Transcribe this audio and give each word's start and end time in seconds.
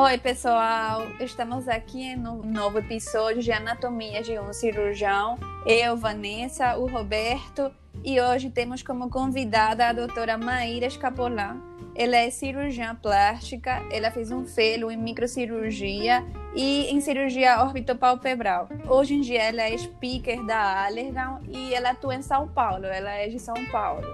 Oi, 0.00 0.16
pessoal! 0.16 1.08
Estamos 1.18 1.66
aqui 1.66 2.14
no 2.14 2.36
novo 2.44 2.78
episódio 2.78 3.42
de 3.42 3.50
Anatomia 3.50 4.22
de 4.22 4.38
um 4.38 4.52
Cirurgião. 4.52 5.36
Eu, 5.66 5.96
Vanessa, 5.96 6.76
o 6.78 6.86
Roberto, 6.86 7.72
e 8.04 8.20
hoje 8.20 8.48
temos 8.48 8.80
como 8.80 9.10
convidada 9.10 9.88
a 9.88 9.92
doutora 9.92 10.38
Maíra 10.38 10.86
Escapolan. 10.86 11.60
Ela 11.96 12.16
é 12.16 12.30
cirurgiã 12.30 12.94
plástica, 12.94 13.82
ela 13.90 14.12
fez 14.12 14.30
um 14.30 14.46
fellow 14.46 14.88
em 14.88 14.96
microcirurgia 14.96 16.24
e 16.54 16.94
em 16.94 17.00
cirurgia 17.00 17.60
orbitopalpebral. 17.60 18.68
Hoje 18.86 19.14
em 19.14 19.20
dia 19.20 19.42
ela 19.48 19.62
é 19.62 19.76
speaker 19.76 20.46
da 20.46 20.86
Allergan 20.86 21.40
e 21.48 21.74
ela 21.74 21.90
atua 21.90 22.14
em 22.14 22.22
São 22.22 22.46
Paulo, 22.46 22.86
ela 22.86 23.10
é 23.10 23.26
de 23.26 23.40
São 23.40 23.66
Paulo. 23.72 24.06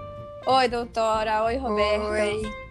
Oi, 0.47 0.67
doutora. 0.67 1.43
Oi, 1.43 1.57
Roberto. 1.57 2.05
Oi. 2.07 2.64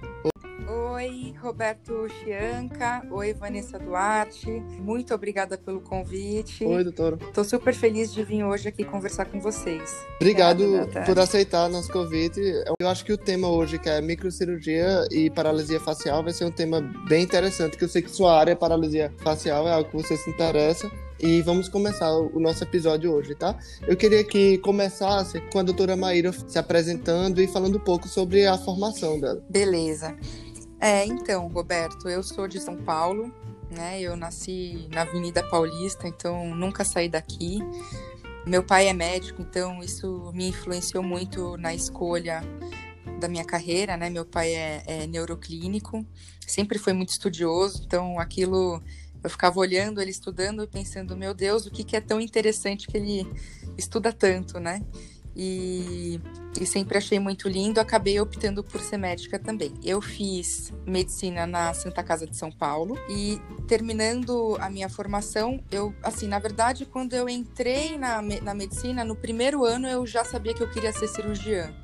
Oi, 0.74 1.34
Roberto 1.40 2.08
Chianca. 2.08 3.06
Oi, 3.08 3.32
Vanessa 3.32 3.78
Duarte. 3.78 4.50
Muito 4.80 5.14
obrigada 5.14 5.56
pelo 5.56 5.80
convite. 5.80 6.64
Oi, 6.64 6.82
doutora. 6.82 7.16
Estou 7.28 7.44
super 7.44 7.72
feliz 7.72 8.12
de 8.12 8.24
vir 8.24 8.42
hoje 8.42 8.68
aqui 8.68 8.82
conversar 8.82 9.26
com 9.26 9.40
vocês. 9.40 9.94
Obrigado 10.16 10.64
Obrigada, 10.64 11.06
por 11.06 11.16
aceitar 11.18 11.68
nosso 11.68 11.92
convite. 11.92 12.40
Eu 12.80 12.88
acho 12.88 13.04
que 13.04 13.12
o 13.12 13.18
tema 13.18 13.48
hoje, 13.48 13.78
que 13.78 13.88
é 13.88 14.00
microcirurgia 14.00 15.06
e 15.12 15.30
paralisia 15.30 15.78
facial, 15.78 16.24
vai 16.24 16.32
ser 16.32 16.44
um 16.44 16.50
tema 16.50 16.80
bem 17.08 17.22
interessante, 17.22 17.76
que 17.76 17.84
eu 17.84 17.88
sei 17.88 18.02
que 18.02 18.10
sua 18.10 18.36
área 18.36 18.52
é 18.52 18.56
paralisia 18.56 19.12
facial, 19.18 19.68
é 19.68 19.72
algo 19.72 19.88
que 19.90 19.96
você 19.96 20.16
se 20.16 20.28
interessa. 20.28 20.90
E 21.20 21.40
vamos 21.42 21.68
começar 21.68 22.10
o 22.10 22.40
nosso 22.40 22.64
episódio 22.64 23.12
hoje, 23.12 23.34
tá? 23.36 23.56
Eu 23.86 23.96
queria 23.96 24.24
que 24.24 24.58
começasse 24.58 25.40
com 25.52 25.60
a 25.60 25.62
doutora 25.62 25.96
Maíra 25.96 26.32
se 26.32 26.58
apresentando 26.58 27.40
e 27.40 27.46
falando 27.46 27.76
um 27.76 27.80
pouco 27.80 28.08
sobre 28.08 28.44
a 28.44 28.58
formação 28.58 29.20
dela. 29.20 29.40
Beleza. 29.48 30.16
É, 30.84 31.06
então, 31.06 31.48
Roberto, 31.48 32.10
eu 32.10 32.22
sou 32.22 32.46
de 32.46 32.60
São 32.60 32.76
Paulo, 32.76 33.32
né? 33.70 34.02
Eu 34.02 34.18
nasci 34.18 34.86
na 34.92 35.00
Avenida 35.00 35.42
Paulista, 35.42 36.06
então 36.06 36.54
nunca 36.54 36.84
saí 36.84 37.08
daqui. 37.08 37.58
Meu 38.46 38.62
pai 38.62 38.88
é 38.88 38.92
médico, 38.92 39.40
então 39.40 39.82
isso 39.82 40.30
me 40.34 40.48
influenciou 40.48 41.02
muito 41.02 41.56
na 41.56 41.74
escolha 41.74 42.42
da 43.18 43.26
minha 43.28 43.46
carreira, 43.46 43.96
né? 43.96 44.10
Meu 44.10 44.26
pai 44.26 44.54
é, 44.54 44.82
é 44.86 45.06
neuroclínico, 45.06 46.04
sempre 46.46 46.78
foi 46.78 46.92
muito 46.92 47.12
estudioso, 47.12 47.82
então 47.86 48.20
aquilo 48.20 48.78
eu 49.22 49.30
ficava 49.30 49.58
olhando 49.58 50.02
ele 50.02 50.10
estudando 50.10 50.64
e 50.64 50.66
pensando, 50.66 51.16
meu 51.16 51.32
Deus, 51.32 51.64
o 51.64 51.70
que, 51.70 51.82
que 51.82 51.96
é 51.96 52.00
tão 52.02 52.20
interessante 52.20 52.86
que 52.86 52.98
ele 52.98 53.26
estuda 53.78 54.12
tanto, 54.12 54.60
né? 54.60 54.82
E, 55.36 56.20
e, 56.58 56.66
sempre 56.66 56.98
achei 56.98 57.18
muito 57.18 57.48
lindo. 57.48 57.80
Acabei 57.80 58.20
optando 58.20 58.62
por 58.62 58.80
ser 58.80 58.96
médica 58.96 59.38
também. 59.38 59.72
Eu 59.82 60.00
fiz 60.00 60.72
medicina 60.86 61.46
na 61.46 61.74
Santa 61.74 62.02
Casa 62.02 62.26
de 62.26 62.36
São 62.36 62.50
Paulo 62.50 62.96
e 63.08 63.40
terminando 63.66 64.56
a 64.60 64.70
minha 64.70 64.88
formação, 64.88 65.62
eu, 65.70 65.94
assim, 66.02 66.28
na 66.28 66.38
verdade, 66.38 66.86
quando 66.86 67.14
eu 67.14 67.28
entrei 67.28 67.98
na, 67.98 68.22
na 68.22 68.54
medicina, 68.54 69.04
no 69.04 69.16
primeiro 69.16 69.64
ano 69.64 69.88
eu 69.88 70.06
já 70.06 70.24
sabia 70.24 70.54
que 70.54 70.62
eu 70.62 70.70
queria 70.70 70.92
ser 70.92 71.08
cirurgiã. 71.08 71.74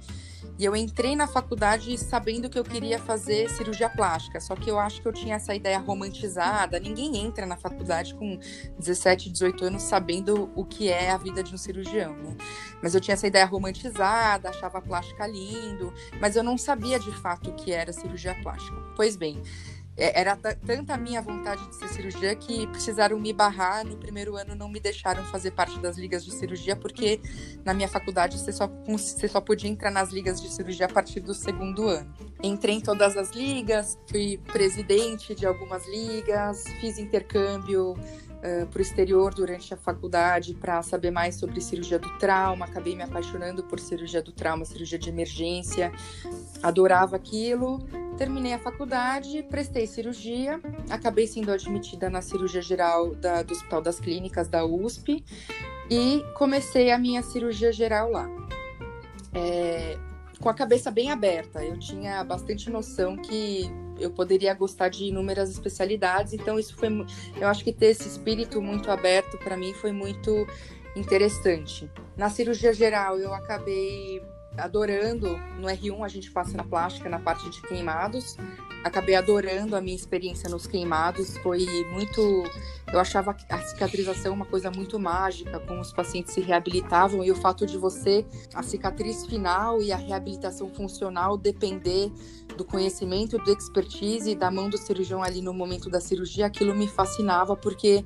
E 0.61 0.65
eu 0.67 0.77
entrei 0.77 1.17
na 1.17 1.27
faculdade 1.27 1.97
sabendo 1.97 2.51
que 2.51 2.59
eu 2.59 2.63
queria 2.63 2.99
fazer 2.99 3.49
cirurgia 3.49 3.89
plástica, 3.89 4.39
só 4.39 4.55
que 4.55 4.71
eu 4.71 4.79
acho 4.79 5.01
que 5.01 5.09
eu 5.09 5.13
tinha 5.13 5.37
essa 5.37 5.55
ideia 5.55 5.79
romantizada. 5.79 6.79
Ninguém 6.79 7.17
entra 7.17 7.47
na 7.47 7.57
faculdade 7.57 8.15
com 8.15 8.39
17, 8.79 9.31
18 9.31 9.65
anos 9.65 9.83
sabendo 9.83 10.53
o 10.55 10.63
que 10.63 10.91
é 10.91 11.13
a 11.13 11.17
vida 11.17 11.43
de 11.43 11.55
um 11.55 11.57
cirurgião, 11.57 12.15
né? 12.15 12.37
Mas 12.83 12.95
eu 12.95 13.01
tinha 13.01 13.15
essa 13.15 13.27
ideia 13.27 13.47
romantizada, 13.47 14.51
achava 14.51 14.77
a 14.77 14.83
plástica 14.83 15.27
lindo, 15.27 15.95
mas 16.21 16.37
eu 16.37 16.43
não 16.43 16.59
sabia 16.59 16.99
de 16.99 17.11
fato 17.11 17.49
o 17.49 17.55
que 17.55 17.73
era 17.73 17.91
cirurgia 17.91 18.35
plástica. 18.43 18.77
Pois 18.95 19.17
bem, 19.17 19.43
era 20.01 20.37
tanta 20.37 20.95
a 20.95 20.97
minha 20.97 21.21
vontade 21.21 21.67
de 21.69 21.77
ser 21.77 21.89
cirurgia 21.89 22.35
que 22.35 22.67
precisaram 22.69 23.19
me 23.19 23.33
barrar 23.33 23.85
no 23.85 23.97
primeiro 23.97 24.37
ano, 24.37 24.55
não 24.55 24.69
me 24.69 24.81
deixaram 24.81 25.23
fazer 25.25 25.51
parte 25.51 25.79
das 25.79 25.99
ligas 25.99 26.25
de 26.25 26.33
cirurgia, 26.33 26.75
porque 26.75 27.21
na 27.65 27.75
minha 27.75 27.89
faculdade 27.89 28.39
você 28.39 28.53
só, 28.53 28.67
você 28.87 29.29
só 29.29 29.41
podia 29.41 29.69
entrar 29.69 29.91
nas 29.91 30.11
ligas 30.11 30.41
de 30.41 30.49
cirurgia 30.49 30.87
a 30.87 30.89
partir 30.89 31.21
do 31.21 31.35
segundo 31.35 31.87
ano. 31.87 32.13
Entrei 32.43 32.77
em 32.77 32.81
todas 32.81 33.17
as 33.17 33.31
ligas, 33.33 33.99
fui 34.07 34.39
presidente 34.53 35.35
de 35.35 35.47
algumas 35.47 35.87
ligas, 35.87 36.65
fiz 36.81 36.99
intercâmbio 36.99 37.95
uh, 38.41 38.67
para 38.67 38.79
o 38.79 38.83
exterior 38.83 39.33
durante 39.35 39.73
a 39.73 39.77
faculdade 39.77 40.55
para 40.55 40.83
saber 40.83 41.11
mais 41.11 41.37
sobre 41.37 41.61
cirurgia 41.61 41.99
do 41.99 42.19
trauma. 42.19 42.65
Acabei 42.65 42.97
me 42.97 43.03
apaixonando 43.03 43.63
por 43.63 43.79
cirurgia 43.79 44.23
do 44.23 44.33
trauma, 44.33 44.65
cirurgia 44.65 44.99
de 44.99 45.09
emergência. 45.09 45.93
Adorava 46.63 47.17
aquilo. 47.17 47.79
Terminei 48.17 48.53
a 48.53 48.59
faculdade, 48.59 49.43
prestei 49.45 49.87
cirurgia, 49.87 50.61
acabei 50.91 51.27
sendo 51.27 51.51
admitida 51.51 52.11
na 52.11 52.21
cirurgia 52.21 52.61
geral 52.61 53.15
da, 53.15 53.43
do 53.43 53.53
Hospital 53.53 53.81
das 53.81 53.99
Clínicas 53.99 54.47
da 54.47 54.63
USP 54.63 55.25
e 55.91 56.23
comecei 56.35 56.91
a 56.91 56.99
minha 56.99 57.23
cirurgia 57.23 57.73
geral 57.73 58.11
lá. 58.11 58.29
É, 59.33 59.97
com 60.41 60.49
a 60.49 60.55
cabeça 60.55 60.91
bem 60.91 61.11
aberta. 61.11 61.65
Eu 61.65 61.79
tinha 61.79 62.23
bastante 62.25 62.71
noção 62.71 63.17
que 63.17 63.71
eu 64.01 64.11
poderia 64.11 64.53
gostar 64.55 64.89
de 64.89 65.05
inúmeras 65.05 65.51
especialidades, 65.51 66.33
então 66.33 66.59
isso 66.59 66.75
foi, 66.77 66.89
eu 67.41 67.49
acho 67.49 67.63
que 67.63 67.73
ter 67.73 67.87
esse 67.87 68.09
espírito 68.09 68.61
muito 68.61 68.91
aberto 68.91 69.39
para 69.39 69.57
mim 69.57 69.73
foi 69.75 69.93
muito 69.93 70.47
interessante. 70.97 71.91
Na 72.17 72.29
cirurgia 72.29 72.73
geral, 72.73 73.19
eu 73.19 73.33
acabei 73.33 74.23
adorando. 74.57 75.37
No 75.59 75.69
R1 75.69 76.05
a 76.05 76.09
gente 76.09 76.31
passa 76.31 76.57
na 76.57 76.65
plástica, 76.65 77.09
na 77.09 77.19
parte 77.19 77.49
de 77.51 77.63
queimados. 77.63 78.37
Acabei 78.83 79.15
adorando 79.15 79.77
a 79.77 79.81
minha 79.81 79.97
experiência 79.97 80.49
nos 80.49 80.67
queimados. 80.67 81.37
Foi 81.39 81.67
muito. 81.93 82.21
Eu 82.93 82.99
achava 82.99 83.37
a 83.49 83.59
cicatrização 83.59 84.35
uma 84.35 84.47
coisa 84.47 84.71
muito 84.71 84.99
mágica, 84.99 85.61
como 85.61 85.81
os 85.81 85.93
pacientes 85.93 86.35
se 86.35 86.41
reabilitavam 86.41 87.23
e 87.23 87.31
o 87.31 87.37
fato 87.37 87.67
de 87.67 87.79
você, 87.79 88.27
a 88.53 88.63
cicatriz 88.63 89.27
final 89.27 89.81
e 89.81 89.93
a 89.93 89.97
reabilitação 89.97 90.69
funcional 90.71 91.37
depender 91.37 92.11
do 92.61 92.65
conhecimento, 92.67 93.39
do 93.39 93.51
expertise 93.51 94.35
da 94.35 94.51
mão 94.51 94.69
do 94.69 94.77
cirurgião 94.77 95.23
ali 95.23 95.41
no 95.41 95.55
momento 95.55 95.89
da 95.89 95.99
cirurgia, 95.99 96.45
aquilo 96.45 96.75
me 96.75 96.87
fascinava 96.87 97.57
porque 97.57 98.05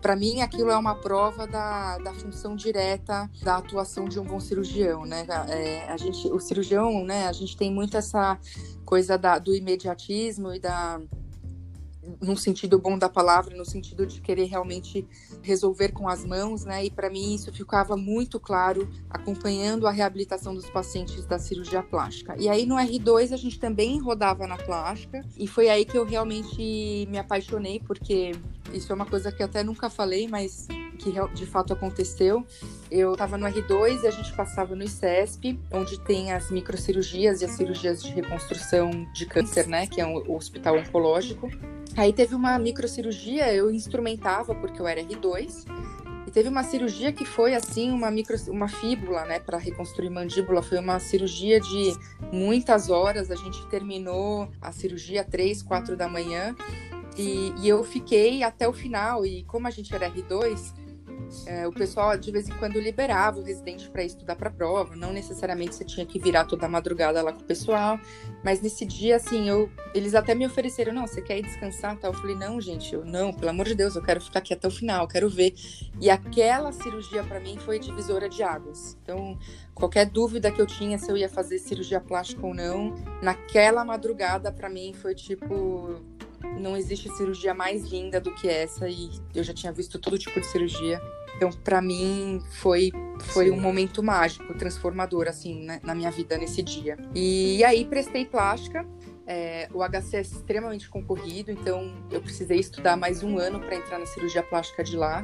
para 0.00 0.14
mim 0.14 0.42
aquilo 0.42 0.70
é 0.70 0.76
uma 0.76 0.94
prova 0.94 1.44
da, 1.44 1.98
da 1.98 2.14
função 2.14 2.54
direta 2.54 3.28
da 3.42 3.56
atuação 3.56 4.04
de 4.04 4.20
um 4.20 4.24
bom 4.24 4.38
cirurgião, 4.38 5.04
né? 5.04 5.26
É, 5.48 5.90
a 5.90 5.96
gente, 5.96 6.28
o 6.28 6.38
cirurgião, 6.38 7.04
né? 7.04 7.26
A 7.26 7.32
gente 7.32 7.56
tem 7.56 7.68
muito 7.70 7.96
essa 7.96 8.38
coisa 8.84 9.18
da, 9.18 9.40
do 9.40 9.52
imediatismo 9.52 10.54
e 10.54 10.60
da 10.60 11.00
no 12.20 12.36
sentido 12.36 12.78
bom 12.78 12.98
da 12.98 13.08
palavra, 13.08 13.56
no 13.56 13.64
sentido 13.64 14.06
de 14.06 14.20
querer 14.20 14.44
realmente 14.44 15.06
resolver 15.42 15.92
com 15.92 16.08
as 16.08 16.24
mãos, 16.24 16.64
né? 16.64 16.84
E 16.84 16.90
para 16.90 17.10
mim 17.10 17.34
isso 17.34 17.52
ficava 17.52 17.96
muito 17.96 18.40
claro 18.40 18.88
acompanhando 19.08 19.86
a 19.86 19.90
reabilitação 19.90 20.54
dos 20.54 20.68
pacientes 20.70 21.26
da 21.26 21.38
cirurgia 21.38 21.82
plástica. 21.82 22.34
E 22.38 22.48
aí 22.48 22.64
no 22.64 22.76
R2 22.76 23.32
a 23.32 23.36
gente 23.36 23.58
também 23.58 23.98
rodava 23.98 24.46
na 24.46 24.56
plástica 24.56 25.24
e 25.36 25.46
foi 25.46 25.68
aí 25.68 25.84
que 25.84 25.96
eu 25.96 26.04
realmente 26.04 27.06
me 27.10 27.18
apaixonei 27.18 27.80
porque 27.80 28.32
isso 28.72 28.90
é 28.92 28.94
uma 28.94 29.06
coisa 29.06 29.30
que 29.30 29.42
eu 29.42 29.46
até 29.46 29.62
nunca 29.62 29.90
falei, 29.90 30.28
mas 30.28 30.66
que 30.98 31.12
de 31.34 31.46
fato 31.46 31.72
aconteceu. 31.72 32.46
Eu 32.90 33.12
estava 33.12 33.38
no 33.38 33.46
R2 33.46 34.02
e 34.02 34.06
a 34.06 34.10
gente 34.10 34.32
passava 34.34 34.76
no 34.76 34.84
ICESP, 34.84 35.58
onde 35.72 35.98
tem 36.00 36.32
as 36.32 36.50
microcirurgias 36.50 37.40
e 37.40 37.44
as 37.46 37.52
cirurgias 37.52 38.02
de 38.02 38.10
reconstrução 38.10 38.90
de 39.12 39.26
câncer, 39.26 39.66
né? 39.66 39.86
Que 39.86 40.00
é 40.00 40.06
um 40.06 40.34
hospital 40.34 40.76
oncológico. 40.76 41.48
Aí 41.96 42.12
teve 42.12 42.34
uma 42.34 42.58
microcirurgia, 42.58 43.52
eu 43.52 43.70
instrumentava 43.70 44.54
porque 44.54 44.80
eu 44.80 44.86
era 44.86 45.02
R2. 45.02 45.64
E 46.26 46.30
teve 46.30 46.48
uma 46.48 46.62
cirurgia 46.62 47.12
que 47.12 47.24
foi 47.24 47.54
assim, 47.54 47.90
uma 47.90 48.10
micro, 48.10 48.36
uma 48.48 48.68
fíbula, 48.68 49.24
né, 49.24 49.40
para 49.40 49.58
reconstruir 49.58 50.10
mandíbula. 50.10 50.62
Foi 50.62 50.78
uma 50.78 51.00
cirurgia 51.00 51.60
de 51.60 51.92
muitas 52.32 52.90
horas. 52.90 53.30
A 53.30 53.36
gente 53.36 53.66
terminou 53.66 54.48
a 54.60 54.70
cirurgia 54.70 55.24
três, 55.24 55.62
quatro 55.62 55.96
da 55.96 56.08
manhã. 56.08 56.54
E, 57.16 57.52
e 57.60 57.68
eu 57.68 57.82
fiquei 57.82 58.42
até 58.42 58.68
o 58.68 58.72
final. 58.72 59.26
E 59.26 59.42
como 59.44 59.66
a 59.66 59.70
gente 59.70 59.94
era 59.94 60.10
R2, 60.10 60.72
é, 61.46 61.66
o 61.66 61.72
pessoal 61.72 62.16
de 62.16 62.30
vez 62.30 62.48
em 62.48 62.52
quando 62.58 62.78
liberava 62.80 63.38
o 63.38 63.42
residente 63.42 63.88
para 63.90 64.02
estudar 64.02 64.36
para 64.36 64.50
prova, 64.50 64.96
não 64.96 65.12
necessariamente 65.12 65.74
você 65.74 65.84
tinha 65.84 66.04
que 66.04 66.18
virar 66.18 66.44
toda 66.44 66.68
madrugada 66.68 67.22
lá 67.22 67.32
com 67.32 67.40
o 67.40 67.44
pessoal, 67.44 67.98
mas 68.44 68.60
nesse 68.60 68.84
dia, 68.84 69.16
assim, 69.16 69.48
eu, 69.48 69.70
eles 69.94 70.14
até 70.14 70.34
me 70.34 70.46
ofereceram: 70.46 70.92
não, 70.92 71.06
você 71.06 71.20
quer 71.20 71.38
ir 71.38 71.42
descansar? 71.42 71.96
Tal. 71.98 72.12
Eu 72.12 72.18
falei: 72.18 72.36
não, 72.36 72.60
gente, 72.60 72.94
eu 72.94 73.04
não, 73.04 73.32
pelo 73.32 73.50
amor 73.50 73.66
de 73.66 73.74
Deus, 73.74 73.96
eu 73.96 74.02
quero 74.02 74.20
ficar 74.20 74.40
aqui 74.40 74.54
até 74.54 74.66
o 74.66 74.70
final, 74.70 75.06
quero 75.06 75.28
ver. 75.28 75.54
E 76.00 76.10
aquela 76.10 76.72
cirurgia 76.72 77.22
para 77.22 77.40
mim 77.40 77.56
foi 77.58 77.78
divisora 77.78 78.28
de 78.28 78.42
águas. 78.42 78.96
Então, 79.02 79.38
qualquer 79.74 80.06
dúvida 80.06 80.50
que 80.50 80.60
eu 80.60 80.66
tinha 80.66 80.98
se 80.98 81.10
eu 81.10 81.16
ia 81.16 81.28
fazer 81.28 81.58
cirurgia 81.58 82.00
plástica 82.00 82.46
ou 82.46 82.54
não, 82.54 82.94
naquela 83.22 83.84
madrugada 83.84 84.52
para 84.52 84.68
mim 84.68 84.92
foi 84.94 85.14
tipo 85.14 86.00
não 86.58 86.76
existe 86.76 87.08
cirurgia 87.16 87.54
mais 87.54 87.84
linda 87.84 88.20
do 88.20 88.34
que 88.34 88.48
essa 88.48 88.88
e 88.88 89.10
eu 89.34 89.42
já 89.42 89.52
tinha 89.54 89.72
visto 89.72 89.98
todo 89.98 90.18
tipo 90.18 90.40
de 90.40 90.46
cirurgia. 90.46 91.00
Então, 91.36 91.50
para 91.50 91.80
mim, 91.80 92.42
foi 92.52 92.90
foi 93.20 93.50
um 93.50 93.60
momento 93.60 94.02
mágico, 94.02 94.52
transformador, 94.54 95.28
assim, 95.28 95.62
né, 95.64 95.80
na 95.82 95.94
minha 95.94 96.10
vida 96.10 96.36
nesse 96.38 96.62
dia. 96.62 96.98
E 97.14 97.62
aí, 97.64 97.84
prestei 97.84 98.24
plástica 98.24 98.86
É, 99.26 99.68
o 99.72 99.78
HC 99.88 100.16
é 100.16 100.20
extremamente 100.22 100.88
concorrido, 100.88 101.52
então 101.52 101.94
eu 102.10 102.20
precisei 102.20 102.58
estudar 102.58 102.96
mais 102.96 103.22
um 103.22 103.38
ano 103.38 103.60
para 103.60 103.76
entrar 103.76 103.98
na 104.00 104.06
cirurgia 104.06 104.42
plástica 104.42 104.82
de 104.82 104.96
lá. 104.96 105.22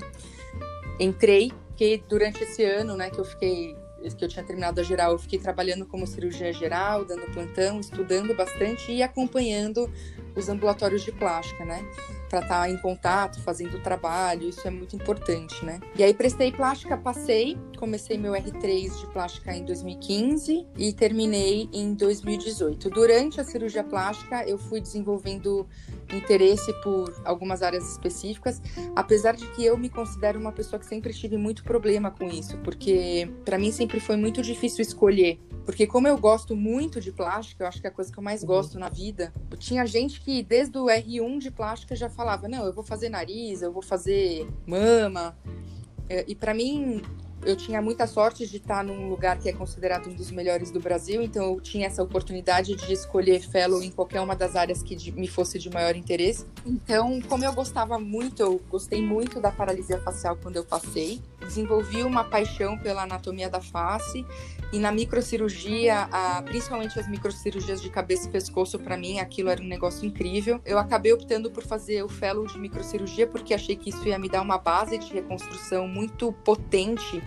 Entrei, 1.00 1.50
porque 1.66 2.00
durante 2.08 2.40
esse 2.44 2.62
ano, 2.62 2.96
né, 2.96 3.10
que 3.10 3.18
eu 3.18 3.24
fiquei 3.24 3.76
que 4.16 4.24
eu 4.24 4.28
tinha 4.28 4.44
terminado 4.44 4.80
a 4.80 4.84
geral, 4.84 5.12
eu 5.12 5.18
fiquei 5.18 5.38
trabalhando 5.38 5.84
como 5.86 6.06
cirurgia 6.06 6.52
geral, 6.52 7.04
dando 7.04 7.26
plantão, 7.32 7.80
estudando 7.80 8.32
bastante 8.36 8.92
e 8.92 9.02
acompanhando 9.02 9.90
os 10.36 10.48
ambulatórios 10.48 11.02
de 11.02 11.10
plástica, 11.10 11.64
né? 11.64 11.84
Para 12.28 12.40
estar 12.40 12.60
tá 12.60 12.70
em 12.70 12.76
contato, 12.76 13.40
fazendo 13.40 13.80
trabalho, 13.82 14.48
isso 14.48 14.66
é 14.66 14.70
muito 14.70 14.94
importante, 14.94 15.64
né? 15.64 15.80
E 15.96 16.04
aí 16.04 16.12
prestei 16.12 16.52
plástica, 16.52 16.96
passei, 16.96 17.56
comecei 17.78 18.18
meu 18.18 18.32
R3 18.32 19.00
de 19.00 19.06
plástica 19.08 19.54
em 19.54 19.64
2015 19.64 20.66
e 20.76 20.92
terminei 20.92 21.68
em 21.72 21.94
2018. 21.94 22.90
Durante 22.90 23.40
a 23.40 23.44
cirurgia 23.44 23.82
plástica, 23.82 24.44
eu 24.46 24.58
fui 24.58 24.80
desenvolvendo 24.80 25.66
interesse 26.12 26.72
por 26.82 27.14
algumas 27.24 27.62
áreas 27.62 27.90
específicas, 27.90 28.60
apesar 28.94 29.34
de 29.34 29.46
que 29.48 29.64
eu 29.64 29.76
me 29.76 29.88
considero 29.88 30.38
uma 30.38 30.52
pessoa 30.52 30.78
que 30.78 30.86
sempre 30.86 31.12
tive 31.12 31.36
muito 31.36 31.64
problema 31.64 32.10
com 32.10 32.28
isso, 32.28 32.56
porque 32.58 33.30
para 33.44 33.58
mim 33.58 33.72
sempre 33.72 34.00
foi 34.00 34.16
muito 34.16 34.42
difícil 34.42 34.82
escolher 34.82 35.40
porque 35.66 35.84
como 35.84 36.06
eu 36.06 36.16
gosto 36.16 36.54
muito 36.54 37.00
de 37.00 37.10
plástica, 37.10 37.64
eu 37.64 37.68
acho 37.68 37.80
que 37.80 37.88
é 37.88 37.90
a 37.90 37.92
coisa 37.92 38.10
que 38.10 38.16
eu 38.16 38.22
mais 38.22 38.42
uhum. 38.42 38.46
gosto 38.46 38.78
na 38.78 38.88
vida. 38.88 39.32
Tinha 39.58 39.84
gente 39.84 40.20
que 40.20 40.40
desde 40.40 40.78
o 40.78 40.84
R1 40.84 41.38
de 41.40 41.50
plástica 41.50 41.96
já 41.96 42.08
falava: 42.08 42.46
"Não, 42.46 42.64
eu 42.64 42.72
vou 42.72 42.84
fazer 42.84 43.08
nariz, 43.08 43.62
eu 43.62 43.72
vou 43.72 43.82
fazer 43.82 44.48
mama". 44.64 45.36
É, 46.08 46.24
e 46.28 46.36
para 46.36 46.54
mim 46.54 47.02
eu 47.46 47.54
tinha 47.54 47.80
muita 47.80 48.06
sorte 48.08 48.44
de 48.44 48.56
estar 48.56 48.82
num 48.82 49.08
lugar 49.08 49.38
que 49.38 49.48
é 49.48 49.52
considerado 49.52 50.08
um 50.10 50.14
dos 50.14 50.32
melhores 50.32 50.72
do 50.72 50.80
Brasil, 50.80 51.22
então 51.22 51.44
eu 51.54 51.60
tinha 51.60 51.86
essa 51.86 52.02
oportunidade 52.02 52.74
de 52.74 52.92
escolher 52.92 53.40
fellow 53.40 53.80
em 53.82 53.90
qualquer 53.90 54.20
uma 54.20 54.34
das 54.34 54.56
áreas 54.56 54.82
que 54.82 54.96
de, 54.96 55.12
me 55.12 55.28
fosse 55.28 55.56
de 55.58 55.70
maior 55.70 55.94
interesse. 55.94 56.44
Então, 56.66 57.20
como 57.28 57.44
eu 57.44 57.52
gostava 57.52 57.98
muito, 58.00 58.42
eu 58.42 58.60
gostei 58.68 59.00
muito 59.00 59.40
da 59.40 59.52
paralisia 59.52 59.98
facial 60.00 60.36
quando 60.36 60.56
eu 60.56 60.64
passei, 60.64 61.22
desenvolvi 61.46 62.02
uma 62.02 62.24
paixão 62.24 62.76
pela 62.78 63.04
anatomia 63.04 63.48
da 63.48 63.60
face 63.60 64.26
e 64.72 64.78
na 64.78 64.90
microcirurgia, 64.90 66.08
a, 66.10 66.42
principalmente 66.42 66.98
as 66.98 67.08
microcirurgias 67.08 67.80
de 67.80 67.88
cabeça 67.88 68.28
e 68.28 68.30
pescoço, 68.30 68.78
para 68.78 68.96
mim 68.96 69.20
aquilo 69.20 69.48
era 69.48 69.62
um 69.62 69.66
negócio 69.66 70.04
incrível. 70.04 70.60
Eu 70.64 70.78
acabei 70.78 71.12
optando 71.12 71.50
por 71.50 71.64
fazer 71.64 72.02
o 72.02 72.08
fellow 72.08 72.46
de 72.46 72.58
microcirurgia 72.58 73.26
porque 73.26 73.54
achei 73.54 73.76
que 73.76 73.90
isso 73.90 74.06
ia 74.06 74.18
me 74.18 74.28
dar 74.28 74.42
uma 74.42 74.58
base 74.58 74.98
de 74.98 75.12
reconstrução 75.12 75.86
muito 75.86 76.32
potente 76.32 77.22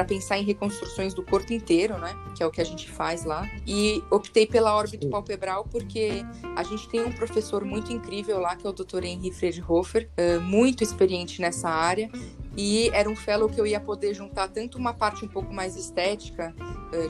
para 0.00 0.04
pensar 0.06 0.38
em 0.38 0.44
reconstruções 0.44 1.12
do 1.12 1.22
corpo 1.22 1.52
inteiro, 1.52 1.98
né? 1.98 2.16
Que 2.34 2.42
é 2.42 2.46
o 2.46 2.50
que 2.50 2.60
a 2.60 2.64
gente 2.64 2.90
faz 2.90 3.24
lá. 3.24 3.46
E 3.66 4.02
optei 4.10 4.46
pela 4.46 4.74
órbita 4.74 5.06
palpebral 5.08 5.66
porque 5.70 6.24
a 6.56 6.62
gente 6.62 6.88
tem 6.88 7.04
um 7.04 7.12
professor 7.12 7.66
muito 7.66 7.92
incrível 7.92 8.40
lá, 8.40 8.56
que 8.56 8.66
é 8.66 8.70
o 8.70 8.72
Dr. 8.72 9.04
Henry 9.04 9.30
Friedhofer, 9.30 10.08
muito 10.42 10.82
experiente 10.82 11.42
nessa 11.42 11.68
área. 11.68 12.10
E 12.56 12.88
era 12.94 13.10
um 13.10 13.14
fellow 13.14 13.48
que 13.48 13.60
eu 13.60 13.66
ia 13.66 13.78
poder 13.78 14.14
juntar 14.14 14.48
tanto 14.48 14.78
uma 14.78 14.94
parte 14.94 15.24
um 15.24 15.28
pouco 15.28 15.52
mais 15.52 15.76
estética, 15.76 16.54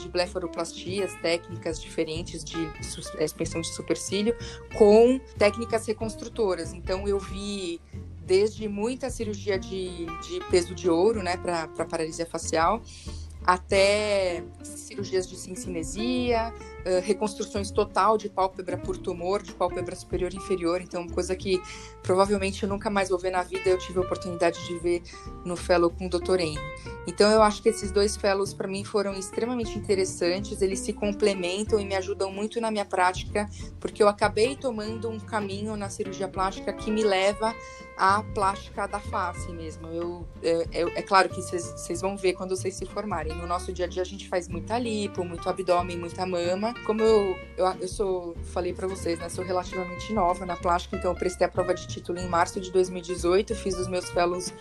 de 0.00 0.08
blefaroplastias, 0.08 1.14
técnicas 1.22 1.80
diferentes 1.80 2.42
de 2.44 2.58
expansão 3.20 3.60
de 3.60 3.68
supercílio, 3.68 4.36
com 4.76 5.20
técnicas 5.38 5.86
reconstrutoras. 5.86 6.72
Então 6.72 7.06
eu 7.06 7.20
vi 7.20 7.80
desde 8.30 8.68
muita 8.68 9.10
cirurgia 9.10 9.58
de, 9.58 10.06
de 10.06 10.40
peso 10.52 10.72
de 10.72 10.88
ouro, 10.88 11.20
né, 11.20 11.36
para 11.36 11.66
paralisia 11.84 12.24
facial, 12.24 12.80
até 13.44 14.44
cirurgias 14.62 15.28
de 15.28 15.36
cincinesia, 15.36 16.54
uh, 16.86 17.00
reconstruções 17.02 17.70
total 17.70 18.16
de 18.16 18.28
pálpebra 18.28 18.76
por 18.76 18.96
tumor, 18.96 19.42
de 19.42 19.52
pálpebra 19.52 19.94
superior 19.96 20.32
e 20.32 20.36
inferior, 20.36 20.80
então 20.80 21.08
coisa 21.08 21.34
que 21.36 21.60
provavelmente 22.02 22.62
eu 22.62 22.68
nunca 22.68 22.90
mais 22.90 23.08
vou 23.08 23.18
ver 23.18 23.30
na 23.30 23.42
vida, 23.42 23.68
eu 23.68 23.78
tive 23.78 23.98
a 23.98 24.02
oportunidade 24.02 24.64
de 24.66 24.78
ver 24.78 25.02
no 25.44 25.56
fellow 25.56 25.90
com 25.90 26.06
o 26.06 26.08
Dr. 26.10 26.40
Henry. 26.40 26.60
Então 27.06 27.30
eu 27.30 27.42
acho 27.42 27.62
que 27.62 27.68
esses 27.68 27.90
dois 27.90 28.16
fellows 28.16 28.54
para 28.54 28.68
mim 28.68 28.84
foram 28.84 29.14
extremamente 29.14 29.78
interessantes, 29.78 30.62
eles 30.62 30.80
se 30.80 30.92
complementam 30.92 31.80
e 31.80 31.84
me 31.84 31.94
ajudam 31.94 32.30
muito 32.30 32.60
na 32.60 32.70
minha 32.70 32.84
prática, 32.84 33.48
porque 33.78 34.02
eu 34.02 34.08
acabei 34.08 34.56
tomando 34.56 35.08
um 35.08 35.18
caminho 35.18 35.76
na 35.76 35.88
cirurgia 35.88 36.28
plástica 36.28 36.72
que 36.72 36.90
me 36.90 37.02
leva 37.02 37.54
à 37.96 38.22
plástica 38.34 38.86
da 38.86 38.98
face 38.98 39.52
mesmo. 39.52 39.86
Eu, 39.88 40.26
é, 40.42 40.66
é, 40.72 40.80
é 41.00 41.02
claro 41.02 41.28
que 41.28 41.42
vocês 41.42 42.00
vão 42.00 42.16
ver 42.16 42.32
quando 42.32 42.56
vocês 42.56 42.74
se 42.74 42.86
formarem. 42.86 43.34
No 43.36 43.46
nosso 43.46 43.72
dia 43.72 43.84
a 43.84 43.88
dia 43.88 44.02
a 44.02 44.06
gente 44.06 44.26
faz 44.28 44.48
muita 44.48 44.78
lipo, 44.78 45.22
muito 45.22 45.48
abdômen, 45.48 45.98
muita 45.98 46.24
mama. 46.24 46.69
Como 46.84 47.02
eu, 47.02 47.38
eu, 47.56 47.66
eu 47.80 47.88
sou, 47.88 48.36
falei 48.52 48.72
para 48.72 48.86
vocês, 48.86 49.18
né, 49.18 49.28
sou 49.28 49.44
relativamente 49.44 50.12
nova 50.12 50.44
na 50.46 50.56
plástica, 50.56 50.96
então 50.96 51.10
eu 51.10 51.16
prestei 51.16 51.46
a 51.46 51.50
prova 51.50 51.74
de 51.74 51.86
título 51.86 52.18
em 52.18 52.28
março 52.28 52.60
de 52.60 52.70
2018, 52.70 53.54
fiz 53.54 53.76
os 53.78 53.88
meus 53.88 54.08
fellows, 54.10 54.52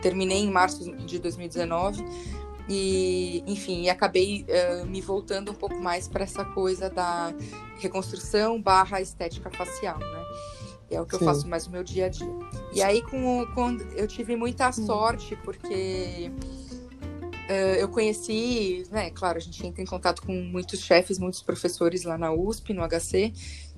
terminei 0.00 0.38
em 0.38 0.50
março 0.50 0.94
de 0.96 1.18
2019 1.18 2.04
e 2.68 3.42
enfim 3.46 3.88
acabei 3.88 4.46
uh, 4.48 4.86
me 4.86 5.00
voltando 5.00 5.50
um 5.50 5.54
pouco 5.54 5.80
mais 5.80 6.06
para 6.06 6.22
essa 6.22 6.44
coisa 6.44 6.88
da 6.88 7.34
reconstrução 7.80 8.62
barra 8.62 9.00
estética 9.00 9.50
facial 9.50 9.98
né 9.98 10.22
é 10.94 11.00
o 11.00 11.06
que 11.06 11.16
Sim. 11.16 11.24
eu 11.24 11.32
faço 11.32 11.48
mais 11.48 11.66
no 11.66 11.72
meu 11.72 11.82
dia 11.82 12.06
a 12.06 12.08
dia. 12.08 12.28
E 12.72 12.82
aí, 12.82 13.02
com, 13.02 13.46
com 13.54 13.76
eu 13.96 14.06
tive 14.06 14.36
muita 14.36 14.70
sorte, 14.72 15.36
porque 15.42 16.30
eu 17.78 17.88
conheci, 17.88 18.84
né, 18.90 19.10
claro, 19.10 19.38
a 19.38 19.40
gente 19.40 19.66
entra 19.66 19.82
em 19.82 19.86
contato 19.86 20.22
com 20.22 20.32
muitos 20.32 20.80
chefes, 20.80 21.18
muitos 21.18 21.42
professores 21.42 22.04
lá 22.04 22.16
na 22.16 22.32
USP, 22.32 22.72
no 22.72 22.82
HC, 22.86 23.32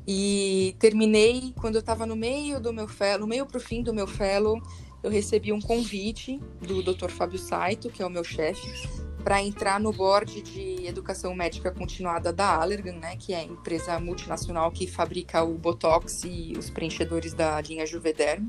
e 0.06 0.76
terminei, 0.78 1.54
quando 1.58 1.76
eu 1.76 1.80
estava 1.80 2.04
no 2.04 2.14
meio 2.14 2.60
do 2.60 2.72
meu 2.72 2.86
fellow, 2.86 3.20
no 3.20 3.26
meio 3.26 3.46
para 3.46 3.56
o 3.56 3.60
fim 3.60 3.82
do 3.82 3.94
meu 3.94 4.06
fellow, 4.06 4.60
eu 5.02 5.10
recebi 5.10 5.52
um 5.52 5.60
convite 5.60 6.40
do 6.60 6.82
Dr. 6.82 7.10
Fábio 7.10 7.38
Saito, 7.38 7.90
que 7.90 8.02
é 8.02 8.06
o 8.06 8.10
meu 8.10 8.24
chefe, 8.24 8.88
para 9.22 9.42
entrar 9.42 9.80
no 9.80 9.92
board 9.92 10.42
de 10.42 10.86
educação 10.86 11.34
médica 11.34 11.70
continuada 11.70 12.32
da 12.32 12.56
Allergan, 12.56 12.96
né, 12.96 13.16
que 13.16 13.32
é 13.32 13.38
a 13.38 13.42
empresa 13.42 13.98
multinacional 13.98 14.70
que 14.70 14.86
fabrica 14.86 15.42
o 15.42 15.54
Botox 15.54 16.24
e 16.24 16.54
os 16.58 16.68
preenchedores 16.68 17.32
da 17.32 17.58
linha 17.62 17.86
Juvederm. 17.86 18.46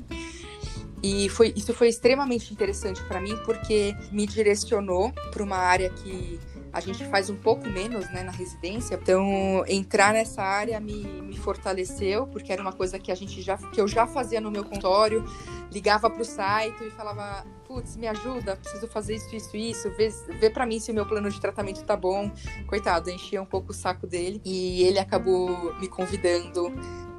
E 1.02 1.28
foi, 1.28 1.52
isso 1.54 1.74
foi 1.74 1.88
extremamente 1.88 2.52
interessante 2.52 3.02
para 3.04 3.20
mim 3.20 3.36
porque 3.44 3.94
me 4.10 4.26
direcionou 4.26 5.12
para 5.30 5.42
uma 5.42 5.56
área 5.56 5.90
que 5.90 6.40
a 6.76 6.80
gente 6.80 7.06
faz 7.06 7.30
um 7.30 7.36
pouco 7.36 7.66
menos 7.68 8.10
né, 8.10 8.22
na 8.22 8.30
residência. 8.30 8.98
Então, 9.00 9.64
entrar 9.66 10.12
nessa 10.12 10.42
área 10.42 10.78
me, 10.78 11.04
me 11.22 11.34
fortaleceu, 11.34 12.26
porque 12.26 12.52
era 12.52 12.60
uma 12.60 12.72
coisa 12.72 12.98
que 12.98 13.10
a 13.10 13.14
gente 13.14 13.40
já 13.40 13.56
que 13.56 13.80
eu 13.80 13.88
já 13.88 14.06
fazia 14.06 14.42
no 14.42 14.50
meu 14.50 14.62
consultório, 14.62 15.24
ligava 15.72 16.10
para 16.10 16.20
o 16.20 16.24
site 16.24 16.84
e 16.84 16.90
falava, 16.90 17.46
putz, 17.66 17.96
me 17.96 18.06
ajuda, 18.06 18.56
preciso 18.56 18.86
fazer 18.88 19.16
isso, 19.16 19.34
isso, 19.34 19.56
isso, 19.56 19.90
vê, 19.96 20.10
vê 20.38 20.50
para 20.50 20.66
mim 20.66 20.78
se 20.78 20.90
o 20.90 20.94
meu 20.94 21.06
plano 21.06 21.30
de 21.30 21.40
tratamento 21.40 21.82
tá 21.82 21.96
bom. 21.96 22.30
Coitado, 22.66 23.08
enchia 23.10 23.40
um 23.40 23.46
pouco 23.46 23.70
o 23.70 23.74
saco 23.74 24.06
dele 24.06 24.40
e 24.44 24.82
ele 24.82 24.98
acabou 24.98 25.74
me 25.80 25.88
convidando 25.88 26.72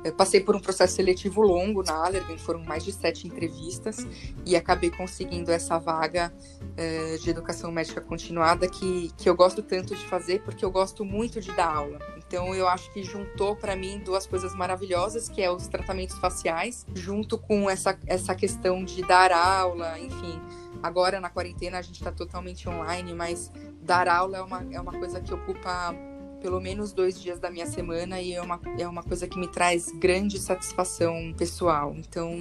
eu 0.04 0.14
passei 0.14 0.40
por 0.40 0.56
um 0.56 0.60
processo 0.60 0.96
seletivo 0.96 1.42
longo 1.42 1.84
na 1.84 1.94
Allergan, 1.94 2.38
foram 2.38 2.64
mais 2.64 2.84
de 2.84 2.92
sete 2.92 3.28
entrevistas 3.28 4.08
e 4.46 4.56
acabei 4.56 4.90
conseguindo 4.90 5.52
essa 5.52 5.78
vaga 5.78 6.34
uh, 6.62 7.20
de 7.20 7.30
educação 7.30 7.72
médica 7.72 8.00
continuada 8.00 8.68
que, 8.68 9.12
que 9.18 9.30
eu 9.30 9.36
gosto 9.36 9.62
tanto 9.62 9.96
de 9.96 10.06
fazer 10.06 10.42
porque 10.44 10.64
eu 10.64 10.72
gosto 10.72 11.04
muito 11.04 11.42
de 11.42 11.52
dar 11.54 11.76
aula. 11.76 12.00
Então 12.18 12.54
eu 12.54 12.68
acho 12.68 12.92
que 12.92 13.04
juntou 13.04 13.56
para 13.56 13.76
mim 13.76 14.00
duas 14.00 14.28
coisas 14.28 14.54
maravilhosas, 14.54 15.30
que 15.30 15.42
é 15.42 15.50
os 15.50 15.68
tratamentos 15.68 16.18
faciais, 16.20 16.86
junto 16.94 17.38
com 17.38 17.70
essa, 17.70 17.98
essa 18.06 18.36
questão 18.36 18.84
de 18.84 19.02
dar 19.02 19.32
aula, 19.32 19.98
enfim. 20.00 20.40
Agora 20.84 21.20
na 21.20 21.30
quarentena 21.30 21.80
a 21.80 21.82
gente 21.82 21.96
está 21.96 22.12
totalmente 22.12 22.68
online, 22.70 23.14
mas 23.14 23.52
dar 23.82 24.08
aula 24.08 24.38
é 24.38 24.42
uma, 24.42 24.68
é 24.72 24.80
uma 24.80 24.92
coisa 24.94 25.20
que 25.22 25.34
ocupa 25.34 25.96
pelo 26.42 26.60
menos 26.60 26.94
dois 26.94 27.20
dias 27.20 27.40
da 27.40 27.50
minha 27.50 27.66
semana 27.66 28.22
e 28.22 28.34
é 28.34 28.42
uma, 28.42 28.60
é 28.78 28.88
uma 28.88 29.04
coisa 29.04 29.28
que 29.28 29.38
me 29.38 29.48
traz 29.48 29.92
grande 29.92 30.40
satisfação 30.40 31.34
pessoal. 31.38 31.94
Então, 31.96 32.36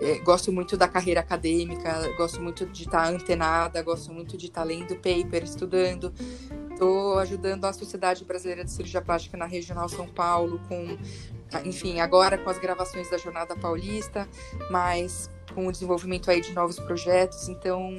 é, 0.00 0.18
gosto 0.20 0.50
muito 0.50 0.76
da 0.76 0.88
carreira 0.88 1.20
acadêmica, 1.20 2.08
gosto 2.16 2.40
muito 2.40 2.64
de 2.66 2.84
estar 2.84 3.06
antenada, 3.06 3.82
gosto 3.82 4.12
muito 4.12 4.36
de 4.36 4.46
estar 4.46 4.62
lendo 4.64 4.96
paper, 4.96 5.44
estudando. 5.44 6.12
Estou 6.70 7.18
ajudando 7.18 7.66
a 7.66 7.72
Sociedade 7.74 8.24
Brasileira 8.24 8.64
de 8.64 8.70
Cirurgia 8.70 9.02
Plástica 9.02 9.36
na 9.36 9.44
Regional 9.44 9.86
São 9.90 10.08
Paulo, 10.08 10.58
com, 10.66 10.96
enfim, 11.66 12.00
agora 12.00 12.38
com 12.38 12.48
as 12.48 12.58
gravações 12.58 13.10
da 13.10 13.18
Jornada 13.18 13.54
Paulista, 13.54 14.26
mas 14.70 15.28
com 15.54 15.66
o 15.66 15.72
desenvolvimento 15.72 16.30
aí 16.30 16.40
de 16.40 16.52
novos 16.54 16.78
projetos. 16.78 17.50
Então, 17.50 17.92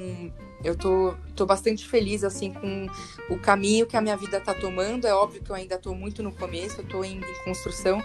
eu 0.64 0.76
tô, 0.76 1.14
tô 1.34 1.44
bastante 1.44 1.88
feliz 1.88 2.24
assim 2.24 2.52
com 2.52 2.86
o 3.28 3.38
caminho 3.38 3.86
que 3.86 3.96
a 3.96 4.00
minha 4.00 4.16
vida 4.16 4.40
tá 4.40 4.54
tomando. 4.54 5.06
É 5.06 5.14
óbvio 5.14 5.42
que 5.42 5.50
eu 5.50 5.56
ainda 5.56 5.78
tô 5.78 5.94
muito 5.94 6.22
no 6.22 6.32
começo, 6.32 6.80
eu 6.80 6.86
tô 6.86 7.02
ainda 7.02 7.26
em 7.26 7.44
construção, 7.44 8.02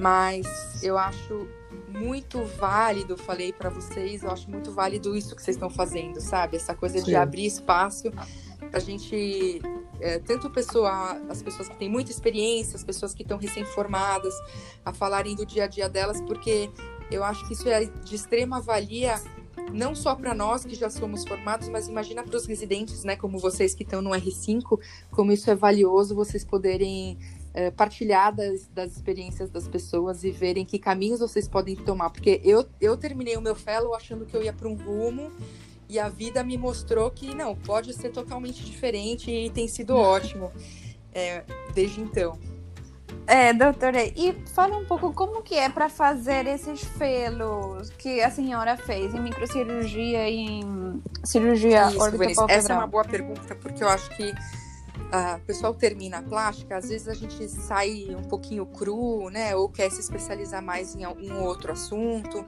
mas 0.00 0.82
eu 0.82 0.96
acho 0.96 1.48
muito 1.88 2.44
válido, 2.44 3.16
falei 3.16 3.52
para 3.52 3.70
vocês, 3.70 4.22
eu 4.22 4.30
acho 4.30 4.48
muito 4.50 4.70
válido 4.72 5.16
isso 5.16 5.34
que 5.34 5.42
vocês 5.42 5.56
estão 5.56 5.70
fazendo, 5.70 6.20
sabe? 6.20 6.56
Essa 6.56 6.74
coisa 6.74 6.98
Sim. 6.98 7.06
de 7.06 7.16
abrir 7.16 7.46
espaço 7.46 8.10
pra 8.70 8.78
gente 8.80 9.60
é, 10.00 10.18
tanto 10.18 10.50
pessoa, 10.50 11.20
as 11.28 11.42
pessoas 11.42 11.68
que 11.68 11.76
têm 11.76 11.88
muita 11.88 12.10
experiência, 12.10 12.76
as 12.76 12.84
pessoas 12.84 13.14
que 13.14 13.22
estão 13.22 13.38
recém-formadas, 13.38 14.34
a 14.84 14.92
falarem 14.92 15.34
do 15.34 15.44
dia 15.44 15.64
a 15.64 15.66
dia 15.66 15.88
delas, 15.88 16.20
porque 16.22 16.70
eu 17.10 17.24
acho 17.24 17.46
que 17.46 17.54
isso 17.54 17.68
é 17.68 17.84
de 17.84 18.14
extrema 18.14 18.60
valia 18.60 19.20
não 19.72 19.94
só 19.94 20.14
para 20.14 20.34
nós 20.34 20.64
que 20.64 20.74
já 20.74 20.90
somos 20.90 21.26
formados, 21.26 21.68
mas 21.68 21.88
imagina 21.88 22.22
para 22.22 22.36
os 22.36 22.46
residentes, 22.46 23.04
né, 23.04 23.16
como 23.16 23.38
vocês 23.38 23.74
que 23.74 23.82
estão 23.82 24.00
no 24.02 24.10
R5, 24.10 24.80
como 25.10 25.32
isso 25.32 25.50
é 25.50 25.54
valioso 25.54 26.14
vocês 26.14 26.44
poderem 26.44 27.18
é, 27.54 27.70
partilhar 27.70 28.34
das, 28.34 28.66
das, 28.68 28.92
experiências 28.92 29.50
das 29.50 29.66
pessoas 29.66 30.24
e 30.24 30.30
verem 30.30 30.64
que 30.64 30.78
caminhos 30.78 31.20
vocês 31.20 31.48
podem 31.48 31.76
tomar. 31.76 32.10
Porque 32.10 32.40
eu, 32.44 32.66
eu 32.80 32.96
terminei 32.96 33.36
o 33.36 33.40
meu 33.40 33.54
fellow 33.54 33.94
achando 33.94 34.24
que 34.26 34.36
eu 34.36 34.42
ia 34.42 34.52
para 34.52 34.68
um 34.68 34.74
rumo 34.74 35.32
e 35.88 35.98
a 35.98 36.08
vida 36.08 36.44
me 36.44 36.58
mostrou 36.58 37.10
que 37.10 37.34
não, 37.34 37.56
pode 37.56 37.92
ser 37.94 38.10
totalmente 38.10 38.64
diferente 38.64 39.30
e 39.30 39.50
tem 39.50 39.66
sido 39.66 39.96
ótimo 39.96 40.52
é, 41.12 41.44
desde 41.74 42.00
então. 42.00 42.38
É, 43.26 43.52
doutora, 43.52 44.02
e 44.04 44.34
fala 44.54 44.76
um 44.76 44.86
pouco 44.86 45.12
como 45.12 45.42
que 45.42 45.54
é 45.54 45.68
para 45.68 45.88
fazer 45.88 46.46
esses 46.46 46.82
felos 46.82 47.90
que 47.98 48.22
a 48.22 48.30
senhora 48.30 48.76
fez 48.76 49.14
em 49.14 49.20
microcirurgia 49.20 50.28
e 50.28 50.36
em 50.36 51.02
cirurgia 51.24 51.88
Isso, 51.88 52.46
Essa 52.48 52.72
é 52.72 52.76
uma 52.76 52.86
boa 52.86 53.04
pergunta, 53.04 53.54
porque 53.54 53.84
eu 53.84 53.88
acho 53.88 54.08
que 54.16 54.32
o 55.36 55.40
pessoal 55.46 55.74
termina 55.74 56.18
a 56.18 56.22
plástica, 56.22 56.76
às 56.76 56.88
vezes 56.88 57.08
a 57.08 57.14
gente 57.14 57.48
sai 57.48 58.14
um 58.14 58.22
pouquinho 58.22 58.66
cru, 58.66 59.30
né? 59.30 59.56
Ou 59.56 59.68
quer 59.68 59.90
se 59.90 60.00
especializar 60.00 60.62
mais 60.62 60.94
em 60.94 61.04
algum 61.04 61.42
outro 61.42 61.72
assunto. 61.72 62.44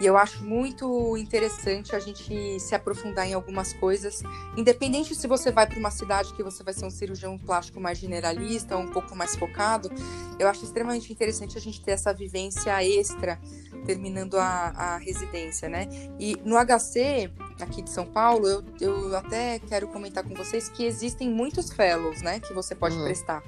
E 0.00 0.06
eu 0.06 0.16
acho 0.16 0.44
muito 0.44 1.16
interessante 1.16 1.96
a 1.96 2.00
gente 2.00 2.60
se 2.60 2.74
aprofundar 2.74 3.26
em 3.26 3.34
algumas 3.34 3.72
coisas, 3.72 4.22
independente 4.56 5.14
se 5.14 5.26
você 5.26 5.50
vai 5.50 5.66
para 5.66 5.78
uma 5.78 5.90
cidade 5.90 6.34
que 6.34 6.42
você 6.42 6.62
vai 6.62 6.74
ser 6.74 6.84
um 6.84 6.90
cirurgião 6.90 7.38
plástico 7.38 7.80
mais 7.80 7.98
generalista 7.98 8.76
um 8.76 8.90
pouco 8.90 9.16
mais 9.16 9.34
focado. 9.34 9.90
Eu 10.38 10.48
acho 10.48 10.64
extremamente 10.64 11.12
interessante 11.12 11.56
a 11.56 11.60
gente 11.60 11.80
ter 11.80 11.92
essa 11.92 12.12
vivência 12.12 12.82
extra 12.84 13.38
terminando 13.86 14.38
a, 14.38 14.72
a 14.76 14.96
residência, 14.96 15.68
né? 15.68 15.88
E 16.18 16.36
no 16.44 16.56
HC, 16.56 17.30
aqui 17.62 17.82
de 17.82 17.90
São 17.90 18.04
Paulo, 18.04 18.46
eu, 18.46 18.64
eu 18.80 19.16
até 19.16 19.58
quero 19.58 19.88
comentar 19.88 20.24
com 20.24 20.34
vocês 20.34 20.68
que 20.68 20.84
existem 20.84 21.30
muitos 21.30 21.70
fellows, 21.70 22.22
né? 22.22 22.40
Que 22.40 22.52
você 22.52 22.74
pode 22.74 22.96
uhum. 22.96 23.04
prestar. 23.04 23.42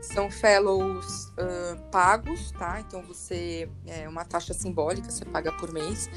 São 0.00 0.30
fellows 0.30 1.26
uh, 1.30 1.80
pagos, 1.90 2.50
tá? 2.52 2.80
Então 2.80 3.02
você 3.02 3.68
é 3.86 4.08
uma 4.08 4.24
taxa 4.24 4.54
simbólica, 4.54 5.10
você 5.10 5.24
paga 5.24 5.52
por 5.52 5.72
mês. 5.72 6.08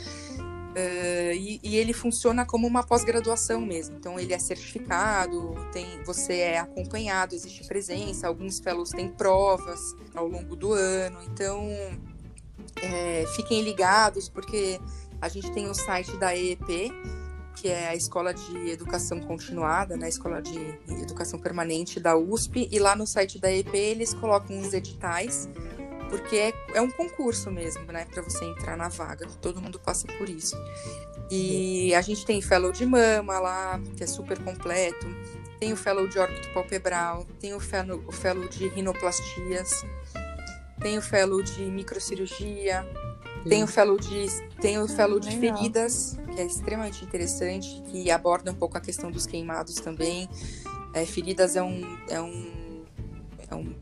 Uh, 0.78 1.34
e, 1.34 1.60
e, 1.64 1.76
ele 1.76 1.92
funciona 1.92 2.46
como 2.46 2.68
uma 2.68 2.84
pós-graduação 2.84 3.62
mesmo. 3.62 3.98
Então 3.98 4.20
ele 4.20 4.34
é 4.34 4.38
certificado, 4.38 5.56
tem, 5.72 6.04
você 6.04 6.38
é 6.38 6.60
acompanhado, 6.60 7.34
existe 7.34 7.66
presença. 7.68 8.28
Alguns 8.28 8.60
fellows 8.60 8.92
têm 8.92 9.10
provas 9.10 9.96
ao 10.14 10.28
longo 10.28 10.56
do 10.56 10.74
ano. 10.74 11.18
Então 11.24 11.68
é, 12.82 13.26
fiquem 13.36 13.64
ligados, 13.64 14.30
porque 14.30 14.80
a 15.22 15.28
gente 15.28 15.52
tem 15.52 15.68
o 15.68 15.74
site 15.74 16.16
da 16.18 16.36
EEP, 16.36 16.92
que 17.60 17.68
é 17.68 17.88
a 17.88 17.96
Escola 17.96 18.34
de 18.34 18.70
Educação 18.70 19.20
Continuada, 19.20 19.98
né, 19.98 20.06
a 20.06 20.10
Escola 20.10 20.42
de 20.42 20.58
Educação 20.88 21.40
Permanente 21.40 22.00
da 22.00 22.16
USP, 22.16 22.68
e 22.72 22.80
lá 22.80 22.96
no 22.96 23.08
site 23.08 23.40
da 23.40 23.52
EEP 23.52 23.76
eles 23.76 24.14
colocam 24.14 24.60
os 24.60 24.74
editais, 24.74 25.50
porque 26.10 26.36
é, 26.36 26.54
é 26.76 26.82
um 26.82 26.90
concurso 26.90 27.52
mesmo, 27.52 27.84
né, 27.92 28.06
para 28.06 28.22
você 28.22 28.46
entrar 28.46 28.78
na 28.78 28.90
vaga, 28.90 29.28
todo 29.42 29.62
mundo 29.62 29.80
passa 29.80 30.08
por 30.18 30.30
isso. 30.30 30.56
E 31.32 31.94
a 31.96 32.02
gente 32.02 32.26
tem 32.26 32.42
fellow 32.42 32.72
de 32.72 32.86
mama 32.86 33.40
lá, 33.40 33.82
que 33.96 34.04
é 34.04 34.08
super 34.08 34.38
completo, 34.40 35.08
tem 35.60 35.74
o 35.74 35.78
fellow 35.78 36.08
de 36.08 36.20
órbito 36.20 36.50
palpebral, 36.54 37.26
tem 37.40 37.54
o 37.54 37.60
fellow, 37.60 38.04
o 38.08 38.12
fellow 38.12 38.48
de 38.48 38.68
rinoplastias, 38.70 39.84
tem 40.80 40.98
o 40.98 41.02
fellow 41.02 41.42
de 41.42 41.64
microcirurgia. 41.64 42.86
Tem 43.50 43.64
o 43.64 43.68
fellow 43.68 43.98
de 43.98 44.28
tem 44.62 44.80
o 44.80 44.88
fellow 44.88 45.20
de 45.20 45.36
feridas, 45.38 46.18
que 46.34 46.42
é 46.42 46.46
extremamente 46.46 47.04
interessante, 47.04 47.82
que 47.92 48.10
aborda 48.10 48.52
um 48.52 48.56
pouco 48.56 48.78
a 48.78 48.82
questão 48.82 49.12
dos 49.12 49.26
queimados 49.26 49.76
também. 49.76 50.28
É, 50.94 51.06
feridas 51.06 51.56
é 51.56 51.62
um, 51.62 51.98
é 52.10 52.22
um, 52.22 52.84
é 53.50 53.56
um 53.56 53.76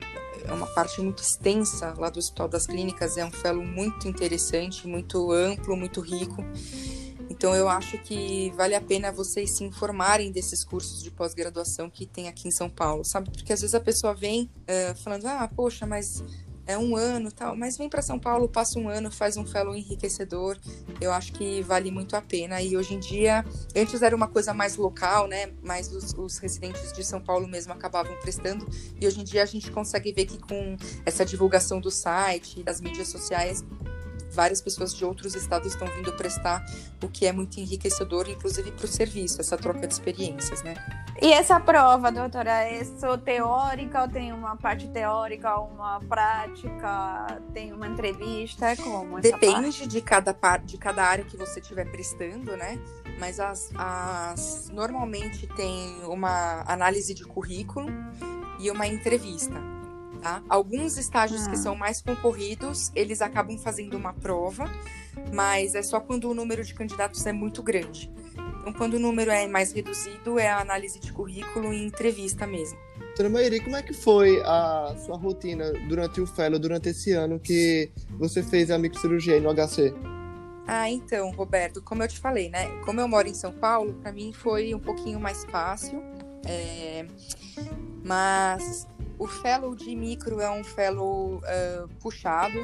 é 0.48 0.54
uma 0.54 0.68
parte 0.68 1.02
muito 1.02 1.24
extensa 1.24 1.94
lá 1.98 2.10
do 2.10 2.20
Hospital 2.20 2.48
das 2.48 2.68
Clínicas, 2.68 3.18
é 3.18 3.26
um 3.26 3.32
fellow 3.32 3.64
muito 3.64 4.08
interessante, 4.08 4.88
muito 4.88 5.32
amplo, 5.32 5.76
muito 5.76 6.02
rico. 6.02 6.44
Então 7.30 7.56
eu 7.56 7.68
acho 7.68 7.98
que 7.98 8.52
vale 8.56 8.76
a 8.76 8.82
pena 8.82 9.12
vocês 9.12 9.52
se 9.52 9.64
informarem 9.64 10.32
desses 10.32 10.64
cursos 10.64 11.02
de 11.02 11.10
pós-graduação 11.12 11.90
que 11.90 12.06
tem 12.06 12.28
aqui 12.28 12.48
em 12.48 12.52
São 12.52 12.70
Paulo, 12.70 13.04
sabe? 13.04 13.30
Porque 13.32 13.52
às 13.52 13.62
vezes 13.62 13.74
a 13.74 13.80
pessoa 13.80 14.14
vem 14.14 14.50
uh, 14.62 14.96
falando, 15.04 15.26
ah, 15.26 15.50
poxa, 15.54 15.86
mas 15.86 16.24
é 16.68 16.78
um 16.78 16.96
ano 16.96 17.32
tal, 17.32 17.56
mas 17.56 17.78
vem 17.78 17.88
para 17.88 18.02
São 18.02 18.20
Paulo, 18.20 18.50
passa 18.50 18.80
um 18.80 18.90
ano, 18.90 19.12
faz 19.12 19.38
um 19.38 19.46
fellow 19.46 19.76
enriquecedor. 19.76 20.58
Eu 21.00 21.12
acho 21.12 21.34
que 21.34 21.62
vale 21.62 21.92
muito 21.92 22.16
a 22.16 22.22
pena. 22.22 22.62
E 22.62 22.76
hoje 22.76 22.96
em 22.96 23.00
dia, 23.00 23.46
antes 23.76 24.02
era 24.02 24.16
uma 24.16 24.28
coisa 24.28 24.54
mais 24.54 24.76
local, 24.76 25.28
né? 25.28 25.52
Mas 25.62 25.92
os, 25.92 26.14
os 26.14 26.38
residentes 26.38 26.92
de 26.94 27.04
São 27.04 27.22
Paulo 27.22 27.48
mesmo 27.48 27.74
acabavam 27.74 28.16
prestando. 28.22 28.68
E 29.00 29.06
hoje 29.06 29.22
em 29.22 29.24
dia 29.24 29.44
a 29.44 29.46
gente 29.46 29.70
consegue 29.72 30.12
ver 30.12 30.26
que 30.26 30.40
com 30.40 30.76
essa 31.06 31.26
divulgação 31.26 31.80
do 31.80 31.92
site, 31.92 32.64
das 32.64 32.82
mídias 32.82 33.10
sociais, 33.10 33.64
várias 34.36 34.62
pessoas 34.62 34.94
de 34.94 35.04
outros 35.04 35.34
estados 35.36 35.74
estão 35.74 35.88
vindo 35.88 36.12
prestar, 36.14 36.66
o 37.02 37.08
que 37.08 37.26
é 37.26 37.32
muito 37.32 37.60
enriquecedor, 37.60 38.30
inclusive 38.30 38.72
para 38.72 38.86
o 38.86 38.88
serviço, 38.88 39.40
essa 39.42 39.58
troca 39.58 39.88
de 39.88 39.94
experiências, 39.94 40.62
né? 40.64 40.76
E 41.22 41.32
essa 41.32 41.60
prova, 41.60 42.12
doutora, 42.12 42.64
é 42.64 42.84
só 42.84 43.18
teórica 43.18 44.02
ou 44.02 44.10
tem 44.10 44.34
uma 44.34 44.58
parte 44.58 44.88
teórica, 44.90 45.58
uma 45.60 46.02
prática, 46.02 47.42
tem 47.54 47.72
uma 47.72 47.88
entrevista? 47.88 48.76
Como 48.76 49.22
Depende 49.22 49.88
de 49.88 50.02
cada 50.02 50.34
parte, 50.34 50.66
de 50.66 50.78
cada 50.78 51.04
área 51.04 51.24
que 51.24 51.38
você 51.38 51.62
estiver 51.62 51.90
prestando, 51.90 52.58
né? 52.58 52.78
Mas 53.18 53.40
as, 53.40 53.72
as 53.76 54.70
normalmente 54.74 55.48
tem 55.48 56.04
uma 56.04 56.64
análise 56.68 57.14
de 57.14 57.24
currículo 57.24 57.88
e 58.60 58.70
uma 58.70 58.86
entrevista. 58.86 59.75
Tá? 60.26 60.42
Alguns 60.50 60.98
estágios 60.98 61.46
ah. 61.46 61.52
que 61.52 61.56
são 61.56 61.76
mais 61.76 62.02
concorridos, 62.02 62.92
eles 62.96 63.22
acabam 63.22 63.60
fazendo 63.60 63.96
uma 63.96 64.12
prova, 64.12 64.68
mas 65.32 65.76
é 65.76 65.84
só 65.84 66.00
quando 66.00 66.28
o 66.28 66.34
número 66.34 66.64
de 66.64 66.74
candidatos 66.74 67.24
é 67.28 67.32
muito 67.32 67.62
grande. 67.62 68.12
Então, 68.60 68.74
quando 68.74 68.96
o 68.96 69.00
número 69.00 69.30
é 69.30 69.46
mais 69.46 69.72
reduzido, 69.72 70.40
é 70.40 70.50
a 70.50 70.62
análise 70.62 71.00
de 71.00 71.14
currículo 71.14 71.72
e 71.72 71.86
entrevista 71.86 72.48
mesmo. 72.48 72.76
Doutora 72.98 73.30
Mairi, 73.30 73.60
como 73.60 73.76
é 73.76 73.84
que 73.84 73.94
foi 73.94 74.42
a 74.42 74.96
sua 75.06 75.16
rotina 75.16 75.72
durante 75.88 76.20
o 76.20 76.26
Fellow, 76.26 76.58
durante 76.58 76.90
esse 76.90 77.12
ano 77.12 77.40
que 77.40 77.92
você 78.18 78.42
fez 78.42 78.72
a 78.72 78.80
microcirurgia 78.80 79.40
no 79.40 79.54
HC? 79.54 79.94
Ah, 80.66 80.90
então, 80.90 81.30
Roberto, 81.34 81.84
como 81.84 82.02
eu 82.02 82.08
te 82.08 82.20
falei, 82.20 82.50
né? 82.50 82.66
Como 82.84 83.00
eu 83.00 83.08
moro 83.08 83.28
em 83.28 83.36
São 83.36 83.54
Paulo, 83.54 83.94
para 84.02 84.12
mim 84.12 84.34
foi 84.34 84.74
um 84.74 84.80
pouquinho 84.80 85.20
mais 85.20 85.46
fácil. 85.46 86.02
É... 86.48 87.06
Mas 88.04 88.88
o 89.18 89.28
fellow 89.28 89.76
de 89.76 89.96
micro 89.96 90.40
é 90.40 90.50
um 90.50 90.64
fellow 90.64 91.38
uh, 91.38 91.88
puxado. 92.00 92.58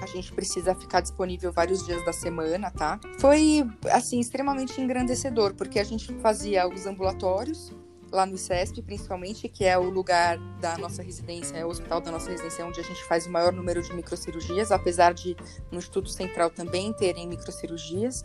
A 0.00 0.06
gente 0.06 0.32
precisa 0.32 0.74
ficar 0.74 1.00
disponível 1.00 1.52
vários 1.52 1.86
dias 1.86 2.04
da 2.04 2.12
semana, 2.12 2.70
tá? 2.70 2.98
Foi, 3.18 3.64
assim, 3.90 4.20
extremamente 4.20 4.80
engrandecedor, 4.80 5.54
porque 5.54 5.78
a 5.78 5.84
gente 5.84 6.12
fazia 6.14 6.68
os 6.68 6.84
ambulatórios, 6.84 7.72
lá 8.14 8.24
no 8.24 8.36
ICESP, 8.36 8.80
principalmente, 8.82 9.48
que 9.48 9.64
é 9.64 9.76
o 9.76 9.90
lugar 9.90 10.38
da 10.60 10.78
nossa 10.78 11.02
residência, 11.02 11.56
é 11.56 11.64
o 11.64 11.68
hospital 11.68 12.00
da 12.00 12.12
nossa 12.12 12.30
residência, 12.30 12.64
onde 12.64 12.80
a 12.80 12.82
gente 12.82 13.02
faz 13.04 13.26
o 13.26 13.30
maior 13.30 13.52
número 13.52 13.82
de 13.82 13.92
microcirurgias, 13.92 14.70
apesar 14.70 15.12
de 15.12 15.36
no 15.70 15.78
Instituto 15.78 16.08
Central 16.08 16.50
também 16.50 16.92
terem 16.92 17.26
microcirurgias. 17.26 18.24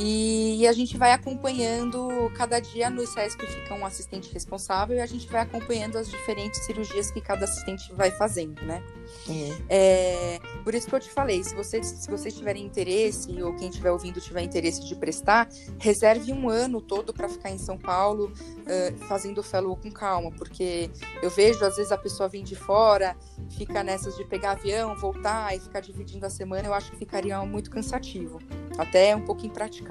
E, 0.00 0.64
a 0.66 0.72
gente 0.72 0.96
vai 0.96 1.12
acompanhando, 1.12 2.30
cada 2.36 2.60
dia 2.60 2.88
no 2.88 3.02
ICESP 3.02 3.46
fica 3.46 3.74
um 3.74 3.84
assistente 3.84 4.32
responsável 4.32 4.96
e 4.96 5.00
a 5.00 5.06
gente 5.06 5.26
vai 5.26 5.40
acompanhando 5.40 5.96
as 5.96 6.08
diferentes 6.08 6.64
cirurgias 6.64 7.10
que 7.10 7.20
cada 7.20 7.44
assistente 7.44 7.92
vai 7.94 8.10
fazendo, 8.10 8.62
né? 8.62 8.82
Uhum. 9.26 9.56
É, 9.68 10.38
por 10.62 10.74
isso 10.74 10.86
que 10.86 10.94
eu 10.94 11.00
te 11.00 11.10
falei, 11.10 11.42
se 11.42 11.54
vocês, 11.54 11.86
se 11.86 12.10
vocês 12.10 12.34
tiverem 12.34 12.64
interesse, 12.64 13.42
ou 13.42 13.54
quem 13.54 13.68
estiver 13.68 13.90
ouvindo 13.90 14.20
tiver 14.20 14.42
interesse 14.42 14.86
de 14.86 14.94
prestar, 14.94 15.48
reserve 15.78 16.32
um 16.32 16.48
ano 16.48 16.80
todo 16.80 17.12
para 17.12 17.28
ficar 17.28 17.50
em 17.50 17.58
São 17.58 17.78
Paulo 17.78 18.26
uh, 18.30 18.98
fazendo 19.06 19.38
o 19.38 19.42
fellow 19.42 19.76
com 19.76 19.90
calma, 19.90 20.30
porque 20.30 20.90
eu 21.22 21.30
vejo, 21.30 21.64
às 21.64 21.76
vezes, 21.76 21.90
a 21.90 21.98
pessoa 21.98 22.28
vem 22.28 22.44
de 22.44 22.54
fora, 22.54 23.16
fica 23.56 23.82
nessas 23.82 24.16
de 24.16 24.24
pegar 24.24 24.52
avião, 24.52 24.94
voltar 24.96 25.56
e 25.56 25.60
ficar 25.60 25.80
dividindo 25.80 26.26
a 26.26 26.30
semana, 26.30 26.68
eu 26.68 26.74
acho 26.74 26.90
que 26.90 26.98
ficaria 26.98 27.38
muito 27.44 27.70
cansativo, 27.70 28.38
até 28.76 29.16
um 29.16 29.24
pouco 29.24 29.44
impraticável, 29.44 29.87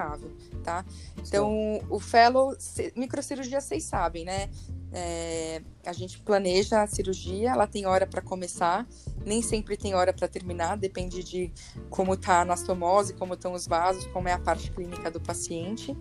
tá? 0.63 0.86
Então, 1.20 1.82
o 1.89 2.00
fellow, 2.00 2.56
microcirurgia, 2.96 3.62
vocês 3.62 3.84
sabem, 3.84 4.25
né? 4.25 4.50
É, 4.92 5.62
a 5.86 5.92
gente 5.92 6.20
planeja 6.20 6.82
a 6.82 6.88
cirurgia, 6.88 7.51
ela 7.51 7.68
tem 7.68 7.86
hora 7.86 8.08
para 8.08 8.22
começar, 8.22 8.88
nem 9.25 9.42
sempre 9.42 9.75
tem 9.75 9.94
hora 9.94 10.13
para 10.13 10.27
terminar, 10.27 10.77
depende 10.77 11.24
de 11.24 11.51
como 11.89 12.13
está 12.13 12.36
a 12.36 12.42
anastomose, 12.42 13.13
como 13.13 13.34
estão 13.34 13.54
os 13.54 13.68
vasos, 13.68 14.08
como 14.08 14.30
é 14.30 14.34
a 14.34 14.39
parte 14.39 14.72
clínica 14.72 15.12
do 15.12 15.20
paciente. 15.20 15.96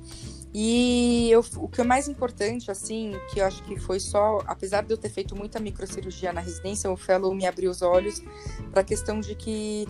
E 0.55 1.29
eu, 1.31 1.45
o 1.57 1.69
que 1.69 1.81
é 1.81 1.85
mais 1.85 2.09
importante, 2.09 2.71
assim, 2.71 3.13
que 3.31 3.41
eu 3.41 3.45
acho 3.45 3.63
que 3.65 3.79
foi 3.79 4.01
só, 4.01 4.41
apesar 4.47 4.85
de 4.85 4.95
eu 4.95 4.97
ter 4.97 5.11
feito 5.11 5.37
muita 5.37 5.61
microcirurgia 5.61 6.33
na 6.33 6.41
residência, 6.41 6.91
o 6.91 6.97
fellow 6.97 7.35
me 7.35 7.47
abriu 7.47 7.71
os 7.71 7.83
olhos 7.83 8.23
para 8.71 8.81
a 8.81 8.85
questão 8.85 9.21
de 9.21 9.35
que 9.35 9.87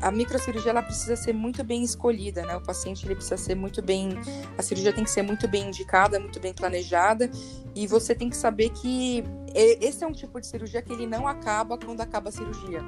a 0.00 0.10
microcirurgia 0.10 0.70
ela 0.70 0.82
precisa 0.82 1.16
ser 1.16 1.32
muito 1.32 1.62
bem 1.62 1.82
escolhida, 1.82 2.42
né? 2.44 2.56
O 2.56 2.60
paciente 2.60 3.06
ele 3.06 3.14
precisa 3.14 3.36
ser 3.36 3.54
muito 3.54 3.82
bem, 3.82 4.10
a 4.56 4.62
cirurgia 4.62 4.92
tem 4.92 5.04
que 5.04 5.10
ser 5.10 5.22
muito 5.22 5.46
bem 5.46 5.68
indicada, 5.68 6.18
muito 6.18 6.40
bem 6.40 6.52
planejada, 6.52 7.30
e 7.74 7.86
você 7.86 8.14
tem 8.14 8.30
que 8.30 8.36
saber 8.36 8.70
que 8.70 9.22
esse 9.54 10.02
é 10.02 10.06
um 10.06 10.12
tipo 10.12 10.40
de 10.40 10.46
cirurgia 10.46 10.80
que 10.82 10.92
ele 10.92 11.06
não 11.06 11.26
acaba 11.26 11.76
quando 11.76 12.00
acaba 12.00 12.28
a 12.28 12.32
cirurgia. 12.32 12.84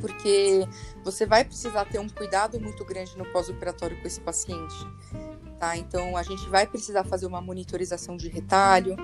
Porque 0.00 0.66
você 1.02 1.24
vai 1.24 1.44
precisar 1.44 1.84
ter 1.86 1.98
um 1.98 2.08
cuidado 2.08 2.60
muito 2.60 2.84
grande 2.84 3.16
no 3.16 3.24
pós-operatório 3.26 3.98
com 4.00 4.06
esse 4.06 4.20
paciente. 4.20 4.74
Tá? 5.58 5.76
Então 5.76 6.16
a 6.16 6.22
gente 6.22 6.46
vai 6.48 6.66
precisar 6.66 7.04
fazer 7.04 7.26
uma 7.26 7.40
monitorização 7.40 8.16
de 8.16 8.28
retalho, 8.28 8.96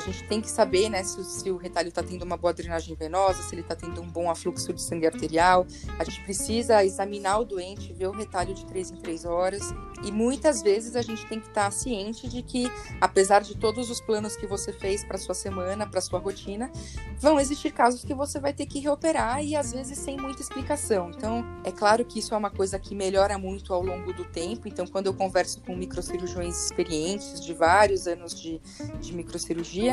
a 0.00 0.02
gente 0.02 0.24
tem 0.24 0.40
que 0.40 0.50
saber 0.50 0.88
né, 0.88 1.04
se, 1.04 1.22
se 1.24 1.50
o 1.50 1.56
retalho 1.56 1.88
está 1.88 2.02
tendo 2.02 2.22
uma 2.22 2.36
boa 2.36 2.52
drenagem 2.52 2.94
venosa, 2.94 3.42
se 3.42 3.54
ele 3.54 3.62
está 3.62 3.76
tendo 3.76 4.00
um 4.00 4.08
bom 4.08 4.30
afluxo 4.30 4.72
de 4.72 4.82
sangue 4.82 5.06
arterial. 5.06 5.66
A 5.98 6.04
gente 6.04 6.22
precisa 6.22 6.84
examinar 6.84 7.38
o 7.38 7.44
doente, 7.44 7.92
ver 7.92 8.08
o 8.08 8.12
retalho 8.12 8.54
de 8.54 8.64
3 8.66 8.92
em 8.92 8.96
3 8.96 9.24
horas. 9.24 9.62
E 10.02 10.10
muitas 10.10 10.62
vezes 10.62 10.96
a 10.96 11.02
gente 11.02 11.26
tem 11.26 11.38
que 11.38 11.48
estar 11.48 11.64
tá 11.64 11.70
ciente 11.70 12.28
de 12.28 12.42
que, 12.42 12.70
apesar 13.00 13.42
de 13.42 13.56
todos 13.56 13.90
os 13.90 14.00
planos 14.00 14.36
que 14.36 14.46
você 14.46 14.72
fez 14.72 15.04
para 15.04 15.18
sua 15.18 15.34
semana, 15.34 15.86
para 15.86 16.00
sua 16.00 16.18
rotina, 16.18 16.70
vão 17.18 17.38
existir 17.38 17.72
casos 17.72 18.02
que 18.02 18.14
você 18.14 18.40
vai 18.40 18.52
ter 18.52 18.66
que 18.66 18.80
reoperar 18.80 19.44
e 19.44 19.54
às 19.54 19.72
vezes 19.72 19.98
sem 19.98 20.16
muita 20.16 20.40
explicação. 20.40 21.10
Então, 21.10 21.44
é 21.64 21.70
claro 21.70 22.04
que 22.04 22.18
isso 22.18 22.34
é 22.34 22.36
uma 22.36 22.50
coisa 22.50 22.78
que 22.78 22.94
melhora 22.94 23.36
muito 23.36 23.74
ao 23.74 23.82
longo 23.82 24.12
do 24.12 24.24
tempo. 24.24 24.66
Então, 24.66 24.86
quando 24.86 25.06
eu 25.06 25.14
converso 25.14 25.60
com 25.60 25.76
microcirurgiões 25.76 26.64
experientes 26.64 27.40
de 27.40 27.52
vários 27.52 28.06
anos 28.06 28.34
de, 28.34 28.60
de 29.00 29.12
microcirurgia, 29.12 29.89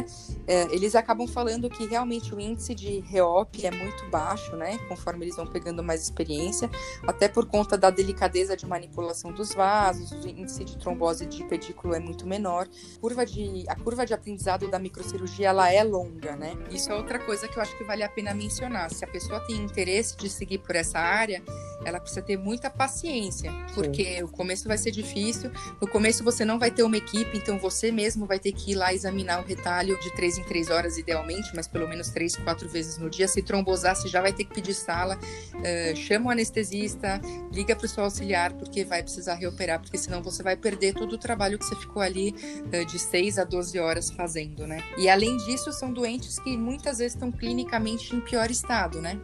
é, 0.47 0.63
eles 0.73 0.95
acabam 0.95 1.27
falando 1.27 1.69
que 1.69 1.85
realmente 1.85 2.33
o 2.33 2.39
índice 2.39 2.73
de 2.73 2.99
reop 2.99 3.65
é 3.65 3.71
muito 3.71 4.09
baixo, 4.09 4.55
né? 4.55 4.77
Conforme 4.89 5.25
eles 5.25 5.35
vão 5.35 5.47
pegando 5.47 5.83
mais 5.83 6.03
experiência, 6.03 6.69
até 7.05 7.27
por 7.27 7.45
conta 7.45 7.77
da 7.77 7.89
delicadeza 7.89 8.55
de 8.55 8.65
manipulação 8.65 9.31
dos 9.31 9.53
vasos, 9.53 10.11
o 10.11 10.27
índice 10.27 10.63
de 10.63 10.77
trombose 10.77 11.25
de 11.25 11.43
pedículo 11.45 11.93
é 11.93 11.99
muito 11.99 12.25
menor. 12.25 12.67
Curva 12.99 13.25
de, 13.25 13.65
a 13.67 13.75
curva 13.75 14.05
de 14.05 14.13
aprendizado 14.13 14.67
da 14.69 14.79
microcirurgia 14.79 15.49
ela 15.49 15.71
é 15.71 15.83
longa, 15.83 16.35
né? 16.35 16.53
Isso 16.71 16.91
é 16.91 16.95
outra 16.95 17.19
coisa 17.19 17.47
que 17.47 17.57
eu 17.57 17.61
acho 17.61 17.77
que 17.77 17.83
vale 17.83 18.03
a 18.03 18.09
pena 18.09 18.33
mencionar. 18.33 18.91
Se 18.91 19.03
a 19.03 19.07
pessoa 19.07 19.39
tem 19.41 19.57
interesse 19.57 20.15
de 20.17 20.29
seguir 20.29 20.59
por 20.59 20.75
essa 20.75 20.99
área, 20.99 21.43
ela 21.86 22.00
precisa 22.00 22.22
ter 22.22 22.38
muita 22.38 22.69
paciência, 22.69 23.51
porque 23.74 24.17
Sim. 24.17 24.24
o 24.24 24.27
começo 24.27 24.67
vai 24.67 24.77
ser 24.77 24.91
difícil. 24.91 25.51
No 25.79 25.88
começo 25.88 26.24
você 26.24 26.43
não 26.43 26.57
vai 26.60 26.72
ter 26.72 26.84
uma 26.84 26.98
equipe, 26.98 27.38
então 27.38 27.57
você 27.57 27.91
mesmo 27.91 28.25
vai 28.25 28.39
ter 28.39 28.51
que 28.51 28.72
ir 28.72 28.75
lá 28.75 28.93
examinar 28.93 29.41
o 29.41 29.46
retalho 29.46 30.00
de 30.00 30.13
três 30.15 30.38
em 30.38 30.43
três 30.43 30.69
horas, 30.69 30.98
idealmente, 30.98 31.51
mas 31.55 31.67
pelo 31.67 31.88
menos 31.88 32.10
três, 32.10 32.36
quatro 32.36 32.67
vezes 32.67 32.98
no 32.98 33.10
dia. 33.10 33.27
Se 33.27 33.41
trombosar, 33.41 33.96
você 33.96 34.07
já 34.07 34.22
vai 34.22 34.34
ter 34.34 34.43
que 34.46 34.53
pedir 34.53 34.74
sala, 34.74 35.17
uh, 35.17 35.96
chama 35.96 36.27
o 36.27 36.29
anestesista, 36.31 37.22
liga 37.51 37.75
para 37.75 37.86
o 37.86 37.89
seu 37.89 38.03
auxiliar, 38.03 38.53
porque 38.53 38.84
vai 38.84 39.03
precisar 39.03 39.36
reoperar, 39.36 39.79
porque 39.79 39.98
senão 39.98 40.22
você 40.22 40.41
vai 40.41 40.55
perder 40.55 40.93
todo 40.93 41.13
o 41.13 41.17
trabalho 41.17 41.57
que 41.57 41.65
você 41.65 41.75
ficou 41.75 42.01
ali 42.01 42.34
uh, 42.74 42.86
de 42.86 43.00
6 43.00 43.38
a 43.38 43.43
12 43.43 43.79
horas 43.79 44.10
fazendo, 44.10 44.65
né? 44.65 44.84
E 44.98 45.07
além 45.10 45.38
disso, 45.38 45.72
são 45.72 45.93
doentes 45.93 46.39
que 46.39 46.57
muitas 46.57 46.98
vezes 46.98 47.13
estão 47.13 47.31
clinicamente 47.31 48.15
em 48.15 48.22
pior 48.22 48.50
estado, 48.50 49.01
né? 49.01 49.19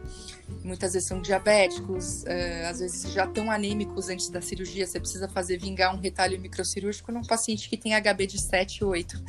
Muitas 0.62 0.92
vezes 0.92 1.08
são 1.08 1.20
diabéticos, 1.20 2.22
uh, 2.22 2.68
às 2.68 2.80
vezes 2.80 3.12
já 3.12 3.24
estão 3.24 3.50
anêmicos 3.50 4.08
antes 4.08 4.28
da 4.28 4.40
cirurgia, 4.40 4.86
você 4.86 5.00
precisa 5.00 5.28
fazer 5.28 5.58
vingar 5.58 5.94
um 5.94 5.98
retalho 5.98 6.40
microcirúrgico 6.40 7.12
num 7.12 7.22
paciente 7.22 7.68
que 7.68 7.76
tem 7.76 7.92
HB 7.94 8.26
de 8.26 8.40
7, 8.40 8.84
8. 8.84 9.22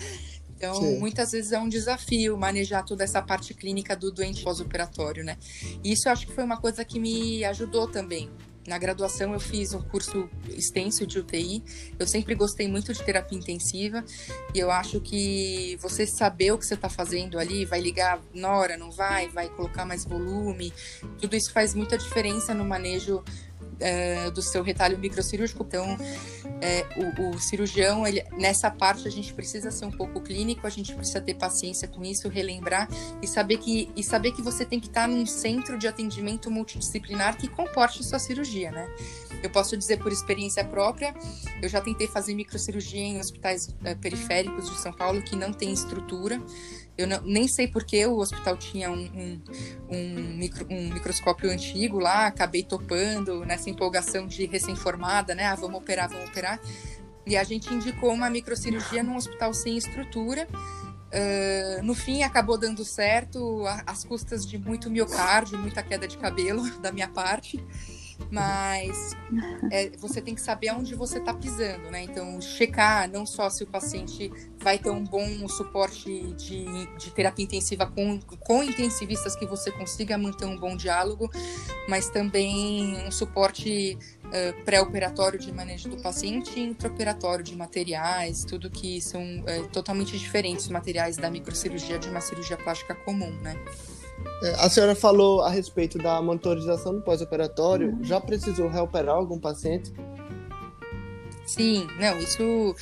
Então, 0.57 0.73
Sim. 0.75 0.99
muitas 0.99 1.33
vezes 1.33 1.51
é 1.51 1.59
um 1.59 1.67
desafio 1.67 2.37
manejar 2.37 2.83
toda 2.83 3.03
essa 3.03 3.21
parte 3.21 3.53
clínica 3.53 3.95
do 3.95 4.11
doente 4.11 4.41
pós-operatório, 4.41 5.23
né? 5.23 5.37
E 5.83 5.91
isso 5.91 6.07
eu 6.07 6.13
acho 6.13 6.25
que 6.25 6.33
foi 6.33 6.43
uma 6.43 6.57
coisa 6.57 6.85
que 6.85 6.99
me 6.99 7.43
ajudou 7.43 7.87
também. 7.87 8.29
Na 8.67 8.79
graduação 8.79 9.33
eu 9.33 9.39
fiz 9.39 9.73
um 9.73 9.81
curso 9.81 10.27
extenso 10.49 11.05
de 11.05 11.19
UTI. 11.19 11.63
Eu 11.99 12.07
sempre 12.07 12.33
gostei 12.33 12.67
muito 12.67 12.93
de 12.93 13.03
terapia 13.03 13.37
intensiva. 13.37 14.03
E 14.53 14.59
eu 14.59 14.71
acho 14.71 14.99
que 14.99 15.77
você 15.79 16.07
saber 16.07 16.51
o 16.51 16.57
que 16.57 16.65
você 16.65 16.73
está 16.73 16.89
fazendo 16.89 17.37
ali, 17.37 17.63
vai 17.63 17.79
ligar 17.79 18.19
na 18.33 18.55
hora, 18.55 18.75
não 18.75 18.91
vai, 18.91 19.27
vai 19.29 19.49
colocar 19.49 19.85
mais 19.85 20.03
volume, 20.03 20.73
tudo 21.19 21.35
isso 21.35 21.51
faz 21.51 21.73
muita 21.75 21.97
diferença 21.97 22.53
no 22.53 22.65
manejo 22.65 23.23
é, 23.79 24.29
do 24.31 24.41
seu 24.41 24.63
retalho 24.63 24.97
microcirúrgico. 24.97 25.63
Então, 25.67 25.97
é, 26.61 26.85
o, 26.97 27.29
o, 27.29 27.39
cirurgião, 27.39 28.05
ele, 28.05 28.23
nessa 28.37 28.71
parte, 28.71 29.07
a 29.07 29.11
gente 29.11 29.33
precisa 29.33 29.71
ser 29.71 29.85
um 29.85 29.91
pouco 29.91 30.21
clínico, 30.21 30.65
a 30.65 30.69
gente 30.69 30.93
precisa 30.93 31.21
ter 31.21 31.33
paciência 31.33 31.87
com 31.87 32.03
isso, 32.03 32.29
relembrar 32.29 32.87
e 33.21 33.27
saber 33.27 33.57
que, 33.57 33.89
e 33.95 34.03
saber 34.03 34.31
que 34.31 34.41
você 34.41 34.65
tem 34.65 34.79
que 34.79 34.87
estar 34.87 35.07
num 35.07 35.25
centro 35.25 35.77
de 35.77 35.87
atendimento 35.87 36.49
multidisciplinar 36.49 37.37
que 37.37 37.47
comporte 37.47 38.03
sua 38.03 38.19
cirurgia, 38.19 38.71
né? 38.71 38.87
Eu 39.43 39.49
posso 39.49 39.77
dizer 39.77 39.97
por 39.97 40.11
experiência 40.11 40.63
própria, 40.63 41.13
eu 41.61 41.69
já 41.69 41.81
tentei 41.81 42.07
fazer 42.07 42.33
microcirurgia 42.33 43.01
em 43.01 43.19
hospitais 43.19 43.75
é, 43.83 43.93
periféricos 43.93 44.69
de 44.69 44.77
São 44.79 44.93
Paulo 44.93 45.21
que 45.21 45.35
não 45.35 45.51
tem 45.53 45.71
estrutura. 45.71 46.41
Eu 46.97 47.07
não, 47.07 47.21
nem 47.21 47.47
sei 47.47 47.67
porque 47.67 48.05
o 48.05 48.17
hospital 48.17 48.55
tinha 48.55 48.89
um, 48.89 49.03
um, 49.03 49.41
um, 49.89 50.37
micro, 50.37 50.65
um, 50.69 50.93
microscópio 50.93 51.51
antigo 51.51 51.99
lá, 51.99 52.27
acabei 52.27 52.63
topando 52.63 53.45
nessa 53.45 53.69
empolgação 53.69 54.27
de 54.27 54.45
recém-formada, 54.45 55.35
né? 55.35 55.45
Ah, 55.45 55.55
vamos 55.55 55.77
operar, 55.77 56.09
vamos 56.09 56.29
operar. 56.29 56.59
E 57.25 57.35
a 57.35 57.43
gente 57.43 57.73
indicou 57.73 58.13
uma 58.13 58.29
microcirurgia 58.29 59.03
num 59.03 59.15
hospital 59.15 59.53
sem 59.53 59.77
estrutura. 59.77 60.47
Uh, 60.53 61.83
no 61.83 61.93
fim, 61.95 62.23
acabou 62.23 62.57
dando 62.57 62.83
certo, 62.83 63.63
às 63.85 64.03
custas 64.03 64.45
de 64.45 64.57
muito 64.57 64.89
miocárdio, 64.89 65.57
muita 65.57 65.81
queda 65.81 66.07
de 66.07 66.17
cabelo 66.17 66.69
da 66.79 66.91
minha 66.91 67.07
parte 67.07 67.63
mas 68.31 69.15
é, 69.71 69.89
você 69.97 70.21
tem 70.21 70.35
que 70.35 70.41
saber 70.41 70.69
aonde 70.69 70.95
você 70.95 71.19
está 71.19 71.33
pisando, 71.33 71.89
né? 71.91 72.03
Então, 72.03 72.39
checar 72.41 73.09
não 73.09 73.25
só 73.25 73.49
se 73.49 73.63
o 73.63 73.67
paciente 73.67 74.31
vai 74.59 74.79
ter 74.79 74.89
um 74.89 75.03
bom 75.03 75.47
suporte 75.47 76.33
de, 76.33 76.65
de 76.97 77.11
terapia 77.11 77.45
intensiva 77.45 77.85
com, 77.85 78.19
com 78.39 78.63
intensivistas 78.63 79.35
que 79.35 79.45
você 79.45 79.71
consiga 79.71 80.17
manter 80.17 80.45
um 80.45 80.57
bom 80.57 80.75
diálogo, 80.75 81.29
mas 81.87 82.09
também 82.09 82.97
um 83.05 83.11
suporte 83.11 83.97
uh, 84.25 84.63
pré-operatório 84.63 85.39
de 85.39 85.51
manejo 85.51 85.89
do 85.89 86.01
paciente 86.01 86.59
e 86.59 86.63
intraoperatório 86.63 87.43
de 87.43 87.55
materiais, 87.55 88.43
tudo 88.43 88.69
que 88.69 89.01
são 89.01 89.21
uh, 89.21 89.67
totalmente 89.71 90.17
diferentes 90.17 90.67
materiais 90.67 91.17
da 91.17 91.29
microcirurgia 91.29 91.99
de 91.99 92.09
uma 92.09 92.21
cirurgia 92.21 92.57
plástica 92.57 92.95
comum, 92.95 93.31
né? 93.41 93.55
É, 94.43 94.51
a 94.55 94.69
senhora 94.69 94.95
falou 94.95 95.41
a 95.41 95.49
respeito 95.49 95.97
da 95.97 96.21
monitorização 96.21 96.95
do 96.95 97.01
pós-operatório. 97.01 97.97
Já 98.01 98.19
precisou 98.19 98.69
reoperar 98.69 99.15
algum 99.15 99.39
paciente? 99.39 99.91
Sim, 101.45 101.87
não, 101.99 102.17
isso 102.19 102.75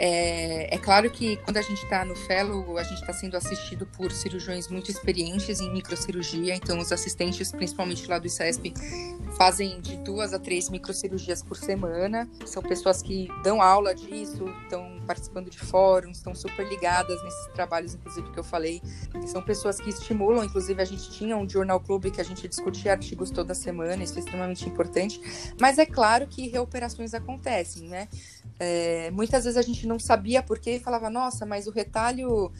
é, 0.00 0.72
é, 0.72 0.78
claro 0.78 1.10
que 1.10 1.36
quando 1.38 1.56
a 1.56 1.62
gente 1.62 1.82
está 1.82 2.04
no 2.04 2.14
fellow, 2.14 2.78
a 2.78 2.84
gente 2.84 3.00
está 3.00 3.12
sendo 3.12 3.36
assistido 3.36 3.84
por 3.84 4.12
cirurgiões 4.12 4.68
muito 4.68 4.88
experientes 4.92 5.60
em 5.60 5.72
microcirurgia, 5.72 6.54
então 6.54 6.78
os 6.78 6.92
assistentes, 6.92 7.50
principalmente 7.50 8.06
lá 8.06 8.16
do 8.20 8.28
ICESP, 8.28 8.72
fazem 9.36 9.80
de 9.80 9.96
duas 9.96 10.32
a 10.32 10.38
três 10.38 10.70
microcirurgias 10.70 11.42
por 11.42 11.56
semana. 11.56 12.28
São 12.46 12.62
pessoas 12.62 13.02
que 13.02 13.26
dão 13.42 13.60
aula 13.60 13.92
disso, 13.92 14.48
estão 14.62 15.00
participando 15.04 15.50
de 15.50 15.58
fóruns, 15.58 16.18
estão 16.18 16.32
super 16.32 16.68
ligadas 16.68 17.20
nesses 17.24 17.46
trabalhos, 17.54 17.94
inclusive, 17.94 18.30
que 18.30 18.38
eu 18.38 18.44
falei. 18.44 18.80
São 19.26 19.42
pessoas 19.42 19.80
que 19.80 19.90
estimulam, 19.90 20.44
inclusive, 20.44 20.80
a 20.80 20.84
gente 20.84 21.10
tinha 21.10 21.36
um 21.36 21.48
Journal 21.48 21.80
Club 21.80 22.12
que 22.12 22.20
a 22.20 22.24
gente 22.24 22.46
discutia 22.46 22.92
artigos 22.92 23.30
toda 23.30 23.52
semana, 23.52 24.04
isso 24.04 24.14
é 24.14 24.20
extremamente 24.20 24.68
importante. 24.68 25.20
Mas 25.60 25.76
é 25.76 25.86
claro 25.86 26.28
que 26.28 26.46
reoperações 26.46 27.14
acontecem, 27.14 27.88
né? 27.88 28.06
É, 28.60 29.10
muitas 29.12 29.44
vezes 29.44 29.56
a 29.56 29.62
gente 29.62 29.86
não 29.88 29.98
sabia 29.98 30.42
porque 30.42 30.72
e 30.72 30.80
falava, 30.80 31.10
nossa, 31.10 31.44
mas 31.44 31.66
o 31.66 31.70
retalho 31.70 32.52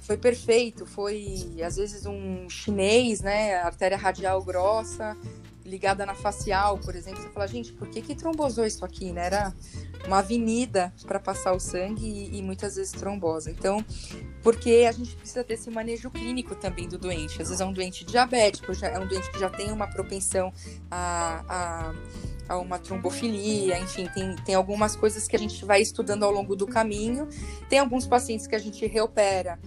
foi 0.00 0.16
perfeito, 0.16 0.84
foi 0.84 1.56
às 1.64 1.76
vezes 1.76 2.06
um 2.06 2.48
chinês, 2.48 3.20
né, 3.20 3.54
artéria 3.56 3.96
radial 3.96 4.42
grossa, 4.42 5.16
ligada 5.64 6.04
na 6.04 6.14
facial, 6.14 6.78
por 6.78 6.94
exemplo, 6.94 7.22
você 7.22 7.28
fala, 7.28 7.46
gente, 7.46 7.72
por 7.72 7.88
que 7.88 8.02
que 8.02 8.14
trombosou 8.14 8.66
isso 8.66 8.84
aqui, 8.84 9.12
né? 9.12 9.26
Era 9.26 9.54
uma 10.06 10.18
avenida 10.18 10.92
para 11.06 11.20
passar 11.20 11.52
o 11.52 11.60
sangue 11.60 12.04
e, 12.04 12.38
e, 12.38 12.42
muitas 12.42 12.76
vezes 12.76 12.92
trombosa. 12.92 13.50
Então, 13.50 13.84
porque 14.42 14.86
a 14.88 14.92
gente 14.92 15.14
precisa 15.14 15.44
ter 15.44 15.54
esse 15.54 15.70
manejo 15.70 16.10
clínico 16.10 16.54
também 16.56 16.88
do 16.88 16.98
doente. 16.98 17.40
Às 17.40 17.48
vezes 17.48 17.60
é 17.60 17.64
um 17.64 17.72
doente 17.72 18.04
diabético, 18.04 18.74
já 18.74 18.88
é 18.88 18.98
um 18.98 19.06
doente 19.06 19.30
que 19.30 19.38
já 19.38 19.48
tem 19.48 19.70
uma 19.70 19.86
propensão 19.86 20.52
a, 20.90 21.44
a 21.48 21.94
a 22.48 22.58
uma 22.58 22.78
trombofilia, 22.78 23.78
enfim, 23.78 24.08
tem, 24.14 24.36
tem 24.36 24.54
algumas 24.54 24.96
coisas 24.96 25.26
que 25.26 25.36
a 25.36 25.38
gente 25.38 25.64
vai 25.64 25.80
estudando 25.80 26.24
ao 26.24 26.30
longo 26.30 26.54
do 26.56 26.66
caminho. 26.66 27.28
Tem 27.68 27.78
alguns 27.78 28.06
pacientes 28.06 28.46
que 28.46 28.54
a 28.54 28.58
gente 28.58 28.86
reopera 28.86 29.58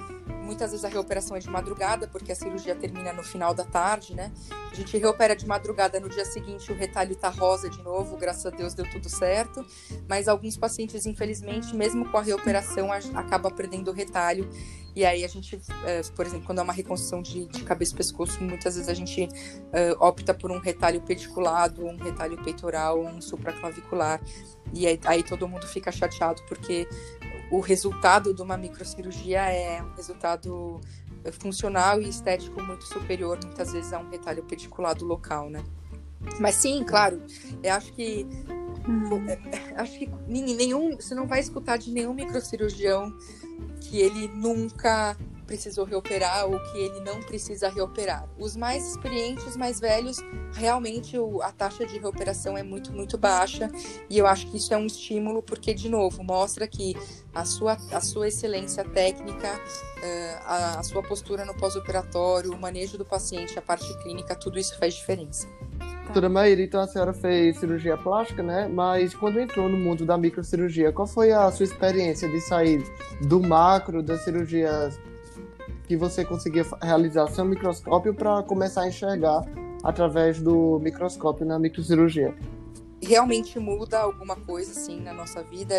muitas 0.46 0.72
vezes 0.72 0.86
a 0.86 0.88
reoperação 0.88 1.36
é 1.36 1.40
de 1.40 1.50
madrugada, 1.50 2.08
porque 2.08 2.32
a 2.32 2.36
cirurgia 2.36 2.76
termina 2.76 3.12
no 3.12 3.24
final 3.24 3.54
da 3.54 3.66
tarde, 3.66 4.14
né? 4.14 4.32
A 4.72 4.76
gente 4.76 4.98
reopera 4.98 5.36
de 5.36 5.46
madrugada, 5.46 6.00
no 6.00 6.08
dia 6.08 6.24
seguinte 6.24 6.72
o 6.72 6.76
retalho 6.76 7.16
tá 7.16 7.30
rosa 7.30 7.70
de 7.70 7.82
novo, 7.82 8.16
graças 8.16 8.46
a 8.46 8.52
Deus 8.52 8.74
deu 8.74 8.90
tudo 8.90 9.10
certo. 9.10 9.66
Mas 10.08 10.28
alguns 10.28 10.56
pacientes, 10.56 11.06
infelizmente, 11.06 11.76
mesmo 11.76 12.10
com 12.10 12.18
a 12.18 12.22
reoperação, 12.22 12.92
acaba 12.92 13.50
perdendo 13.50 13.90
o 13.90 13.94
retalho. 13.94 14.48
E 14.96 15.04
aí 15.04 15.26
a 15.26 15.28
gente, 15.28 15.60
é, 15.86 16.02
por 16.16 16.26
exemplo, 16.26 16.46
quando 16.46 16.60
é 16.60 16.62
uma 16.62 16.74
reconstrução 16.74 17.22
de, 17.22 17.46
de 17.48 17.64
cabeça 17.64 17.94
e 17.94 17.98
pescoço, 17.98 18.42
muitas 18.42 18.76
vezes 18.76 18.90
a 18.90 18.94
gente 18.94 19.28
é, 19.74 19.92
opta 20.00 20.34
por 20.34 20.52
um 20.52 20.60
retalho 20.60 21.02
pediculado, 21.02 21.86
um 21.86 21.98
retalho 21.98 22.42
peitoral, 22.44 23.02
um 23.02 23.22
supraclavicular. 23.22 24.22
E 24.74 24.88
aí, 24.88 25.00
aí 25.06 25.24
todo 25.24 25.48
mundo 25.48 25.68
fica 25.68 25.92
chateado 25.92 26.42
porque 26.48 26.88
o 27.52 27.60
resultado 27.60 28.34
de 28.34 28.42
uma 28.42 28.58
microcirurgia 28.58 29.42
é 29.42 29.82
um 29.82 29.94
resultado 29.96 30.80
funcional 31.34 32.02
e 32.02 32.10
estético 32.10 32.62
muito 32.62 32.86
superior, 32.86 33.40
muitas 33.44 33.72
vezes, 33.72 33.94
a 33.94 34.00
um 34.00 34.10
retalho 34.10 34.44
pediculado 34.44 35.06
local, 35.06 35.50
né? 35.50 35.64
Mas 36.40 36.56
sim, 36.56 36.84
claro, 36.84 37.22
eu 37.62 37.74
acho 37.74 37.92
que. 37.94 38.26
Acho 39.76 40.00
que 40.00 40.10
nenhum, 40.30 40.96
você 40.96 41.16
não 41.16 41.28
vai 41.28 41.40
escutar 41.40 41.78
de 41.78 41.92
nenhum 41.92 42.14
microcirurgião 42.14 43.14
que 43.82 44.00
ele 44.00 44.28
nunca 44.28 45.18
precisou 45.46 45.86
reoperar 45.86 46.46
ou 46.46 46.60
que 46.60 46.78
ele 46.78 47.00
não 47.02 47.22
precisa 47.22 47.70
reoperar. 47.70 48.28
Os 48.38 48.56
mais 48.56 48.88
experientes, 48.88 49.56
mais 49.56 49.80
velhos, 49.80 50.18
realmente 50.54 51.18
o, 51.18 51.42
a 51.42 51.52
taxa 51.52 51.86
de 51.86 51.98
reoperação 51.98 52.58
é 52.58 52.64
muito, 52.64 52.92
muito 52.92 53.18
baixa 53.18 53.70
e 54.10 54.18
eu 54.18 54.28
acho 54.28 54.50
que 54.50 54.58
isso 54.58 54.74
é 54.74 54.78
um 54.78 54.86
estímulo 54.86 55.42
porque, 55.42 55.74
de 55.74 55.90
novo, 55.90 56.24
mostra 56.24 56.68
que 56.68 56.96
a 57.34 57.46
sua, 57.46 57.78
a 57.92 58.02
sua 58.02 58.28
excelência 58.28 58.84
técnica, 58.84 59.48
uh, 59.48 60.42
a, 60.46 60.80
a 60.80 60.84
sua 60.84 61.04
postura 61.04 61.46
no 61.46 61.54
pós-operatório, 61.56 62.52
o 62.52 62.60
manejo 62.60 62.98
do 62.98 63.06
paciente, 63.06 63.58
a 63.58 63.62
parte 63.62 63.92
clínica, 64.02 64.36
tudo 64.36 64.58
isso 64.58 64.78
faz 64.78 64.94
diferença. 64.94 65.48
Doutora 66.06 66.30
Maíra, 66.30 66.62
então 66.62 66.80
a 66.80 66.88
senhora 66.88 67.14
fez 67.14 67.58
cirurgia 67.58 67.98
plástica, 67.98 68.42
né? 68.42 68.70
Mas 68.72 69.14
quando 69.14 69.40
entrou 69.40 69.68
no 69.68 69.76
mundo 69.76 70.06
da 70.06 70.18
microcirurgia, 70.18 70.94
qual 70.94 71.08
foi 71.08 71.32
a 71.32 71.52
sua 71.52 71.66
experiência 71.66 72.30
de 72.30 72.40
sair 72.42 72.84
do 73.22 73.42
macro 73.42 74.04
das 74.04 74.24
cirurgias 74.24 75.00
que 75.86 75.96
você 75.96 76.26
conseguia 76.26 76.66
realizar 76.82 77.28
seu 77.28 77.46
microscópio 77.46 78.14
para 78.14 78.44
começar 78.44 78.82
a 78.82 78.88
enxergar 78.88 79.46
através 79.84 80.42
do 80.42 80.80
microscópio 80.80 81.46
na 81.46 81.60
microcirurgia. 81.60 82.36
Realmente 83.02 83.60
muda 83.60 84.00
alguma 84.00 84.36
coisa 84.36 84.72
assim 84.72 85.00
na 85.00 85.14
nossa 85.14 85.44
vida 85.44 85.76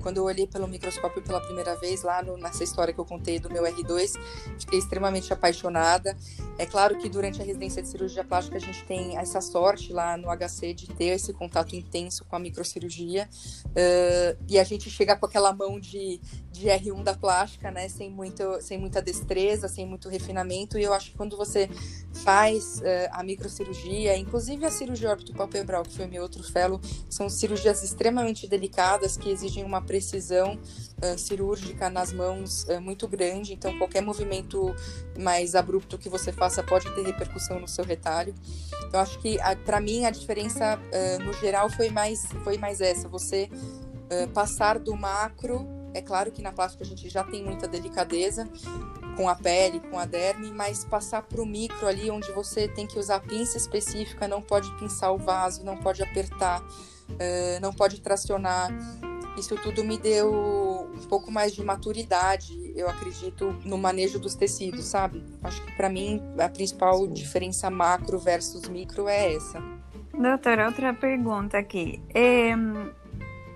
quando 0.00 0.18
eu 0.18 0.24
olhei 0.24 0.46
pelo 0.46 0.66
microscópio 0.66 1.22
pela 1.22 1.40
primeira 1.40 1.74
vez, 1.76 2.02
lá 2.02 2.22
no, 2.22 2.36
nessa 2.36 2.64
história 2.64 2.92
que 2.92 3.00
eu 3.00 3.04
contei 3.04 3.38
do 3.38 3.50
meu 3.50 3.62
R2, 3.64 4.12
fiquei 4.58 4.78
extremamente 4.78 5.32
apaixonada. 5.32 6.16
É 6.58 6.66
claro 6.66 6.96
que 6.98 7.08
durante 7.08 7.40
a 7.40 7.44
residência 7.44 7.82
de 7.82 7.88
cirurgia 7.88 8.24
plástica 8.24 8.56
a 8.56 8.60
gente 8.60 8.84
tem 8.84 9.18
essa 9.18 9.40
sorte 9.40 9.92
lá 9.92 10.16
no 10.16 10.28
HC 10.28 10.74
de 10.74 10.86
ter 10.88 11.06
esse 11.06 11.32
contato 11.32 11.74
intenso 11.74 12.24
com 12.24 12.36
a 12.36 12.38
microcirurgia 12.38 13.28
uh, 13.66 14.44
e 14.48 14.58
a 14.58 14.64
gente 14.64 14.88
chega 14.90 15.16
com 15.16 15.26
aquela 15.26 15.52
mão 15.52 15.78
de, 15.78 16.20
de 16.50 16.66
R1 16.68 17.02
da 17.02 17.14
plástica, 17.14 17.70
né, 17.70 17.88
sem, 17.88 18.10
muito, 18.10 18.60
sem 18.60 18.78
muita 18.78 19.02
destreza, 19.02 19.68
sem 19.68 19.86
muito 19.86 20.08
refinamento. 20.08 20.78
E 20.78 20.82
eu 20.82 20.92
acho 20.92 21.10
que 21.10 21.16
quando 21.16 21.36
você 21.36 21.68
faz 22.12 22.78
uh, 22.78 22.82
a 23.12 23.22
microcirurgia, 23.22 24.16
inclusive 24.16 24.64
a 24.64 24.70
cirurgia 24.70 25.10
orbitopalpebral, 25.10 25.82
que 25.82 25.96
foi 25.96 26.06
meu 26.06 26.22
outro 26.22 26.42
fellow, 26.42 26.80
são 27.08 27.28
cirurgias 27.28 27.82
extremamente 27.82 28.46
delicadas 28.46 29.16
que 29.16 29.30
exigem 29.30 29.64
uma 29.64 29.82
precisão 29.86 30.58
uh, 31.02 31.18
cirúrgica 31.18 31.88
nas 31.88 32.12
mãos 32.12 32.64
uh, 32.64 32.80
muito 32.80 33.06
grande, 33.06 33.52
então 33.52 33.78
qualquer 33.78 34.02
movimento 34.02 34.74
mais 35.18 35.54
abrupto 35.54 35.96
que 35.96 36.08
você 36.08 36.32
faça 36.32 36.62
pode 36.62 36.90
ter 36.94 37.02
repercussão 37.04 37.60
no 37.60 37.68
seu 37.68 37.84
retalho. 37.84 38.34
Então 38.86 39.00
acho 39.00 39.18
que 39.20 39.38
para 39.64 39.80
mim 39.80 40.04
a 40.04 40.10
diferença 40.10 40.78
uh, 40.78 41.24
no 41.24 41.32
geral 41.34 41.70
foi 41.70 41.88
mais 41.90 42.26
foi 42.44 42.58
mais 42.58 42.80
essa, 42.80 43.08
você 43.08 43.48
passar 44.32 44.78
do 44.78 44.96
macro, 44.96 45.66
é 45.92 46.00
claro 46.00 46.30
que 46.30 46.40
na 46.40 46.52
plástica 46.52 46.84
a 46.84 46.86
gente 46.86 47.08
já 47.08 47.24
tem 47.24 47.42
muita 47.42 47.66
delicadeza, 47.66 48.48
com 49.16 49.28
a 49.28 49.34
pele, 49.34 49.80
com 49.80 49.98
a 49.98 50.04
derme, 50.04 50.52
mas 50.52 50.84
passar 50.84 51.22
para 51.22 51.42
o 51.42 51.46
micro 51.46 51.88
ali, 51.88 52.08
onde 52.08 52.30
você 52.30 52.68
tem 52.68 52.86
que 52.86 53.00
usar 53.00 53.18
pinça 53.18 53.56
específica, 53.56 54.28
não 54.28 54.40
pode 54.40 54.70
pinçar 54.76 55.12
o 55.12 55.18
vaso, 55.18 55.64
não 55.64 55.76
pode 55.76 56.04
apertar, 56.04 56.62
não 57.60 57.72
pode 57.72 58.00
tracionar 58.00 58.70
isso 59.36 59.56
tudo 59.56 59.84
me 59.84 59.98
deu 59.98 60.90
um 60.94 61.06
pouco 61.08 61.30
mais 61.30 61.52
de 61.54 61.62
maturidade, 61.62 62.72
eu 62.74 62.88
acredito, 62.88 63.54
no 63.64 63.76
manejo 63.76 64.18
dos 64.18 64.34
tecidos, 64.34 64.84
sabe? 64.84 65.22
Acho 65.42 65.62
que 65.64 65.72
para 65.72 65.88
mim 65.88 66.22
a 66.38 66.48
principal 66.48 66.98
Sim. 67.00 67.12
diferença 67.12 67.70
macro 67.70 68.18
versus 68.18 68.68
micro 68.68 69.08
é 69.08 69.34
essa. 69.34 69.62
Doutora, 70.12 70.66
outra 70.66 70.94
pergunta 70.94 71.58
aqui. 71.58 72.02
É, 72.14 72.54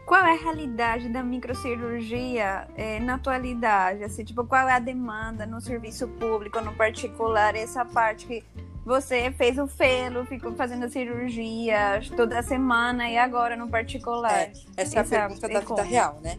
qual 0.05 0.25
é 0.25 0.33
a 0.33 0.37
realidade 0.37 1.09
da 1.09 1.23
microcirurgia 1.23 2.67
é, 2.77 3.01
na 3.01 3.15
atualidade? 3.15 4.03
Assim, 4.03 4.25
tipo, 4.25 4.45
qual 4.45 4.69
é 4.69 4.73
a 4.73 4.79
demanda 4.79 5.47
no 5.47 5.61
serviço 5.61 6.09
público, 6.09 6.61
no 6.61 6.75
particular, 6.75 7.55
essa 7.55 7.85
parte 7.85 8.27
que 8.27 8.45
você 8.85 9.31
fez 9.33 9.59
o 9.59 9.67
felo, 9.67 10.25
ficou 10.25 10.53
fazendo 10.55 10.89
cirurgias 10.89 12.09
toda 12.11 12.43
semana 12.43 13.09
e 13.09 13.19
agora 13.19 13.57
no 13.57 13.69
particular? 13.69 14.33
É, 14.33 14.53
essa 14.77 14.99
é 14.99 15.01
a 15.01 15.05
pergunta 15.05 15.49
da 15.49 15.61
vida 15.61 15.83
real, 15.83 16.19
né? 16.23 16.39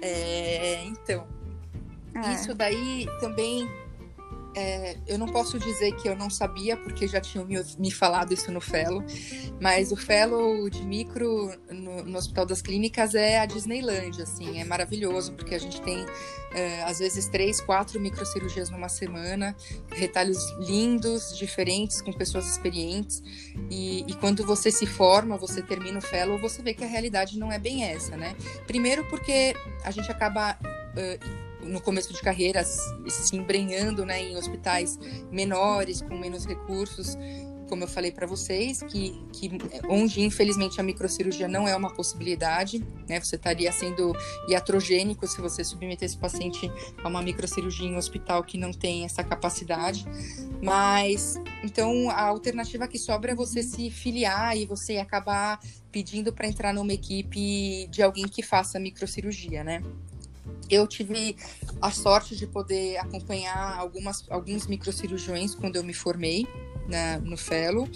É, 0.00 0.84
então, 0.84 1.26
é. 2.14 2.32
isso 2.32 2.54
daí 2.54 3.06
também 3.20 3.68
é, 4.54 4.96
eu 5.06 5.18
não 5.18 5.26
posso 5.26 5.58
dizer 5.58 5.92
que 5.96 6.08
eu 6.08 6.14
não 6.14 6.28
sabia, 6.28 6.76
porque 6.76 7.06
já 7.06 7.20
tinham 7.20 7.44
me, 7.44 7.56
me 7.78 7.90
falado 7.90 8.32
isso 8.32 8.52
no 8.52 8.60
Fellow, 8.60 9.02
mas 9.60 9.92
o 9.92 9.96
Fellow 9.96 10.68
de 10.68 10.84
micro 10.84 11.52
no, 11.70 12.04
no, 12.04 12.18
Hospital 12.18 12.44
das 12.44 12.60
Clínicas 12.60 13.14
é 13.14 13.38
a 13.38 13.46
Disneyland, 13.46 14.20
assim, 14.20 14.60
é 14.60 14.64
maravilhoso, 14.64 15.32
porque 15.32 15.54
a 15.54 15.58
gente 15.58 15.80
tem, 15.80 16.04
é, 16.54 16.82
às 16.82 16.98
vezes, 16.98 17.28
três, 17.28 17.60
quatro 17.60 17.98
microcirurgias 17.98 18.68
numa 18.68 18.88
semana, 18.88 19.56
retalhos 19.90 20.38
lindos, 20.60 21.36
diferentes, 21.36 22.02
com 22.02 22.12
pessoas 22.12 22.46
experientes, 22.50 23.22
e, 23.70 24.04
e 24.06 24.14
quando 24.14 24.44
você 24.44 24.70
se 24.70 24.86
forma, 24.86 25.38
você 25.38 25.62
termina 25.62 25.98
o 25.98 26.02
Fellow, 26.02 26.38
você 26.38 26.62
vê 26.62 26.74
que 26.74 26.84
a 26.84 26.88
realidade 26.88 27.38
não 27.38 27.50
é 27.50 27.58
bem 27.58 27.84
essa, 27.84 28.16
né? 28.16 28.36
Primeiro 28.66 29.04
porque 29.08 29.54
a 29.84 29.90
gente 29.90 30.10
acaba... 30.10 30.58
Uh, 30.92 31.51
no 31.62 31.80
começo 31.80 32.12
de 32.12 32.20
carreira 32.20 32.64
se 32.64 33.36
embrenhando 33.36 34.04
né, 34.04 34.22
em 34.22 34.36
hospitais 34.36 34.98
menores, 35.30 36.02
com 36.02 36.18
menos 36.18 36.46
recursos, 36.46 37.16
como 37.72 37.84
eu 37.84 37.88
falei 37.88 38.12
para 38.12 38.26
vocês, 38.26 38.82
que, 38.82 39.18
que 39.32 39.50
onde 39.88 40.20
infelizmente 40.20 40.78
a 40.78 40.84
microcirurgia 40.84 41.48
não 41.48 41.66
é 41.66 41.74
uma 41.74 41.90
possibilidade, 41.90 42.84
né? 43.08 43.18
Você 43.18 43.36
estaria 43.36 43.72
sendo 43.72 44.12
iatrogênico 44.46 45.26
se 45.26 45.40
você 45.40 45.64
submeter 45.64 46.04
esse 46.04 46.18
paciente 46.18 46.70
a 47.02 47.08
uma 47.08 47.22
microcirurgia 47.22 47.88
em 47.88 47.94
um 47.94 47.96
hospital 47.96 48.44
que 48.44 48.58
não 48.58 48.74
tem 48.74 49.06
essa 49.06 49.24
capacidade. 49.24 50.04
Mas 50.62 51.40
então 51.64 52.10
a 52.10 52.24
alternativa 52.24 52.86
que 52.86 52.98
sobra 52.98 53.32
é 53.32 53.34
você 53.34 53.62
se 53.62 53.90
filiar 53.90 54.54
e 54.54 54.66
você 54.66 54.98
acabar 54.98 55.58
pedindo 55.90 56.30
para 56.30 56.46
entrar 56.46 56.74
numa 56.74 56.92
equipe 56.92 57.86
de 57.88 58.02
alguém 58.02 58.28
que 58.28 58.42
faça 58.42 58.78
microcirurgia, 58.78 59.64
né? 59.64 59.82
Eu 60.70 60.86
tive 60.86 61.36
a 61.80 61.90
sorte 61.90 62.36
de 62.36 62.46
poder 62.46 62.96
acompanhar 62.98 63.76
algumas, 63.78 64.24
alguns 64.30 64.66
microcirurgiões 64.66 65.54
quando 65.54 65.76
eu 65.76 65.84
me 65.84 65.92
formei 65.92 66.46
na, 66.88 67.18
no 67.18 67.36
Fellow. 67.36 67.88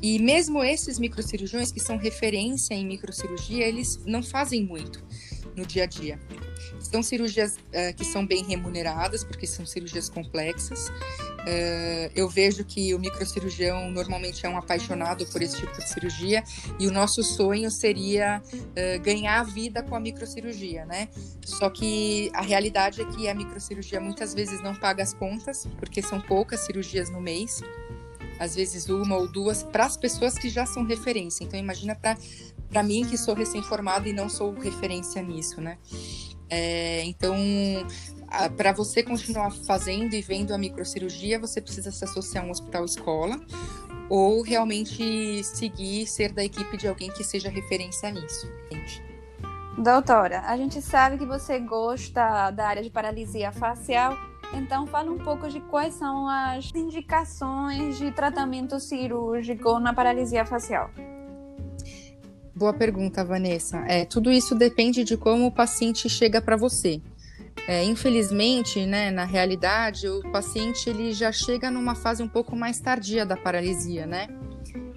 E 0.00 0.18
mesmo 0.18 0.62
esses 0.64 0.98
microcirurgiões 0.98 1.70
que 1.70 1.80
são 1.80 1.96
referência 1.96 2.74
em 2.74 2.84
microcirurgia, 2.84 3.66
eles 3.66 4.00
não 4.04 4.22
fazem 4.22 4.64
muito 4.64 5.04
no 5.56 5.64
dia 5.64 5.84
a 5.84 5.86
dia. 5.86 6.18
São 6.92 7.02
cirurgias 7.02 7.54
uh, 7.54 7.94
que 7.96 8.04
são 8.04 8.26
bem 8.26 8.44
remuneradas, 8.44 9.24
porque 9.24 9.46
são 9.46 9.64
cirurgias 9.64 10.10
complexas. 10.10 10.88
Uh, 10.88 12.12
eu 12.14 12.28
vejo 12.28 12.64
que 12.64 12.94
o 12.94 12.98
microcirurgião 12.98 13.90
normalmente 13.90 14.44
é 14.44 14.48
um 14.48 14.58
apaixonado 14.58 15.26
por 15.26 15.40
esse 15.40 15.56
tipo 15.56 15.72
de 15.72 15.88
cirurgia 15.88 16.44
e 16.78 16.86
o 16.86 16.92
nosso 16.92 17.22
sonho 17.22 17.70
seria 17.70 18.42
uh, 18.54 19.00
ganhar 19.02 19.42
vida 19.44 19.82
com 19.82 19.96
a 19.96 20.00
microcirurgia, 20.00 20.84
né? 20.84 21.08
Só 21.44 21.70
que 21.70 22.30
a 22.34 22.42
realidade 22.42 23.00
é 23.00 23.04
que 23.06 23.26
a 23.26 23.34
microcirurgia 23.34 23.98
muitas 23.98 24.34
vezes 24.34 24.62
não 24.62 24.74
paga 24.74 25.02
as 25.02 25.14
contas, 25.14 25.66
porque 25.78 26.02
são 26.02 26.20
poucas 26.20 26.60
cirurgias 26.60 27.08
no 27.08 27.20
mês 27.20 27.62
às 28.38 28.56
vezes 28.56 28.88
uma 28.88 29.16
ou 29.16 29.28
duas, 29.28 29.62
para 29.62 29.84
as 29.84 29.96
pessoas 29.96 30.36
que 30.36 30.48
já 30.48 30.66
são 30.66 30.84
referência. 30.84 31.44
Então, 31.44 31.58
imagina 31.58 31.94
para 31.94 32.82
mim, 32.82 33.04
que 33.04 33.16
sou 33.16 33.34
recém-formada 33.34 34.08
e 34.08 34.12
não 34.12 34.28
sou 34.28 34.52
referência 34.52 35.22
nisso, 35.22 35.60
né? 35.60 35.78
É, 36.54 37.02
então, 37.04 37.34
para 38.58 38.72
você 38.72 39.02
continuar 39.02 39.50
fazendo 39.50 40.12
e 40.12 40.20
vendo 40.20 40.52
a 40.52 40.58
microcirurgia, 40.58 41.38
você 41.38 41.62
precisa 41.62 41.90
se 41.90 42.04
associar 42.04 42.44
a 42.44 42.46
um 42.46 42.50
hospital 42.50 42.84
escola 42.84 43.40
ou 44.10 44.42
realmente 44.42 45.42
seguir, 45.44 46.06
ser 46.06 46.30
da 46.30 46.44
equipe 46.44 46.76
de 46.76 46.86
alguém 46.86 47.10
que 47.10 47.24
seja 47.24 47.48
referência 47.48 48.10
nisso. 48.10 48.46
Gente. 48.70 49.02
Doutora, 49.78 50.42
a 50.42 50.54
gente 50.58 50.82
sabe 50.82 51.16
que 51.16 51.24
você 51.24 51.58
gosta 51.58 52.50
da 52.50 52.66
área 52.68 52.82
de 52.82 52.90
paralisia 52.90 53.50
facial 53.50 54.14
Então, 54.52 54.86
fala 54.86 55.10
um 55.10 55.18
pouco 55.18 55.48
de 55.48 55.58
quais 55.60 55.94
são 55.94 56.28
as 56.28 56.70
indicações 56.74 57.96
de 57.96 58.10
tratamento 58.10 58.78
cirúrgico 58.78 59.78
na 59.78 59.94
paralisia 59.94 60.44
facial. 60.44 60.90
Boa 62.54 62.72
pergunta, 62.72 63.24
Vanessa. 63.24 63.78
É, 63.88 64.04
tudo 64.04 64.30
isso 64.30 64.54
depende 64.54 65.04
de 65.04 65.16
como 65.16 65.46
o 65.46 65.52
paciente 65.52 66.08
chega 66.08 66.40
para 66.40 66.56
você. 66.56 67.00
É, 67.66 67.84
infelizmente, 67.84 68.84
né, 68.84 69.10
na 69.10 69.24
realidade, 69.24 70.08
o 70.08 70.20
paciente 70.30 70.90
ele 70.90 71.12
já 71.12 71.30
chega 71.30 71.70
numa 71.70 71.94
fase 71.94 72.22
um 72.22 72.28
pouco 72.28 72.56
mais 72.56 72.78
tardia 72.80 73.24
da 73.24 73.36
paralisia, 73.36 74.06
né? 74.06 74.28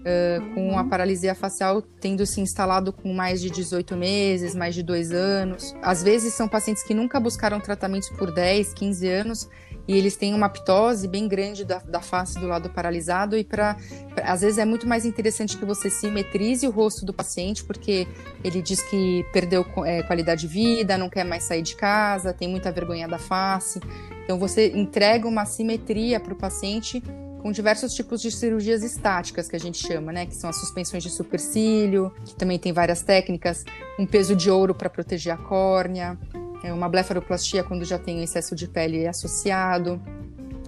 Uh, 0.05 0.53
com 0.53 0.77
a 0.77 0.83
uhum. 0.83 0.89
paralisia 0.89 1.33
facial 1.33 1.81
tendo 1.81 2.25
se 2.27 2.39
instalado 2.39 2.93
com 2.93 3.11
mais 3.11 3.41
de 3.41 3.49
18 3.49 3.95
meses, 3.95 4.53
mais 4.53 4.75
de 4.75 4.83
dois 4.83 5.11
anos. 5.11 5.75
Às 5.81 6.03
vezes 6.03 6.33
são 6.33 6.47
pacientes 6.47 6.83
que 6.83 6.93
nunca 6.93 7.19
buscaram 7.19 7.59
tratamentos 7.59 8.09
por 8.09 8.31
10, 8.31 8.73
15 8.73 9.07
anos 9.07 9.49
e 9.87 9.95
eles 9.97 10.15
têm 10.15 10.33
uma 10.33 10.49
ptose 10.49 11.07
bem 11.07 11.27
grande 11.27 11.63
da, 11.63 11.79
da 11.79 12.01
face 12.01 12.39
do 12.39 12.47
lado 12.47 12.69
paralisado 12.69 13.37
e 13.37 13.43
para 13.43 13.77
às 14.23 14.41
vezes 14.41 14.57
é 14.57 14.65
muito 14.65 14.87
mais 14.87 15.05
interessante 15.05 15.57
que 15.57 15.65
você 15.65 15.89
simetrize 15.89 16.67
o 16.67 16.71
rosto 16.71 17.05
do 17.05 17.13
paciente 17.13 17.63
porque 17.63 18.07
ele 18.43 18.61
diz 18.61 18.81
que 18.81 19.25
perdeu 19.31 19.65
é, 19.85 20.01
qualidade 20.03 20.41
de 20.41 20.47
vida, 20.47 20.97
não 20.97 21.09
quer 21.09 21.23
mais 21.23 21.43
sair 21.43 21.61
de 21.61 21.75
casa, 21.75 22.33
tem 22.33 22.47
muita 22.47 22.71
vergonha 22.71 23.07
da 23.07 23.17
face. 23.17 23.79
Então 24.23 24.39
você 24.39 24.69
entrega 24.69 25.27
uma 25.27 25.45
simetria 25.45 26.19
para 26.19 26.33
o 26.33 26.35
paciente 26.35 27.01
com 27.45 27.51
diversos 27.51 27.93
tipos 27.93 28.23
de 28.23 28.31
cirurgias 28.31 28.83
estáticas 28.83 29.47
que 29.47 29.55
a 29.55 29.59
gente 29.59 29.77
chama, 29.77 30.11
né? 30.11 30.25
Que 30.25 30.33
são 30.33 30.49
as 30.49 30.55
suspensões 30.55 31.03
de 31.03 31.11
supercílio, 31.11 32.11
que 32.25 32.35
também 32.35 32.57
tem 32.57 32.73
várias 32.73 33.03
técnicas, 33.03 33.63
um 33.99 34.05
peso 34.07 34.35
de 34.35 34.49
ouro 34.49 34.73
para 34.73 34.89
proteger 34.89 35.31
a 35.33 35.37
córnea, 35.37 36.17
é 36.65 36.73
uma 36.73 36.89
blefaroplastia 36.89 37.63
quando 37.63 37.85
já 37.85 37.99
tem 37.99 38.23
excesso 38.23 38.55
de 38.55 38.67
pele 38.67 39.05
associado, 39.05 40.01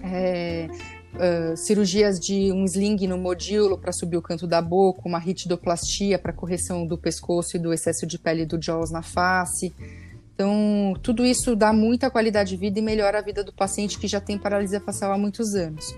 é, 0.00 0.68
uh, 1.14 1.56
cirurgias 1.56 2.20
de 2.20 2.52
um 2.52 2.64
sling 2.64 3.04
no 3.08 3.18
modíolo 3.18 3.76
para 3.76 3.90
subir 3.90 4.16
o 4.16 4.22
canto 4.22 4.46
da 4.46 4.62
boca, 4.62 5.02
uma 5.04 5.18
ritidoplastia 5.18 6.16
para 6.16 6.32
correção 6.32 6.86
do 6.86 6.96
pescoço 6.96 7.56
e 7.56 7.58
do 7.58 7.72
excesso 7.72 8.06
de 8.06 8.16
pele 8.16 8.46
do 8.46 8.62
jaws 8.62 8.92
na 8.92 9.02
face. 9.02 9.74
Então, 10.34 10.94
tudo 11.02 11.26
isso 11.26 11.56
dá 11.56 11.72
muita 11.72 12.08
qualidade 12.08 12.50
de 12.50 12.56
vida 12.56 12.78
e 12.78 12.82
melhora 12.82 13.18
a 13.18 13.22
vida 13.22 13.42
do 13.42 13.52
paciente 13.52 13.98
que 13.98 14.06
já 14.06 14.20
tem 14.20 14.38
paralisia 14.38 14.80
facial 14.80 15.12
há 15.12 15.18
muitos 15.18 15.56
anos. 15.56 15.92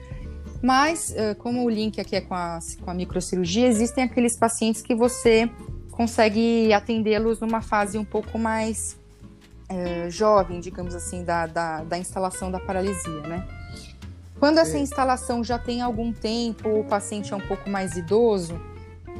Mas, 0.62 1.14
como 1.38 1.62
o 1.62 1.68
link 1.68 2.00
aqui 2.00 2.16
é 2.16 2.22
com 2.22 2.34
a, 2.34 2.58
com 2.82 2.90
a 2.90 2.94
microcirurgia, 2.94 3.66
existem 3.66 4.04
aqueles 4.04 4.38
pacientes 4.38 4.80
que 4.80 4.94
você 4.94 5.50
consegue 5.90 6.72
atendê-los 6.72 7.40
numa 7.40 7.60
fase 7.60 7.98
um 7.98 8.04
pouco 8.04 8.38
mais 8.38 8.99
é, 9.70 10.10
jovem, 10.10 10.58
digamos 10.58 10.94
assim, 10.94 11.22
da, 11.22 11.46
da, 11.46 11.84
da, 11.84 11.96
instalação 11.96 12.50
da 12.50 12.58
paralisia, 12.58 13.20
né? 13.20 13.46
Quando 14.38 14.58
essa 14.58 14.76
instalação 14.76 15.44
já 15.44 15.58
tem 15.58 15.80
algum 15.80 16.12
tempo, 16.12 16.80
o 16.80 16.84
paciente 16.84 17.32
é 17.32 17.36
um 17.36 17.40
pouco 17.40 17.70
mais 17.70 17.96
idoso, 17.96 18.60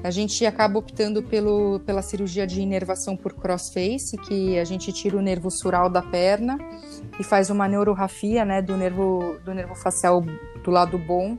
a 0.03 0.11
gente 0.11 0.45
acaba 0.47 0.79
optando 0.79 1.23
pelo, 1.23 1.79
pela 1.81 2.03
cirurgia 2.03 2.47
de 2.47 2.61
inervação 2.61 3.17
por 3.17 3.35
crossface, 3.35 4.17
que 4.17 4.59
a 4.59 4.65
gente 4.65 4.93
tira 4.93 5.17
o 5.17 5.21
nervo 5.21 5.51
sural 5.51 5.91
da 5.91 6.03
perna 6.03 6.59
e 7.19 7.23
faz 7.23 7.51
uma 7.51 7.69
neurorrafia 7.69 8.45
né, 8.45 8.63
do, 8.63 8.77
nervo, 8.77 9.39
do 9.45 9.55
nervo 9.55 9.75
facial 9.75 10.25
do 10.65 10.71
lado 10.71 10.99
bom 10.99 11.39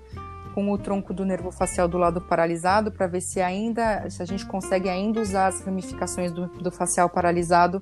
com 0.54 0.70
o 0.72 0.78
tronco 0.78 1.14
do 1.14 1.26
nervo 1.26 1.52
facial 1.52 1.88
do 1.88 1.98
lado 1.98 2.22
paralisado 2.22 2.92
para 2.92 3.08
ver 3.08 3.22
se 3.22 3.42
ainda 3.42 4.08
se 4.10 4.22
a 4.22 4.26
gente 4.26 4.46
consegue 4.46 4.90
ainda 4.90 5.22
usar 5.22 5.48
as 5.48 5.62
ramificações 5.62 6.32
do, 6.32 6.48
do 6.48 6.70
facial 6.70 7.10
paralisado 7.10 7.82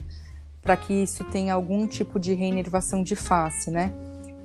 para 0.61 0.75
que 0.75 0.93
isso 0.93 1.23
tenha 1.25 1.53
algum 1.53 1.87
tipo 1.87 2.19
de 2.19 2.33
reinervação 2.33 3.03
de 3.03 3.15
face, 3.15 3.71
né? 3.71 3.93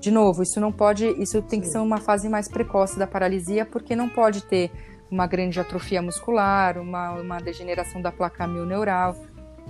De 0.01 0.11
novo, 0.11 0.43
isso 0.43 0.61
não 0.61 0.71
pode, 0.71 1.07
isso 1.21 1.41
tem 1.41 1.61
que 1.61 1.67
ser 1.67 1.79
uma 1.79 1.99
fase 1.99 2.29
mais 2.29 2.47
precoce 2.47 2.99
da 2.99 3.07
paralisia, 3.07 3.65
porque 3.65 3.97
não 3.97 4.09
pode 4.09 4.43
ter 4.45 4.71
uma 5.11 5.27
grande 5.27 5.59
atrofia 5.59 6.03
muscular, 6.03 6.79
uma, 6.79 7.13
uma 7.13 7.39
degeneração 7.39 8.03
da 8.03 8.13
placa 8.13 8.47
mioneural. 8.47 9.17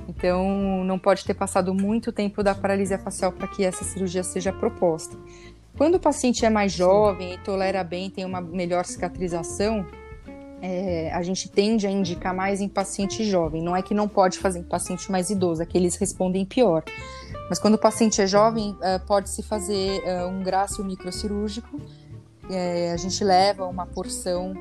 Então, 0.08 0.82
não 0.84 0.98
pode 0.98 1.24
ter 1.24 1.34
passado 1.34 1.72
muito 1.72 2.10
tempo 2.12 2.42
da 2.42 2.54
paralisia 2.54 2.98
facial 2.98 3.30
para 3.30 3.46
que 3.46 3.64
essa 3.64 3.84
cirurgia 3.84 4.22
seja 4.22 4.52
proposta. 4.52 5.16
Quando 5.76 5.96
o 5.96 6.00
paciente 6.00 6.44
é 6.44 6.50
mais 6.50 6.72
jovem 6.72 7.34
e 7.34 7.38
tolera 7.38 7.82
bem, 7.82 8.10
tem 8.10 8.24
uma 8.24 8.40
melhor 8.40 8.84
cicatrização, 8.84 9.86
é, 10.64 11.12
a 11.12 11.20
gente 11.20 11.46
tende 11.50 11.86
a 11.86 11.90
indicar 11.90 12.34
mais 12.34 12.62
em 12.62 12.68
paciente 12.68 13.22
jovem. 13.22 13.62
Não 13.62 13.76
é 13.76 13.82
que 13.82 13.92
não 13.92 14.08
pode 14.08 14.38
fazer 14.38 14.60
em 14.60 14.62
paciente 14.62 15.12
mais 15.12 15.28
idoso, 15.28 15.62
é 15.62 15.66
que 15.66 15.76
eles 15.76 15.94
respondem 15.96 16.42
pior. 16.46 16.82
Mas 17.50 17.58
quando 17.58 17.74
o 17.74 17.78
paciente 17.78 18.22
é 18.22 18.26
jovem, 18.26 18.74
é, 18.80 18.98
pode-se 18.98 19.42
fazer 19.42 20.02
é, 20.06 20.24
um 20.24 20.42
grácio 20.42 20.82
microcirúrgico. 20.82 21.78
É, 22.50 22.92
a 22.92 22.96
gente 22.96 23.22
leva 23.22 23.66
uma 23.66 23.84
porção 23.84 24.54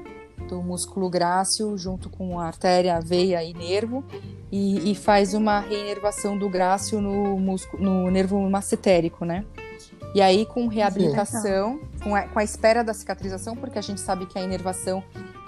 do 0.49 0.61
músculo 0.61 1.09
grácil 1.09 1.77
junto 1.77 2.09
com 2.09 2.37
a 2.37 2.47
artéria, 2.47 2.97
a 2.97 2.99
veia 2.99 3.41
e 3.41 3.53
nervo 3.53 4.03
e, 4.51 4.91
e 4.91 4.95
faz 4.95 5.33
uma 5.33 5.61
reinervação 5.61 6.37
do 6.37 6.49
grácil 6.49 6.99
no, 6.99 7.39
músculo, 7.39 7.81
no 7.81 8.11
nervo 8.11 8.37
macetérico, 8.49 9.23
né? 9.23 9.45
E 10.13 10.21
aí, 10.21 10.45
com 10.45 10.67
reabilitação, 10.67 11.79
com 12.03 12.13
a, 12.13 12.23
com 12.23 12.37
a, 12.37 12.43
espera 12.43 12.83
da 12.83 12.93
cicatrização, 12.93 13.55
porque 13.55 13.79
a 13.79 13.81
gente 13.81 14.01
sabe 14.01 14.25
que 14.25 14.37
a 14.37 14.43
inervação 14.43 15.01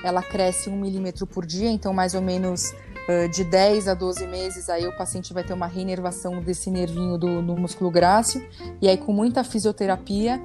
ela 0.06 0.22
cresce 0.22 0.70
um 0.70 0.78
milímetro 0.78 1.26
por 1.26 1.46
dia, 1.46 1.70
então 1.70 1.92
mais 1.92 2.14
ou 2.14 2.22
menos 2.22 2.74
uh, 3.10 3.28
de 3.28 3.44
10 3.44 3.88
a 3.88 3.96
12 3.96 4.28
meses, 4.28 4.70
aí 4.70 4.86
o 4.86 4.96
paciente 4.96 5.34
vai 5.34 5.44
ter 5.44 5.54
uma 5.54 5.66
reinervação 5.66 6.40
desse 6.42 6.70
nervinho 6.70 7.18
do, 7.18 7.42
do 7.42 7.58
músculo 7.58 7.90
grácil, 7.90 8.48
e 8.80 8.88
aí 8.88 8.98
com 8.98 9.12
muita 9.12 9.44
fisioterapia, 9.44 10.40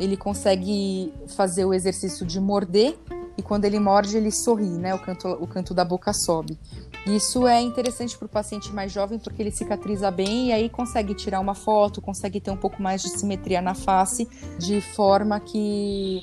ele 0.00 0.16
consegue 0.16 1.14
fazer 1.28 1.64
o 1.64 1.72
exercício 1.72 2.26
de 2.26 2.40
morder, 2.40 2.98
e 3.36 3.42
quando 3.42 3.64
ele 3.64 3.78
morde, 3.78 4.16
ele 4.16 4.30
sorri, 4.30 4.70
né? 4.70 4.94
O 4.94 4.98
canto, 4.98 5.28
o 5.28 5.46
canto 5.46 5.74
da 5.74 5.84
boca 5.84 6.12
sobe. 6.12 6.58
Isso 7.06 7.46
é 7.46 7.60
interessante 7.60 8.16
para 8.16 8.26
o 8.26 8.28
paciente 8.28 8.72
mais 8.72 8.90
jovem 8.90 9.18
porque 9.18 9.42
ele 9.42 9.50
cicatriza 9.50 10.10
bem 10.10 10.48
e 10.48 10.52
aí 10.52 10.70
consegue 10.70 11.14
tirar 11.14 11.40
uma 11.40 11.54
foto, 11.54 12.00
consegue 12.00 12.40
ter 12.40 12.50
um 12.50 12.56
pouco 12.56 12.80
mais 12.80 13.02
de 13.02 13.10
simetria 13.10 13.60
na 13.60 13.74
face, 13.74 14.26
de 14.58 14.80
forma 14.80 15.38
que 15.40 16.22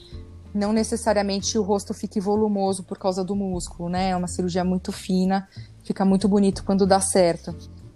não 0.53 0.73
necessariamente 0.73 1.57
o 1.57 1.61
rosto 1.61 1.93
fique 1.93 2.19
volumoso 2.19 2.83
por 2.83 2.97
causa 2.97 3.23
do 3.23 3.35
músculo, 3.35 3.89
né? 3.89 4.09
É 4.09 4.15
uma 4.15 4.27
cirurgia 4.27 4.63
muito 4.63 4.91
fina, 4.91 5.47
fica 5.83 6.03
muito 6.03 6.27
bonito 6.27 6.63
quando 6.63 6.85
dá 6.85 6.99
certo. 6.99 7.55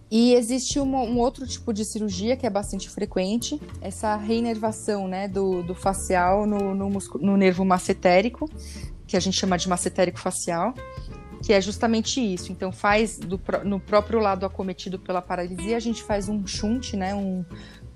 E 0.10 0.34
existe 0.34 0.80
um 0.80 1.20
outro 1.20 1.48
tipo 1.48 1.74
de 1.74 1.84
cirurgia 1.84 2.38
que 2.38 2.46
é 2.46 2.50
bastante 2.50 2.90
frequente, 2.90 3.60
essa 3.82 4.16
reinervação 4.16 5.08
né, 5.08 5.28
do, 5.28 5.64
do 5.64 5.74
facial 5.74 6.46
no, 6.46 6.76
no, 6.76 6.90
no 7.20 7.36
nervo 7.36 7.66
macetérico, 7.66 8.50
que 9.08 9.18
a 9.18 9.20
gente 9.20 9.38
chama 9.38 9.58
de 9.58 9.68
macetérico 9.68 10.20
facial, 10.20 10.74
que 11.42 11.52
é 11.54 11.60
justamente 11.60 12.22
isso. 12.22 12.52
Então, 12.52 12.72
faz 12.72 13.18
do, 13.18 13.42
no 13.64 13.80
próprio 13.80 14.20
lado 14.20 14.46
acometido 14.46 15.00
pela 15.00 15.22
paralisia, 15.22 15.76
a 15.76 15.82
gente 15.82 16.04
faz 16.04 16.30
um 16.30 16.46
shunt, 16.46 16.94
né, 16.94 17.14
um, 17.16 17.44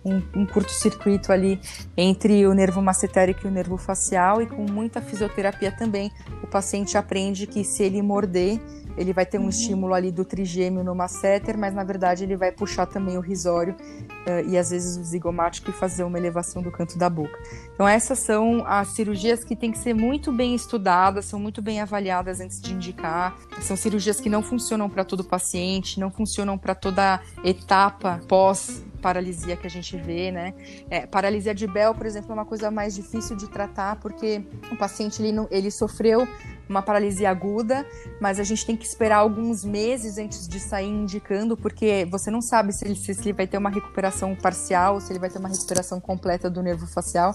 um, 0.04 0.22
um 0.36 0.46
curto-circuito 0.46 1.32
ali 1.32 1.60
entre 1.96 2.46
o 2.48 2.54
nervo 2.54 2.82
macetérico 2.82 3.46
e 3.46 3.48
o 3.48 3.52
nervo 3.52 3.78
facial, 3.78 4.42
e 4.42 4.48
com 4.48 4.64
muita 4.64 5.02
fisioterapia 5.02 5.72
também, 5.72 6.12
o 6.44 6.48
paciente 6.48 6.98
aprende 6.98 7.46
que 7.46 7.64
se 7.64 7.84
ele 7.84 8.02
morder, 8.02 8.60
ele 8.98 9.14
vai 9.14 9.26
ter 9.26 9.38
um 9.38 9.44
uhum. 9.44 9.50
estímulo 9.50 9.94
ali 9.94 10.12
do 10.12 10.26
trigêmeo 10.26 10.84
no 10.84 10.94
masseter, 10.94 11.58
mas 11.58 11.74
na 11.74 11.84
verdade 11.84 12.24
ele 12.24 12.36
vai 12.36 12.52
puxar 12.52 12.86
também 12.86 13.18
o 13.18 13.22
risório 13.22 13.74
uh, 13.74 14.50
e 14.50 14.58
às 14.58 14.72
vezes 14.72 14.98
o 14.98 15.04
zigomático 15.04 15.70
e 15.70 15.74
fazer 15.74 16.04
uma 16.04 16.18
elevação 16.18 16.62
do 16.62 16.70
canto 16.70 16.98
da 16.98 17.10
boca. 17.10 17.40
Então 17.74 17.88
essas 17.88 18.20
são 18.20 18.66
as 18.68 18.90
cirurgias 18.90 19.44
que 19.44 19.56
têm 19.56 19.72
que 19.72 19.78
ser 19.78 19.94
muito 19.94 20.34
bem 20.34 20.54
estudadas, 20.54 21.26
são 21.26 21.40
muito 21.40 21.62
bem 21.62 21.80
avaliadas 21.80 22.42
antes 22.42 22.60
de 22.60 22.74
indicar. 22.74 23.38
São 23.62 23.78
cirurgias 23.78 24.20
que 24.20 24.30
não 24.30 24.44
funcionam 24.44 24.90
para 24.90 25.06
todo 25.06 25.24
paciente, 25.24 26.00
não 26.00 26.12
funcionam 26.12 26.58
para 26.58 26.76
toda 26.76 27.22
etapa 27.44 28.20
pós 28.28 28.84
paralisia 29.00 29.56
que 29.56 29.66
a 29.66 29.70
gente 29.70 29.98
vê, 29.98 30.32
né? 30.32 30.54
É, 30.90 31.06
paralisia 31.06 31.54
de 31.56 31.66
Bell, 31.66 31.94
por 31.96 32.06
exemplo, 32.06 32.32
é 32.32 32.34
uma 32.34 32.46
coisa 32.46 32.70
mais 32.70 32.96
difícil 32.96 33.36
de 33.36 33.50
tratar 33.50 33.96
porque 33.98 34.44
o 34.72 34.76
paciente 34.76 35.22
ele, 35.22 35.48
ele 35.50 35.72
sofreu 35.72 36.28
uma 36.70 36.84
paralisia 36.84 37.30
aguda, 37.30 37.86
mas 38.22 38.40
a 38.40 38.44
gente 38.44 38.64
tem 38.64 38.78
que 38.78 38.86
esperar 38.86 39.18
alguns 39.18 39.66
meses 39.66 40.20
antes 40.20 40.48
de 40.48 40.60
sair 40.60 40.88
indicando, 40.88 41.58
porque 41.58 42.08
você 42.12 42.30
não 42.30 42.42
sabe 42.42 42.72
se 42.72 42.86
ele, 42.86 42.96
se 42.96 43.12
ele 43.12 43.34
vai 43.34 43.48
ter 43.48 43.58
uma 43.58 43.72
recuperação 43.72 44.36
parcial, 44.36 45.02
se 45.02 45.12
ele 45.12 45.20
vai 45.20 45.32
ter 45.32 45.40
uma 45.40 45.50
recuperação 45.50 46.00
completa 46.00 46.48
do 46.50 46.62
nervo 46.62 46.86
facial. 46.86 47.34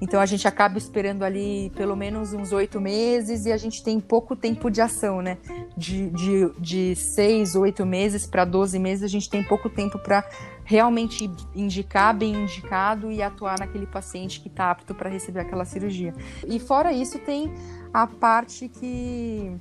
Então 0.00 0.20
a 0.20 0.26
gente 0.26 0.48
acaba 0.48 0.76
esperando 0.76 1.22
ali 1.22 1.70
pelo 1.76 1.94
menos 1.94 2.32
uns 2.32 2.50
oito 2.50 2.80
meses 2.80 3.46
e 3.46 3.52
a 3.52 3.56
gente 3.56 3.84
tem 3.84 4.00
pouco 4.00 4.34
tempo 4.34 4.68
de 4.68 4.80
ação, 4.80 5.22
né? 5.22 5.38
De, 5.76 6.10
de, 6.10 6.50
de 6.58 6.96
seis, 6.96 7.54
oito 7.54 7.86
meses 7.86 8.26
para 8.26 8.44
12 8.44 8.80
meses, 8.80 9.04
a 9.04 9.08
gente 9.08 9.30
tem 9.30 9.44
pouco 9.44 9.70
tempo 9.70 10.00
para 10.00 10.28
realmente 10.72 11.30
indicar, 11.54 12.16
bem 12.16 12.34
indicado 12.34 13.12
e 13.12 13.22
atuar 13.22 13.58
naquele 13.58 13.86
paciente 13.86 14.40
que 14.40 14.48
está 14.48 14.70
apto 14.70 14.94
para 14.94 15.10
receber 15.10 15.40
aquela 15.40 15.66
cirurgia. 15.66 16.14
E 16.48 16.58
fora 16.58 16.90
isso, 16.94 17.18
tem 17.18 17.52
a 17.92 18.06
parte 18.06 18.70
que, 18.70 19.54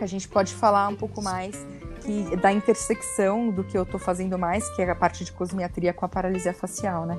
a 0.00 0.06
gente 0.06 0.26
pode 0.26 0.52
falar 0.52 0.88
um 0.88 0.96
pouco 0.96 1.22
mais 1.22 1.64
que 2.00 2.34
da 2.38 2.52
intersecção 2.52 3.50
do 3.50 3.62
que 3.62 3.78
eu 3.78 3.84
estou 3.84 4.00
fazendo 4.00 4.36
mais, 4.36 4.68
que 4.70 4.82
é 4.82 4.90
a 4.90 4.96
parte 4.96 5.24
de 5.24 5.30
cosmiatria 5.30 5.92
com 5.92 6.04
a 6.04 6.08
paralisia 6.08 6.52
facial, 6.52 7.06
né? 7.06 7.16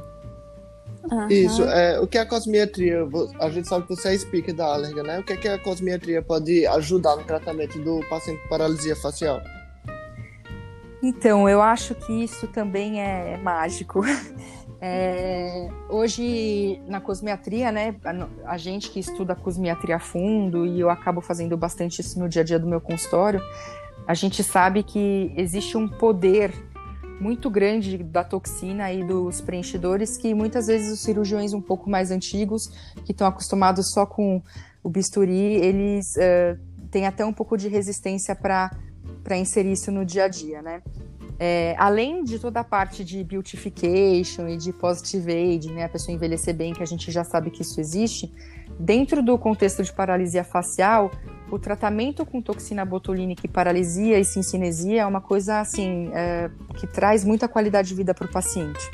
Uhum. 1.09 1.27
Isso, 1.29 1.63
é, 1.63 2.01
o 2.01 2.07
que 2.07 2.17
é 2.17 2.21
a 2.21 2.25
cosmiatria? 2.25 3.07
A 3.39 3.49
gente 3.49 3.69
sabe 3.69 3.87
que 3.87 3.95
você 3.95 4.09
é 4.09 4.17
speaker 4.17 4.53
da 4.53 4.65
Allerga, 4.65 5.01
né? 5.01 5.19
O 5.19 5.23
que 5.23 5.31
é 5.31 5.37
que 5.37 5.47
a 5.47 5.57
cosmiatria 5.57 6.21
pode 6.21 6.67
ajudar 6.67 7.15
no 7.15 7.23
tratamento 7.23 7.79
do 7.79 8.01
paciente 8.09 8.41
com 8.41 8.49
paralisia 8.49 8.97
facial? 8.97 9.41
Então, 11.03 11.49
eu 11.49 11.61
acho 11.61 11.93
que 11.93 12.23
isso 12.23 12.47
também 12.47 13.01
é 13.01 13.37
mágico. 13.37 14.01
É, 14.85 15.69
hoje, 15.87 16.81
na 16.89 16.99
cosmiatria, 16.99 17.71
né, 17.71 17.95
a, 18.03 18.51
a, 18.51 18.57
gente 18.57 18.91
que 18.91 18.99
estuda 18.99 19.33
cosmiatria 19.33 19.95
a 19.95 19.99
fundo, 19.99 20.65
e 20.65 20.77
eu 20.77 20.89
acabo 20.89 21.21
fazendo 21.21 21.55
bastante 21.55 22.01
isso 22.01 22.19
no 22.19 22.27
dia 22.27 22.41
a 22.41 22.45
dia 22.45 22.59
do 22.59 22.67
meu 22.67 22.81
consultório, 22.81 23.41
a 24.05 24.13
gente 24.13 24.43
sabe 24.43 24.83
que 24.83 25.33
existe 25.37 25.77
um 25.77 25.87
poder 25.87 26.53
muito 27.17 27.49
grande 27.49 27.97
da 27.97 28.25
toxina 28.25 28.91
e 28.91 29.05
dos 29.05 29.39
preenchedores 29.39 30.17
que 30.17 30.33
muitas 30.33 30.67
vezes 30.67 30.91
os 30.91 30.99
cirurgiões 30.99 31.53
um 31.53 31.61
pouco 31.61 31.89
mais 31.89 32.11
antigos, 32.11 32.67
que 33.05 33.13
estão 33.13 33.25
acostumados 33.25 33.93
só 33.93 34.05
com 34.05 34.43
o 34.83 34.89
bisturi, 34.89 35.55
eles 35.63 36.13
uh, 36.17 36.59
têm 36.91 37.07
até 37.07 37.25
um 37.25 37.31
pouco 37.31 37.55
de 37.55 37.69
resistência 37.69 38.35
para 38.35 38.69
inserir 39.37 39.71
isso 39.71 39.91
no 39.91 40.05
dia 40.05 40.25
a 40.25 40.27
dia, 40.27 40.61
né? 40.61 40.81
É, 41.39 41.75
além 41.77 42.23
de 42.23 42.37
toda 42.37 42.59
a 42.59 42.63
parte 42.63 43.03
de 43.03 43.23
beautification 43.23 44.47
e 44.47 44.57
de 44.57 44.71
positive 44.71 45.31
aging, 45.31 45.73
né, 45.73 45.85
a 45.85 45.89
pessoa 45.89 46.13
envelhecer 46.13 46.53
bem, 46.55 46.73
que 46.73 46.83
a 46.83 46.85
gente 46.85 47.11
já 47.11 47.23
sabe 47.23 47.49
que 47.49 47.63
isso 47.63 47.81
existe, 47.81 48.31
dentro 48.79 49.21
do 49.21 49.37
contexto 49.37 49.83
de 49.83 49.91
paralisia 49.91 50.43
facial, 50.43 51.11
o 51.51 51.59
tratamento 51.59 52.25
com 52.25 52.41
toxina 52.41 52.85
botulínica 52.85 53.45
e 53.45 53.49
paralisia 53.49 54.19
e 54.19 54.25
cincinesia 54.25 55.01
é 55.01 55.05
uma 55.05 55.21
coisa 55.21 55.59
assim 55.59 56.09
é, 56.13 56.49
que 56.75 56.87
traz 56.87 57.23
muita 57.23 57.47
qualidade 57.47 57.89
de 57.89 57.95
vida 57.95 58.13
para 58.13 58.25
o 58.25 58.31
paciente. 58.31 58.89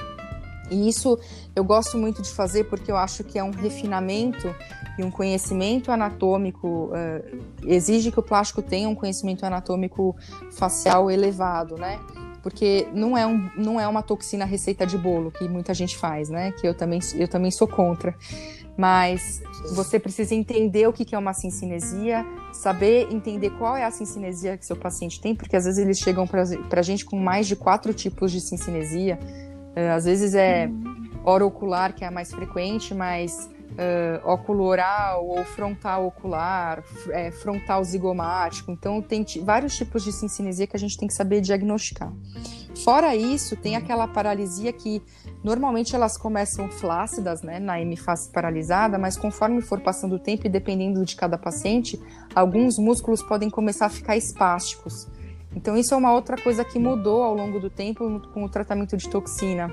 E 0.71 0.87
isso 0.87 1.17
eu 1.55 1.63
gosto 1.63 1.97
muito 1.97 2.21
de 2.21 2.29
fazer 2.29 2.65
porque 2.65 2.91
eu 2.91 2.97
acho 2.97 3.23
que 3.23 3.37
é 3.37 3.43
um 3.43 3.51
refinamento 3.51 4.53
e 4.97 5.03
um 5.03 5.11
conhecimento 5.11 5.91
anatômico, 5.91 6.91
uh, 6.91 7.39
exige 7.65 8.11
que 8.11 8.19
o 8.19 8.23
plástico 8.23 8.61
tenha 8.61 8.89
um 8.89 8.95
conhecimento 8.95 9.45
anatômico 9.45 10.15
facial 10.51 11.09
elevado, 11.09 11.75
né? 11.75 11.99
porque 12.41 12.87
não 12.93 13.17
é, 13.17 13.25
um, 13.25 13.49
não 13.55 13.79
é 13.79 13.87
uma 13.87 14.01
toxina 14.01 14.45
receita 14.45 14.85
de 14.85 14.97
bolo 14.97 15.31
que 15.31 15.47
muita 15.47 15.73
gente 15.73 15.97
faz, 15.97 16.29
né? 16.29 16.51
Que 16.53 16.67
eu 16.67 16.73
também, 16.73 16.99
eu 17.15 17.27
também 17.27 17.51
sou 17.51 17.67
contra. 17.67 18.15
Mas 18.77 19.41
você 19.73 19.99
precisa 19.99 20.33
entender 20.33 20.87
o 20.87 20.93
que 20.93 21.13
é 21.13 21.17
uma 21.17 21.33
cincinesia, 21.33 22.25
saber 22.53 23.07
entender 23.11 23.49
qual 23.51 23.75
é 23.75 23.83
a 23.83 23.91
cincinesia 23.91 24.57
que 24.57 24.65
seu 24.65 24.75
paciente 24.75 25.19
tem, 25.19 25.35
porque 25.35 25.55
às 25.55 25.65
vezes 25.65 25.79
eles 25.79 25.99
chegam 25.99 26.25
para 26.25 26.43
a 26.79 26.81
gente 26.81 27.03
com 27.03 27.17
mais 27.17 27.45
de 27.45 27.57
quatro 27.57 27.93
tipos 27.93 28.31
de 28.31 28.39
cincinesia. 28.39 29.19
Eh, 29.79 29.89
às 29.91 30.03
vezes 30.03 30.35
é 30.35 30.67
uhum. 30.67 31.21
orocular, 31.23 31.93
que 31.93 32.03
é 32.03 32.07
a 32.07 32.11
mais 32.11 32.31
frequente, 32.31 32.93
mas 32.93 33.49
uh, 33.71 34.27
óculo 34.27 34.65
oral 34.65 35.25
ou 35.25 35.45
frontal 35.45 36.05
ocular, 36.05 36.83
é, 37.11 37.31
frontal 37.31 37.81
zigomático. 37.83 38.71
Então, 38.71 39.01
tem 39.01 39.25
vários 39.41 39.77
tipos 39.77 40.03
de 40.03 40.11
cincinesia 40.11 40.67
que 40.67 40.75
a 40.75 40.79
gente 40.79 40.97
tem 40.97 41.07
que 41.07 41.13
saber 41.13 41.39
diagnosticar. 41.39 42.11
Fora 42.83 43.15
isso, 43.15 43.55
tem 43.55 43.75
aquela 43.77 44.07
paralisia 44.07 44.73
que 44.73 45.01
normalmente 45.43 45.95
elas 45.95 46.17
começam 46.17 46.69
flácidas, 46.69 47.41
né, 47.41 47.57
na 47.59 47.81
hemifase 47.81 48.29
paralisada, 48.29 48.97
mas 48.97 49.17
conforme 49.17 49.61
for 49.61 49.79
passando 49.79 50.15
o 50.15 50.19
tempo 50.19 50.45
e 50.45 50.49
dependendo 50.49 51.03
de 51.05 51.15
cada 51.15 51.37
paciente, 51.37 51.99
alguns 52.35 52.77
músculos 52.77 53.21
podem 53.21 53.49
começar 53.49 53.85
a 53.85 53.89
ficar 53.89 54.17
espásticos. 54.17 55.07
Então, 55.55 55.75
isso 55.75 55.93
é 55.93 55.97
uma 55.97 56.13
outra 56.13 56.37
coisa 56.37 56.63
que 56.63 56.77
mudou 56.77 57.23
ao 57.23 57.33
longo 57.33 57.59
do 57.59 57.69
tempo 57.69 58.21
com 58.33 58.43
o 58.43 58.49
tratamento 58.49 58.95
de 58.95 59.09
toxina. 59.09 59.71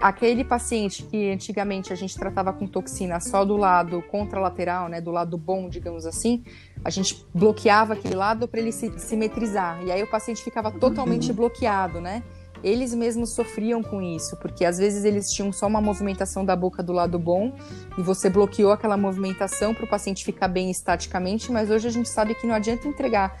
Aquele 0.00 0.44
paciente 0.44 1.02
que 1.02 1.30
antigamente 1.30 1.92
a 1.92 1.96
gente 1.96 2.16
tratava 2.16 2.54
com 2.54 2.66
toxina 2.66 3.20
só 3.20 3.44
do 3.44 3.56
lado 3.56 4.00
contralateral, 4.02 4.88
né, 4.88 4.98
do 4.98 5.10
lado 5.10 5.36
bom, 5.36 5.68
digamos 5.68 6.06
assim, 6.06 6.42
a 6.82 6.88
gente 6.88 7.26
bloqueava 7.34 7.92
aquele 7.92 8.14
lado 8.14 8.48
para 8.48 8.60
ele 8.60 8.72
se 8.72 8.98
simetrizar. 8.98 9.82
E 9.84 9.92
aí 9.92 10.02
o 10.02 10.06
paciente 10.06 10.42
ficava 10.42 10.70
totalmente 10.70 11.30
uhum. 11.30 11.36
bloqueado, 11.36 12.00
né? 12.00 12.22
Eles 12.62 12.94
mesmos 12.94 13.30
sofriam 13.30 13.82
com 13.82 14.02
isso, 14.02 14.36
porque 14.36 14.64
às 14.64 14.78
vezes 14.78 15.04
eles 15.04 15.30
tinham 15.30 15.52
só 15.52 15.66
uma 15.66 15.80
movimentação 15.80 16.44
da 16.44 16.54
boca 16.54 16.82
do 16.82 16.92
lado 16.92 17.18
bom 17.18 17.52
e 17.96 18.02
você 18.02 18.28
bloqueou 18.28 18.72
aquela 18.72 18.96
movimentação 18.96 19.74
para 19.74 19.84
o 19.84 19.88
paciente 19.88 20.24
ficar 20.24 20.48
bem 20.48 20.70
estaticamente, 20.70 21.50
mas 21.50 21.70
hoje 21.70 21.88
a 21.88 21.90
gente 21.90 22.08
sabe 22.08 22.34
que 22.34 22.46
não 22.46 22.54
adianta 22.54 22.86
entregar 22.86 23.38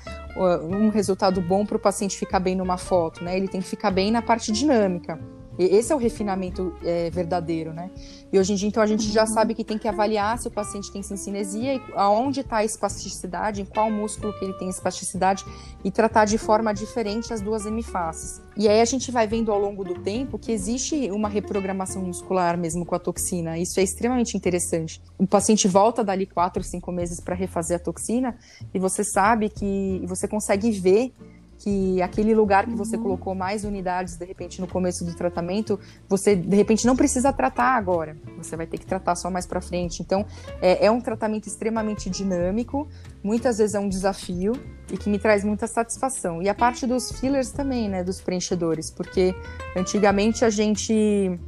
um 0.62 0.88
resultado 0.88 1.40
bom 1.40 1.66
para 1.66 1.76
o 1.76 1.80
paciente 1.80 2.16
ficar 2.16 2.40
bem 2.40 2.54
numa 2.54 2.76
foto, 2.76 3.22
né? 3.22 3.36
Ele 3.36 3.48
tem 3.48 3.60
que 3.60 3.68
ficar 3.68 3.90
bem 3.90 4.10
na 4.10 4.22
parte 4.22 4.52
dinâmica. 4.52 5.18
Esse 5.58 5.92
é 5.92 5.96
o 5.96 5.98
refinamento 5.98 6.74
é, 6.82 7.10
verdadeiro, 7.10 7.72
né? 7.72 7.90
E 8.32 8.38
hoje 8.38 8.52
em 8.52 8.56
dia, 8.56 8.68
então, 8.68 8.82
a 8.82 8.86
gente 8.86 9.10
já 9.10 9.26
sabe 9.26 9.54
que 9.54 9.64
tem 9.64 9.76
que 9.76 9.88
avaliar 9.88 10.38
se 10.38 10.48
o 10.48 10.50
paciente 10.50 10.90
tem 10.92 11.02
cincinesia 11.02 11.74
e 11.74 11.82
aonde 11.94 12.40
está 12.40 12.58
a 12.58 12.64
espasticidade, 12.64 13.60
em 13.60 13.64
qual 13.64 13.90
músculo 13.90 14.32
que 14.38 14.44
ele 14.44 14.54
tem 14.54 14.68
espasticidade 14.68 15.44
e 15.84 15.90
tratar 15.90 16.24
de 16.24 16.38
forma 16.38 16.72
diferente 16.72 17.32
as 17.32 17.40
duas 17.40 17.66
hemifaces. 17.66 18.40
E 18.56 18.68
aí 18.68 18.80
a 18.80 18.84
gente 18.84 19.10
vai 19.10 19.26
vendo 19.26 19.50
ao 19.50 19.58
longo 19.58 19.84
do 19.84 19.94
tempo 19.94 20.38
que 20.38 20.52
existe 20.52 21.10
uma 21.10 21.28
reprogramação 21.28 22.02
muscular 22.02 22.56
mesmo 22.56 22.86
com 22.86 22.94
a 22.94 22.98
toxina. 22.98 23.58
Isso 23.58 23.80
é 23.80 23.82
extremamente 23.82 24.36
interessante. 24.36 25.02
O 25.18 25.26
paciente 25.26 25.66
volta 25.66 26.04
dali 26.04 26.26
quatro, 26.26 26.62
cinco 26.62 26.92
meses 26.92 27.20
para 27.20 27.34
refazer 27.34 27.76
a 27.76 27.80
toxina 27.80 28.36
e 28.72 28.78
você 28.78 29.02
sabe 29.02 29.48
que 29.48 30.02
você 30.06 30.28
consegue 30.28 30.70
ver 30.70 31.12
que 31.60 32.00
aquele 32.00 32.34
lugar 32.34 32.66
que 32.66 32.74
você 32.74 32.96
uhum. 32.96 33.02
colocou 33.02 33.34
mais 33.34 33.64
unidades 33.64 34.16
de 34.16 34.24
repente 34.24 34.60
no 34.60 34.66
começo 34.66 35.04
do 35.04 35.14
tratamento, 35.14 35.78
você 36.08 36.34
de 36.34 36.56
repente 36.56 36.86
não 36.86 36.96
precisa 36.96 37.32
tratar 37.32 37.76
agora, 37.76 38.16
você 38.38 38.56
vai 38.56 38.66
ter 38.66 38.78
que 38.78 38.86
tratar 38.86 39.14
só 39.14 39.30
mais 39.30 39.46
para 39.46 39.60
frente. 39.60 40.00
Então 40.00 40.24
é, 40.62 40.86
é, 40.86 40.90
um 40.90 41.02
tratamento 41.02 41.46
extremamente 41.46 42.08
dinâmico, 42.08 42.88
muitas 43.22 43.58
vezes 43.58 43.74
é 43.74 43.78
um 43.78 43.90
desafio 43.90 44.52
e 44.90 44.96
que 44.96 45.10
me 45.10 45.18
traz 45.18 45.44
muita 45.44 45.66
satisfação. 45.66 46.42
E 46.42 46.48
a 46.48 46.54
parte 46.54 46.86
dos 46.86 47.12
fillers 47.12 47.50
também, 47.50 47.90
né, 47.90 48.02
dos 48.02 48.22
preenchedores, 48.22 48.90
porque 48.90 49.34
antigamente 49.76 50.46
a 50.46 50.50
gente 50.50 51.38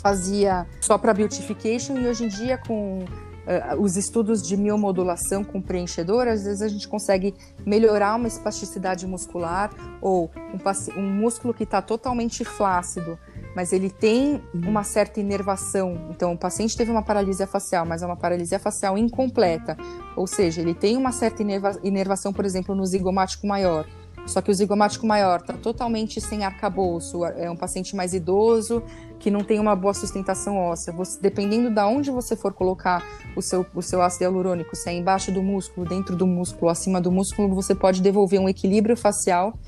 fazia 0.00 0.66
só 0.80 0.96
para 0.96 1.12
beautification 1.12 1.98
e 1.98 2.08
hoje 2.08 2.24
em 2.24 2.28
dia 2.28 2.58
com 2.58 3.04
uh, 3.46 3.80
os 3.80 3.96
estudos 3.96 4.42
de 4.42 4.56
miomodulação 4.56 5.44
com 5.44 5.60
preenchedor, 5.60 6.28
às 6.28 6.44
vezes 6.44 6.62
a 6.62 6.68
gente 6.68 6.88
consegue 6.88 7.34
melhorar 7.64 8.16
uma 8.16 8.28
espasticidade 8.28 9.06
muscular 9.06 9.70
ou 10.00 10.30
um, 10.36 11.00
um 11.00 11.10
músculo 11.10 11.54
que 11.54 11.64
está 11.64 11.80
totalmente 11.80 12.44
flácido, 12.44 13.18
mas 13.54 13.72
ele 13.72 13.90
tem 13.90 14.42
uma 14.52 14.82
certa 14.82 15.20
inervação. 15.20 16.08
Então, 16.10 16.32
o 16.32 16.38
paciente 16.38 16.76
teve 16.76 16.90
uma 16.90 17.02
paralisia 17.02 17.46
facial, 17.46 17.84
mas 17.86 18.02
é 18.02 18.06
uma 18.06 18.16
paralisia 18.16 18.58
facial 18.58 18.98
incompleta, 18.98 19.76
ou 20.16 20.26
seja, 20.26 20.60
ele 20.60 20.74
tem 20.74 20.96
uma 20.96 21.12
certa 21.12 21.42
inerva 21.42 21.78
inervação, 21.82 22.32
por 22.32 22.44
exemplo, 22.44 22.74
no 22.74 22.84
zigomático 22.84 23.46
maior 23.46 23.86
só 24.26 24.40
que 24.40 24.50
o 24.50 24.54
zigomático 24.54 25.06
maior 25.06 25.40
está 25.40 25.52
totalmente 25.52 26.20
sem 26.20 26.44
arcabouço, 26.44 27.24
é 27.24 27.50
um 27.50 27.56
paciente 27.56 27.94
mais 27.94 28.14
idoso 28.14 28.82
que 29.24 29.30
não 29.30 29.42
tem 29.42 29.58
uma 29.58 29.74
boa 29.74 29.94
sustentação 29.94 30.58
óssea. 30.58 30.92
Você, 30.92 31.18
dependendo 31.18 31.70
de 31.70 31.80
onde 31.80 32.10
você 32.10 32.36
for 32.36 32.52
colocar 32.52 33.02
o 33.34 33.40
seu, 33.40 33.64
o 33.74 33.80
seu 33.80 34.02
ácido 34.02 34.24
hialurônico, 34.24 34.76
se 34.76 34.90
é 34.90 34.92
embaixo 34.92 35.32
do 35.32 35.42
músculo, 35.42 35.88
dentro 35.88 36.14
do 36.14 36.26
músculo, 36.26 36.70
acima 36.70 37.00
do 37.00 37.10
músculo, 37.10 37.54
você 37.54 37.74
pode 37.74 38.02
devolver 38.02 38.38
um 38.38 38.50
equilíbrio 38.50 38.94
facial 38.98 39.58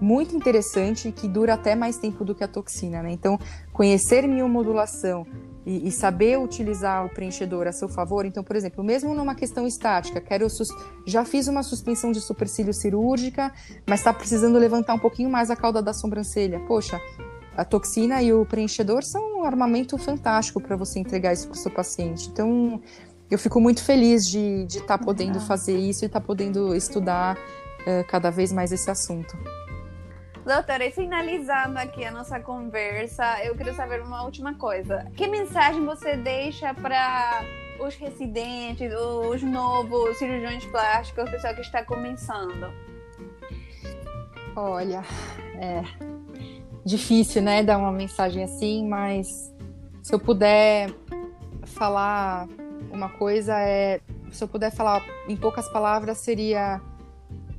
muito 0.00 0.34
interessante 0.34 1.12
que 1.12 1.28
dura 1.28 1.52
até 1.52 1.74
mais 1.74 1.98
tempo 1.98 2.24
do 2.24 2.34
que 2.34 2.42
a 2.42 2.48
toxina. 2.48 3.02
Né? 3.02 3.12
Então, 3.12 3.38
conhecer 3.70 4.26
miomodulação, 4.26 5.26
e, 5.64 5.86
e, 5.86 5.92
saber 5.92 6.40
utilizar 6.40 7.06
o 7.06 7.08
preenchedor 7.08 7.68
a 7.68 7.72
seu 7.72 7.88
favor. 7.88 8.26
Então, 8.26 8.42
por 8.42 8.56
exemplo, 8.56 8.82
mesmo 8.82 9.14
numa 9.14 9.32
questão 9.32 9.64
estática, 9.64 10.20
quero 10.20 10.48
já 11.06 11.24
fiz 11.24 11.46
uma 11.46 11.62
suspensão 11.62 12.10
de 12.10 12.20
supercílio 12.20 12.74
cirúrgica, 12.74 13.52
mas 13.86 14.00
está 14.00 14.12
precisando 14.12 14.58
levantar 14.58 14.94
um 14.94 14.98
pouquinho 14.98 15.30
mais 15.30 15.50
a 15.50 15.56
cauda 15.56 15.80
da 15.80 15.92
sobrancelha. 15.92 16.58
Poxa, 16.66 17.00
a 17.56 17.64
toxina 17.64 18.22
e 18.22 18.32
o 18.32 18.44
preenchedor 18.46 19.02
são 19.02 19.40
um 19.40 19.44
armamento 19.44 19.98
fantástico 19.98 20.60
para 20.60 20.76
você 20.76 20.98
entregar 20.98 21.32
isso 21.32 21.48
para 21.48 21.54
o 21.54 21.58
seu 21.58 21.70
paciente. 21.70 22.28
Então, 22.28 22.80
eu 23.30 23.38
fico 23.38 23.60
muito 23.60 23.84
feliz 23.84 24.26
de 24.26 24.66
estar 24.68 24.98
tá 24.98 24.98
podendo 24.98 25.40
fazer 25.40 25.76
isso 25.76 26.04
e 26.04 26.06
estar 26.06 26.20
tá 26.20 26.26
podendo 26.26 26.74
estudar 26.74 27.36
uh, 27.36 28.06
cada 28.08 28.30
vez 28.30 28.52
mais 28.52 28.72
esse 28.72 28.90
assunto. 28.90 29.36
Doutora, 30.44 30.84
e 30.86 30.90
finalizando 30.90 31.78
aqui 31.78 32.04
a 32.04 32.10
nossa 32.10 32.40
conversa, 32.40 33.44
eu 33.44 33.54
queria 33.54 33.74
saber 33.74 34.02
uma 34.02 34.24
última 34.24 34.54
coisa. 34.54 35.06
Que 35.14 35.28
mensagem 35.28 35.84
você 35.84 36.16
deixa 36.16 36.74
para 36.74 37.44
os 37.78 37.94
residentes, 37.94 38.92
os 38.92 39.42
novos 39.42 40.18
cirurgiões 40.18 40.64
plásticos, 40.66 41.28
o 41.28 41.30
pessoal 41.30 41.54
que 41.54 41.60
está 41.60 41.84
começando? 41.84 42.72
Olha, 44.56 45.04
é 45.54 45.82
difícil, 46.84 47.42
né, 47.42 47.62
dar 47.62 47.78
uma 47.78 47.92
mensagem 47.92 48.44
assim, 48.44 48.86
mas 48.86 49.52
se 50.02 50.14
eu 50.14 50.18
puder 50.18 50.92
falar 51.64 52.48
uma 52.90 53.08
coisa 53.08 53.58
é, 53.58 54.00
se 54.30 54.42
eu 54.42 54.48
puder 54.48 54.72
falar 54.72 55.04
em 55.28 55.36
poucas 55.36 55.68
palavras 55.68 56.18
seria 56.18 56.80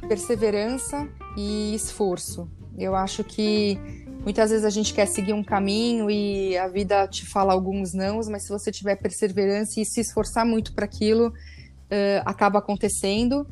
perseverança 0.07 1.07
e 1.37 1.73
esforço. 1.73 2.49
Eu 2.77 2.95
acho 2.95 3.23
que 3.23 3.79
Muitas 4.23 4.51
vezes 4.51 4.65
a 4.65 4.69
gente 4.69 4.93
quer 4.93 5.05
seguir 5.05 5.33
um 5.33 5.43
caminho 5.43 6.09
e 6.09 6.57
a 6.57 6.69
vida 6.69 7.05
te 7.07 7.25
fala 7.25 7.51
alguns 7.51 7.93
nãos, 7.93 8.29
mas 8.29 8.43
se 8.43 8.49
você 8.49 8.71
tiver 8.71 8.95
perseverança 8.95 9.81
e 9.81 9.85
se 9.85 9.99
esforçar 9.99 10.45
muito 10.45 10.73
para 10.73 10.85
aquilo, 10.85 11.27
uh, 11.27 12.23
acaba 12.25 12.59
acontecendo. 12.59 13.45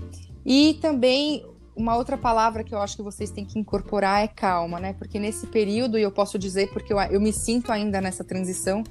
E 0.46 0.80
também 0.82 1.46
uma 1.76 1.96
outra 1.96 2.18
palavra 2.18 2.64
que 2.64 2.74
eu 2.74 2.80
acho 2.80 2.96
que 2.96 3.02
vocês 3.02 3.32
têm 3.32 3.46
que 3.46 3.58
incorporar 3.58 4.24
é 4.24 4.28
calma, 4.28 4.80
né? 4.80 4.94
Porque 4.94 5.20
nesse 5.20 5.48
período, 5.48 5.98
e 5.98 6.02
eu 6.02 6.12
posso 6.12 6.38
dizer 6.38 6.70
porque 6.72 6.92
eu, 6.94 7.00
eu 7.00 7.22
me 7.22 7.32
sinto 7.32 7.72
ainda 7.72 8.02
nessa 8.02 8.24
transição, 8.24 8.84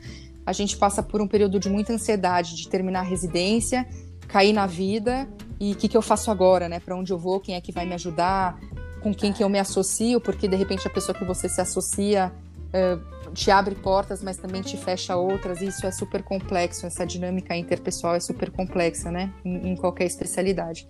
a 0.45 0.53
gente 0.53 0.77
passa 0.77 1.03
por 1.03 1.21
um 1.21 1.29
período 1.29 1.61
de 1.61 1.69
muita 1.69 1.93
ansiedade 1.93 2.57
de 2.57 2.69
terminar 2.69 3.01
a 3.01 3.05
residência, 3.05 3.87
cair 4.27 4.53
na 4.53 4.67
vida 4.67 5.29
e 5.59 5.73
o 5.73 5.77
que, 5.77 5.89
que 5.89 5.97
eu 5.97 6.03
faço 6.03 6.31
agora, 6.31 6.69
né? 6.69 6.81
Para 6.81 6.97
onde 6.97 7.13
eu 7.13 7.19
vou, 7.19 7.41
quem 7.41 7.55
é 7.55 7.61
que 7.61 7.71
vai 7.71 7.85
me 7.85 7.95
ajudar, 7.95 8.59
com 9.03 9.15
quem 9.15 9.33
que 9.33 9.43
eu 9.43 9.49
me 9.49 9.59
associo, 9.59 10.21
porque 10.21 10.49
de 10.49 10.57
repente 10.57 10.87
a 10.87 10.91
pessoa 10.91 11.17
que 11.17 11.25
você 11.25 11.49
se 11.49 11.61
associa 11.61 12.33
uh, 12.69 13.33
te 13.33 13.51
abre 13.51 13.75
portas, 13.75 14.23
mas 14.23 14.37
também 14.37 14.63
te 14.63 14.77
fecha 14.77 15.17
outras, 15.17 15.61
e 15.61 15.67
isso 15.67 15.87
é 15.87 15.91
super 15.91 16.23
complexo, 16.23 16.87
essa 16.87 17.07
dinâmica 17.07 17.57
interpessoal 17.57 18.15
é 18.15 18.21
super 18.21 18.51
complexa, 18.51 19.11
né, 19.11 19.33
em, 19.45 19.71
em 19.71 19.77
qualquer 19.77 20.05
especialidade. 20.05 20.87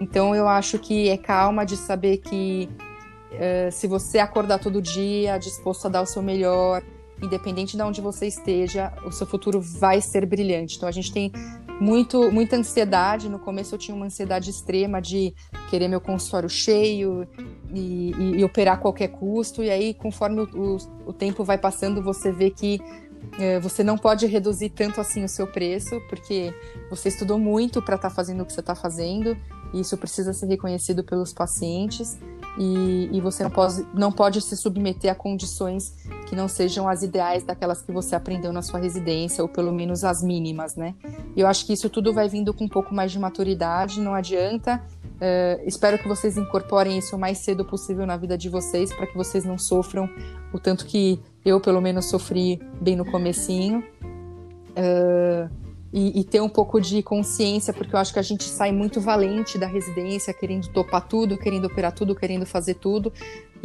Então 0.00 0.34
eu 0.34 0.48
acho 0.48 0.78
que 0.78 1.08
é 1.08 1.16
calma 1.16 1.64
de 1.64 1.76
saber 1.76 2.18
que 2.18 2.68
uh, 3.32 3.72
se 3.72 3.86
você 3.86 4.18
acordar 4.18 4.58
todo 4.58 4.80
dia 4.82 5.38
disposto 5.38 5.86
a 5.86 5.88
dar 5.88 6.02
o 6.02 6.06
seu 6.06 6.22
melhor, 6.22 6.82
independente 7.22 7.76
de 7.76 7.82
onde 7.82 8.00
você 8.00 8.26
esteja, 8.26 8.92
o 9.04 9.10
seu 9.10 9.26
futuro 9.26 9.60
vai 9.60 10.00
ser 10.00 10.26
brilhante. 10.26 10.76
Então 10.76 10.88
a 10.88 10.92
gente 10.92 11.12
tem 11.12 11.32
muito, 11.80 12.30
muita 12.30 12.56
ansiedade. 12.56 13.28
No 13.28 13.38
começo 13.38 13.74
eu 13.74 13.78
tinha 13.78 13.94
uma 13.94 14.06
ansiedade 14.06 14.50
extrema 14.50 15.00
de 15.00 15.34
querer 15.70 15.88
meu 15.88 16.00
consultório 16.00 16.48
cheio 16.48 17.26
e, 17.74 18.12
e, 18.12 18.30
e 18.38 18.44
operar 18.44 18.74
a 18.74 18.78
qualquer 18.78 19.08
custo. 19.08 19.62
E 19.62 19.70
aí, 19.70 19.94
conforme 19.94 20.40
o, 20.42 20.48
o, 20.54 20.76
o 21.06 21.12
tempo 21.12 21.44
vai 21.44 21.58
passando, 21.58 22.02
você 22.02 22.30
vê 22.30 22.50
que 22.50 22.80
você 23.60 23.84
não 23.84 23.98
pode 23.98 24.26
reduzir 24.26 24.70
tanto 24.70 25.00
assim 25.00 25.24
o 25.24 25.28
seu 25.28 25.46
preço, 25.46 26.00
porque 26.08 26.54
você 26.90 27.08
estudou 27.08 27.38
muito 27.38 27.82
para 27.82 27.96
estar 27.96 28.08
tá 28.08 28.14
fazendo 28.14 28.42
o 28.42 28.46
que 28.46 28.52
você 28.52 28.60
está 28.60 28.74
fazendo. 28.74 29.36
E 29.74 29.80
isso 29.80 29.96
precisa 29.96 30.32
ser 30.32 30.46
reconhecido 30.46 31.02
pelos 31.02 31.32
pacientes 31.32 32.16
e, 32.58 33.10
e, 33.12 33.20
você 33.20 33.42
não 33.42 33.50
pode, 33.50 33.86
não 33.92 34.10
pode 34.10 34.40
se 34.40 34.56
submeter 34.56 35.12
a 35.12 35.14
condições 35.14 35.94
que 36.26 36.34
não 36.34 36.48
sejam 36.48 36.88
as 36.88 37.02
ideais 37.02 37.44
daquelas 37.44 37.82
que 37.82 37.92
você 37.92 38.16
aprendeu 38.16 38.50
na 38.52 38.62
sua 38.62 38.80
residência, 38.80 39.42
ou 39.42 39.48
pelo 39.48 39.72
menos 39.72 40.04
as 40.04 40.22
mínimas, 40.22 40.74
né? 40.74 40.94
Eu 41.36 41.46
acho 41.46 41.66
que 41.66 41.74
isso 41.74 41.90
tudo 41.90 42.14
vai 42.14 42.28
vindo 42.28 42.54
com 42.54 42.64
um 42.64 42.68
pouco 42.68 42.94
mais 42.94 43.12
de 43.12 43.18
maturidade, 43.18 44.00
não 44.00 44.14
adianta. 44.14 44.82
Uh, 45.16 45.66
espero 45.66 45.98
que 45.98 46.06
vocês 46.06 46.36
incorporem 46.36 46.98
isso 46.98 47.16
o 47.16 47.18
mais 47.18 47.38
cedo 47.38 47.64
possível 47.64 48.06
na 48.06 48.16
vida 48.16 48.36
de 48.36 48.48
vocês, 48.48 48.92
para 48.92 49.06
que 49.06 49.16
vocês 49.16 49.44
não 49.44 49.56
sofram 49.56 50.08
o 50.52 50.58
tanto 50.58 50.84
que 50.84 51.20
eu, 51.44 51.60
pelo 51.60 51.80
menos, 51.80 52.06
sofri 52.06 52.60
bem 52.80 52.96
no 52.96 53.04
comecinho. 53.04 53.82
Uh, 54.72 55.50
e, 55.92 56.20
e, 56.20 56.24
ter 56.24 56.40
um 56.40 56.48
pouco 56.48 56.78
de 56.78 57.02
consciência, 57.02 57.72
porque 57.72 57.94
eu 57.94 57.98
acho 57.98 58.12
que 58.12 58.18
a 58.18 58.22
gente 58.22 58.44
sai 58.44 58.70
muito 58.70 59.00
valente 59.00 59.56
da 59.56 59.66
residência, 59.66 60.34
querendo 60.34 60.68
topar 60.68 61.08
tudo, 61.08 61.38
querendo 61.38 61.66
operar 61.66 61.92
tudo, 61.92 62.14
querendo 62.14 62.44
fazer 62.44 62.74
tudo, 62.74 63.10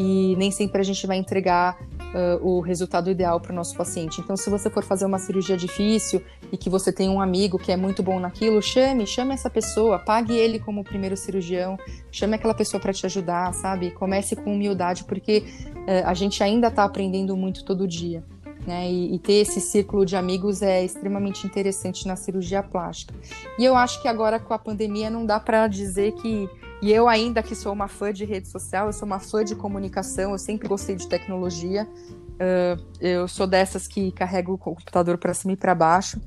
e 0.02 0.36
nem 0.36 0.50
sempre 0.50 0.82
a 0.82 0.84
gente 0.84 1.06
vai 1.06 1.18
entregar 1.18 1.78
uh, 2.12 2.44
o 2.44 2.60
resultado 2.60 3.10
ideal 3.10 3.40
para 3.40 3.52
o 3.52 3.56
nosso 3.56 3.76
paciente. 3.78 4.20
Então, 4.20 4.36
se 4.36 4.50
você 4.50 4.68
for 4.68 4.84
fazer 4.84 5.06
uma 5.06 5.20
cirurgia 5.20 5.56
difícil 5.56 6.24
e 6.52 6.58
que 6.58 6.70
você 6.70 6.92
tem 6.92 7.08
um 7.08 7.22
amigo 7.22 7.60
que 7.60 7.72
é 7.72 7.78
muito 7.78 8.02
bom 8.02 8.20
naquilo, 8.20 8.62
chame, 8.64 9.06
chame 9.06 9.34
essa 9.34 9.50
pessoa, 9.50 10.00
pague 10.00 10.34
ele 10.34 10.58
como 10.58 10.84
primeiro 10.84 11.16
cirurgião, 11.16 11.78
chame 12.12 12.36
aquela 12.36 12.56
pessoa 12.56 12.82
para 12.82 12.92
te 12.92 13.06
ajudar, 13.06 13.54
sabe? 13.54 13.92
Comece 13.92 14.36
com 14.36 14.54
humildade, 14.54 15.04
porque 15.04 15.44
uh, 15.68 16.08
a 16.08 16.16
gente 16.16 16.44
ainda 16.44 16.68
está 16.68 16.84
aprendendo 16.84 17.38
muito 17.38 17.64
todo 17.64 17.88
dia. 17.88 18.24
Né? 18.66 18.92
E, 18.92 19.16
e, 19.16 19.20
ter 19.20 19.34
esse 19.34 19.60
círculo 19.60 20.06
de 20.06 20.16
amigos 20.16 20.62
é 20.62 20.84
extremamente 20.84 21.48
interessante 21.48 22.08
na 22.08 22.16
cirurgia 22.16 22.62
plástica. 22.62 23.14
E 23.58 23.66
eu 23.66 23.76
acho 23.76 24.00
que 24.02 24.08
agora 24.08 24.40
com 24.40 24.54
a 24.54 24.60
pandemia 24.60 25.10
não 25.10 25.26
dá 25.26 25.40
para 25.40 25.68
dizer 25.68 26.14
que. 26.14 26.50
E 26.82 26.92
eu, 26.92 27.08
ainda 27.08 27.44
que 27.44 27.56
sou 27.56 27.72
uma 27.72 27.88
fã 27.88 28.12
de 28.12 28.26
rede 28.26 28.48
social, 28.48 28.88
eu 28.88 28.94
sou 28.94 29.06
uma 29.06 29.20
fã 29.20 29.44
de 29.44 29.56
comunicação, 29.56 30.32
eu 30.32 30.38
sempre 30.38 30.68
gostei 30.68 30.96
de 30.96 31.08
tecnologia. 31.08 31.88
Uh, 32.34 32.84
eu 33.00 33.28
sou 33.28 33.46
dessas 33.46 33.88
que 33.88 34.12
carrego 34.12 34.54
o 34.54 34.58
computador 34.58 35.18
para 35.18 35.34
cima 35.34 35.54
e 35.54 35.56
para 35.56 35.76
baixo. 35.76 36.20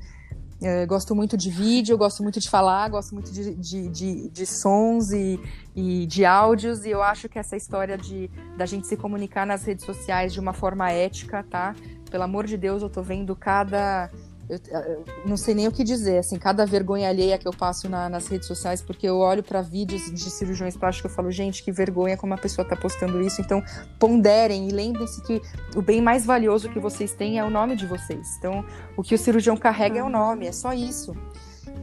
Uh, 0.61 0.87
gosto 0.87 1.13
muito 1.13 1.35
de 1.35 1.49
vídeo, 1.49 1.97
gosto 1.97 2.23
muito 2.23 2.39
de 2.39 2.49
falar, 2.49 2.89
gosto 2.89 3.13
muito 3.13 3.31
de, 3.31 3.53
de, 3.55 3.89
de, 3.89 4.29
de 4.29 4.45
sons 4.45 5.11
e, 5.11 5.37
e, 5.75 6.05
de 6.05 6.23
áudios, 6.23 6.85
e 6.85 6.89
eu 6.89 7.03
acho 7.03 7.27
que 7.27 7.37
essa 7.37 7.57
história 7.57 7.97
de 7.97 8.31
da 8.55 8.65
gente 8.65 8.87
se 8.87 8.95
comunicar 8.95 9.45
nas 9.45 9.65
redes 9.65 9.83
sociais 9.83 10.31
de 10.31 10.39
uma 10.39 10.53
forma 10.53 10.89
ética, 10.89 11.43
tá? 11.43 11.75
pelo 12.15 12.23
amor 12.23 12.45
de 12.45 12.55
Deus, 12.55 12.81
eu 12.81 12.89
tô 12.89 13.01
vendo 13.01 13.35
cada. 13.35 14.09
Eu, 14.47 14.59
eu 14.71 15.05
não 15.25 15.37
sei 15.37 15.55
nem 15.55 15.67
o 15.67 15.71
que 15.71 15.83
dizer, 15.83 16.19
assim, 16.19 16.37
cada 16.37 16.65
vergonha 16.65 17.09
alheia 17.09 17.37
que 17.37 17.47
eu 17.47 17.51
passo 17.51 17.89
na, 17.89 18.07
nas 18.07 18.27
redes 18.27 18.47
sociais, 18.47 18.81
porque 18.81 19.07
eu 19.07 19.17
olho 19.17 19.41
para 19.41 19.61
vídeos 19.61 20.11
de 20.13 20.29
cirurgiões 20.29 20.77
plásticos 20.77 21.11
e 21.11 21.15
falo, 21.15 21.31
gente, 21.31 21.63
que 21.63 21.71
vergonha 21.71 22.15
como 22.15 22.33
a 22.33 22.37
pessoa 22.37 22.67
tá 22.67 22.75
postando 22.75 23.19
isso. 23.21 23.41
Então, 23.41 23.63
ponderem 23.99 24.67
e 24.67 24.71
lembrem-se 24.71 25.21
que 25.23 25.41
o 25.75 25.81
bem 25.81 26.01
mais 26.01 26.25
valioso 26.25 26.69
que 26.69 26.79
vocês 26.79 27.13
têm 27.13 27.39
é 27.39 27.43
o 27.43 27.49
nome 27.49 27.75
de 27.75 27.87
vocês. 27.87 28.35
Então, 28.37 28.63
o 28.95 29.01
que 29.01 29.15
o 29.15 29.17
cirurgião 29.17 29.57
carrega 29.57 29.99
é 29.99 30.03
o 30.03 30.09
nome, 30.09 30.45
é 30.45 30.51
só 30.51 30.73
isso. 30.73 31.15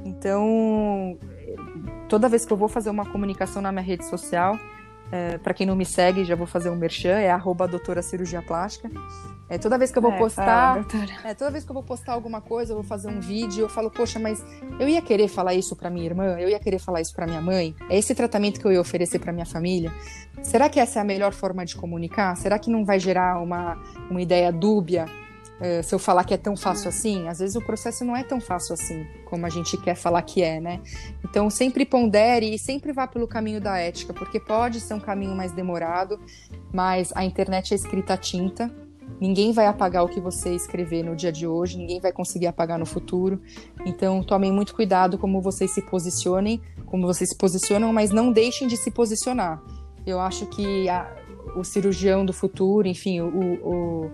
Então, 0.05 1.19
toda 2.09 2.29
vez 2.29 2.45
que 2.45 2.53
eu 2.53 2.57
vou 2.57 2.69
fazer 2.69 2.91
uma 2.91 3.07
comunicação 3.07 3.61
na 3.61 3.73
minha 3.73 3.83
rede 3.83 4.05
social, 4.07 4.57
é, 5.13 5.37
para 5.37 5.53
quem 5.53 5.67
não 5.67 5.77
me 5.77 5.85
segue, 5.85 6.25
já 6.25 6.35
vou 6.35 6.47
fazer 6.47 6.71
um 6.71 6.75
merchan, 6.75 7.19
é 7.19 7.31
arroba 7.31 7.69
doutora 7.69 8.01
cirurgia 8.01 8.41
plástica. 8.41 8.91
É, 9.47 9.59
toda 9.59 9.77
vez 9.77 9.93
que 9.93 9.99
eu 9.99 10.03
vou 10.03 10.13
é, 10.13 10.17
postar. 10.17 10.83
Fala, 10.85 11.07
é, 11.25 11.35
toda 11.35 11.51
vez 11.51 11.63
que 11.63 11.71
eu 11.71 11.75
vou 11.75 11.83
postar 11.83 12.15
alguma 12.15 12.41
coisa, 12.41 12.73
eu 12.73 12.77
vou 12.77 12.85
fazer 12.85 13.09
um 13.09 13.21
vídeo, 13.21 13.65
eu 13.65 13.69
falo, 13.69 13.91
poxa, 13.91 14.19
mas 14.19 14.43
eu 14.81 14.89
ia 14.89 15.03
querer 15.03 15.29
falar 15.29 15.53
isso 15.53 15.77
para 15.77 15.91
minha 15.91 16.07
irmã, 16.07 16.39
eu 16.39 16.49
ia 16.49 16.59
querer 16.59 16.79
falar 16.79 17.03
isso 17.03 17.15
para 17.15 17.27
minha 17.27 17.43
mãe. 17.43 17.77
É 17.91 17.99
esse 17.99 18.15
tratamento 18.15 18.59
que 18.59 18.67
eu 18.67 18.73
ia 18.73 18.81
oferecer 18.81 19.19
para 19.19 19.35
minha 19.35 19.45
família. 19.45 19.93
Será 20.43 20.71
que 20.71 20.81
essa 20.81 20.99
é 20.99 21.03
a 21.03 21.05
melhor 21.05 21.35
forma 21.35 21.67
de 21.67 21.77
comunicar? 21.77 22.35
Será 22.39 22.59
que 22.59 22.71
não 22.71 22.83
vai 22.83 22.99
gerar 22.99 23.39
uma, 23.43 23.77
uma 24.09 24.23
ideia 24.23 24.51
dúbia 24.51 25.05
se 25.82 25.94
eu 25.94 25.98
falar 25.98 26.24
que 26.24 26.34
é 26.34 26.36
tão 26.36 26.57
fácil 26.57 26.88
assim? 26.88 27.28
Às 27.28 27.38
vezes 27.38 27.57
o 27.57 27.61
processo 27.61 28.05
não 28.05 28.16
é 28.16 28.24
tão 28.24 28.40
fácil 28.40 28.74
assim 28.74 29.07
como 29.24 29.46
a 29.46 29.48
gente 29.48 29.76
quer 29.76 29.94
falar 29.94 30.22
que 30.22 30.42
é, 30.42 30.61
né? 30.61 30.80
Então 31.24 31.48
sempre 31.48 31.86
pondere 31.86 32.55
e 32.55 32.59
sempre 32.59 32.92
vá 32.92 33.07
pelo 33.07 33.28
caminho 33.28 33.61
da 33.61 33.78
ética, 33.78 34.12
porque 34.12 34.40
pode 34.40 34.80
ser 34.80 34.94
um 34.94 35.00
caminho 35.00 35.34
mais 35.34 35.53
demorado, 35.53 36.20
mas 36.72 37.12
a 37.14 37.24
internet 37.24 37.72
é 37.72 37.76
escrita 37.76 38.14
a 38.14 38.16
tinta 38.16 38.70
Ninguém 39.22 39.53
vai 39.53 39.66
apagar 39.66 40.05
o 40.05 40.09
que 40.09 40.20
você 40.20 40.53
escrever 40.53 41.05
no 41.05 41.14
dia 41.14 41.30
de 41.30 41.46
hoje, 41.46 41.78
ninguém 41.78 42.00
vai 42.00 42.11
conseguir 42.11 42.48
apagar 42.48 42.76
no 42.76 42.84
futuro. 42.84 43.40
Então, 43.86 44.20
tomem 44.20 44.50
muito 44.50 44.74
cuidado 44.74 45.16
como 45.16 45.40
vocês 45.40 45.70
se 45.70 45.80
posicionem, 45.80 46.61
como 46.86 47.07
vocês 47.07 47.30
se 47.30 47.36
posicionam, 47.36 47.92
mas 47.92 48.11
não 48.11 48.32
deixem 48.32 48.66
de 48.66 48.76
se 48.76 48.90
posicionar. 48.90 49.62
Eu 50.05 50.18
acho 50.18 50.46
que 50.46 50.88
a, 50.88 51.09
o 51.57 51.62
cirurgião 51.62 52.26
do 52.26 52.32
futuro, 52.32 52.88
enfim, 52.88 53.20
o, 53.20 53.28
o 53.28 54.11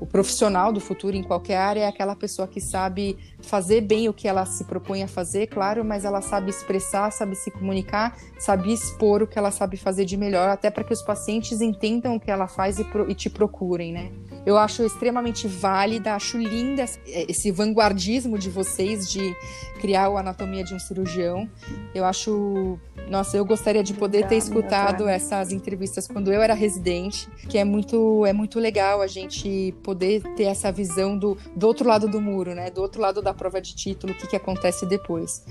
o 0.00 0.06
profissional 0.06 0.72
do 0.72 0.80
futuro 0.80 1.14
em 1.14 1.22
qualquer 1.22 1.58
área 1.58 1.80
é 1.80 1.86
aquela 1.86 2.16
pessoa 2.16 2.48
que 2.48 2.60
sabe 2.60 3.18
fazer 3.42 3.82
bem 3.82 4.08
o 4.08 4.14
que 4.14 4.26
ela 4.26 4.46
se 4.46 4.64
propõe 4.64 5.02
a 5.02 5.08
fazer, 5.08 5.46
claro, 5.46 5.84
mas 5.84 6.06
ela 6.06 6.22
sabe 6.22 6.50
expressar, 6.50 7.12
sabe 7.12 7.36
se 7.36 7.50
comunicar, 7.50 8.16
sabe 8.38 8.72
expor 8.72 9.22
o 9.22 9.26
que 9.26 9.38
ela 9.38 9.50
sabe 9.50 9.76
fazer 9.76 10.06
de 10.06 10.16
melhor, 10.16 10.48
até 10.48 10.70
para 10.70 10.82
que 10.82 10.92
os 10.92 11.02
pacientes 11.02 11.60
entendam 11.60 12.16
o 12.16 12.20
que 12.20 12.30
ela 12.30 12.48
faz 12.48 12.78
e, 12.78 12.84
pro, 12.84 13.10
e 13.10 13.14
te 13.14 13.28
procurem, 13.28 13.92
né? 13.92 14.10
Eu 14.44 14.56
acho 14.56 14.82
extremamente 14.84 15.46
válida, 15.46 16.14
acho 16.14 16.38
linda 16.38 16.84
esse 17.06 17.50
vanguardismo 17.50 18.38
de 18.38 18.48
vocês 18.48 19.10
de 19.10 19.34
criar 19.80 20.06
a 20.06 20.20
anatomia 20.20 20.64
de 20.64 20.74
um 20.74 20.78
cirurgião. 20.78 21.48
Eu 21.94 22.04
acho 22.04 22.78
nossa, 23.10 23.36
eu 23.36 23.44
gostaria 23.44 23.82
de 23.82 23.92
poder 23.92 24.28
ter 24.28 24.36
escutado 24.36 25.08
essas 25.08 25.50
entrevistas 25.50 26.06
quando 26.06 26.32
eu 26.32 26.40
era 26.40 26.54
residente, 26.54 27.28
que 27.48 27.58
é 27.58 27.64
muito, 27.64 28.24
é 28.24 28.32
muito 28.32 28.60
legal 28.60 29.02
a 29.02 29.08
gente 29.08 29.74
poder 29.82 30.22
ter 30.36 30.44
essa 30.44 30.70
visão 30.70 31.18
do, 31.18 31.36
do 31.56 31.66
outro 31.66 31.88
lado 31.88 32.08
do 32.08 32.20
muro, 32.20 32.54
né? 32.54 32.70
Do 32.70 32.80
outro 32.80 33.02
lado 33.02 33.20
da 33.20 33.34
prova 33.34 33.60
de 33.60 33.74
título, 33.74 34.12
o 34.12 34.16
que, 34.16 34.28
que 34.28 34.36
acontece 34.36 34.86
depois. 34.86 35.44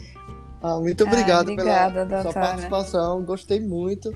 Ah, 0.62 0.78
muito 0.80 1.04
obrigado 1.06 1.50
ah, 1.50 1.54
obrigada, 1.54 2.06
pela 2.06 2.22
sua 2.24 2.34
participação, 2.34 3.24
gostei 3.24 3.60
muito. 3.60 4.14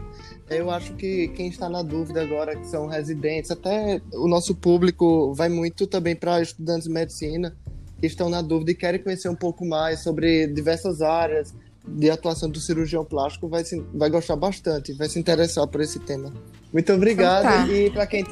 Eu 0.50 0.70
acho 0.70 0.94
que 0.96 1.30
quem 1.30 1.48
está 1.48 1.70
na 1.70 1.82
dúvida 1.82 2.22
agora, 2.22 2.56
que 2.56 2.68
são 2.68 2.86
residentes, 2.86 3.50
até 3.50 4.02
o 4.14 4.28
nosso 4.28 4.54
público 4.54 5.34
vai 5.34 5.48
muito 5.48 5.88
também 5.88 6.16
para 6.16 6.42
estudantes 6.42 6.88
de 6.88 6.94
medicina, 6.94 7.56
que 8.00 8.08
estão 8.08 8.30
na 8.30 8.42
dúvida 8.42 8.72
e 8.72 8.76
querem 8.76 9.02
conhecer 9.02 9.30
um 9.30 9.36
pouco 9.36 9.66
mais 9.66 10.02
sobre 10.02 10.48
diversas 10.48 11.02
áreas, 11.02 11.54
de 11.88 12.10
atuação 12.10 12.50
do 12.50 12.60
cirurgião 12.60 13.04
plástico 13.04 13.48
vai, 13.48 13.64
se, 13.64 13.80
vai 13.94 14.10
gostar 14.10 14.36
bastante, 14.36 14.94
vai 14.94 15.10
se 15.10 15.20
interessar 15.20 15.68
por 15.68 15.82
esse 15.82 16.00
tema. 16.00 16.32
Muito 16.72 16.92
obrigado. 16.94 17.46
Então 17.46 17.68
tá. 17.68 17.74
E 17.74 17.90
para 17.92 18.08
quem, 18.08 18.24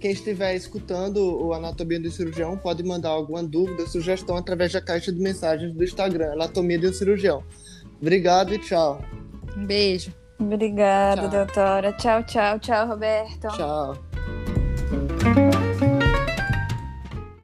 quem 0.00 0.12
estiver 0.12 0.54
escutando 0.54 1.18
o 1.18 1.52
Anatomia 1.52 2.00
do 2.00 2.10
Cirurgião, 2.10 2.56
pode 2.56 2.82
mandar 2.82 3.10
alguma 3.10 3.42
dúvida, 3.42 3.86
sugestão 3.86 4.36
através 4.36 4.72
da 4.72 4.80
caixa 4.80 5.12
de 5.12 5.20
mensagens 5.20 5.72
do 5.72 5.82
Instagram, 5.82 6.32
Anatomia 6.32 6.78
do 6.78 6.92
Cirurgião. 6.92 7.42
Obrigado 8.00 8.54
e 8.54 8.58
tchau. 8.58 9.00
Um 9.56 9.66
beijo. 9.66 10.12
Obrigada, 10.38 11.22
tchau. 11.22 11.30
doutora. 11.30 11.92
Tchau, 11.94 12.22
tchau, 12.24 12.58
tchau, 12.58 12.88
Roberto. 12.88 13.48
Tchau. 13.48 14.05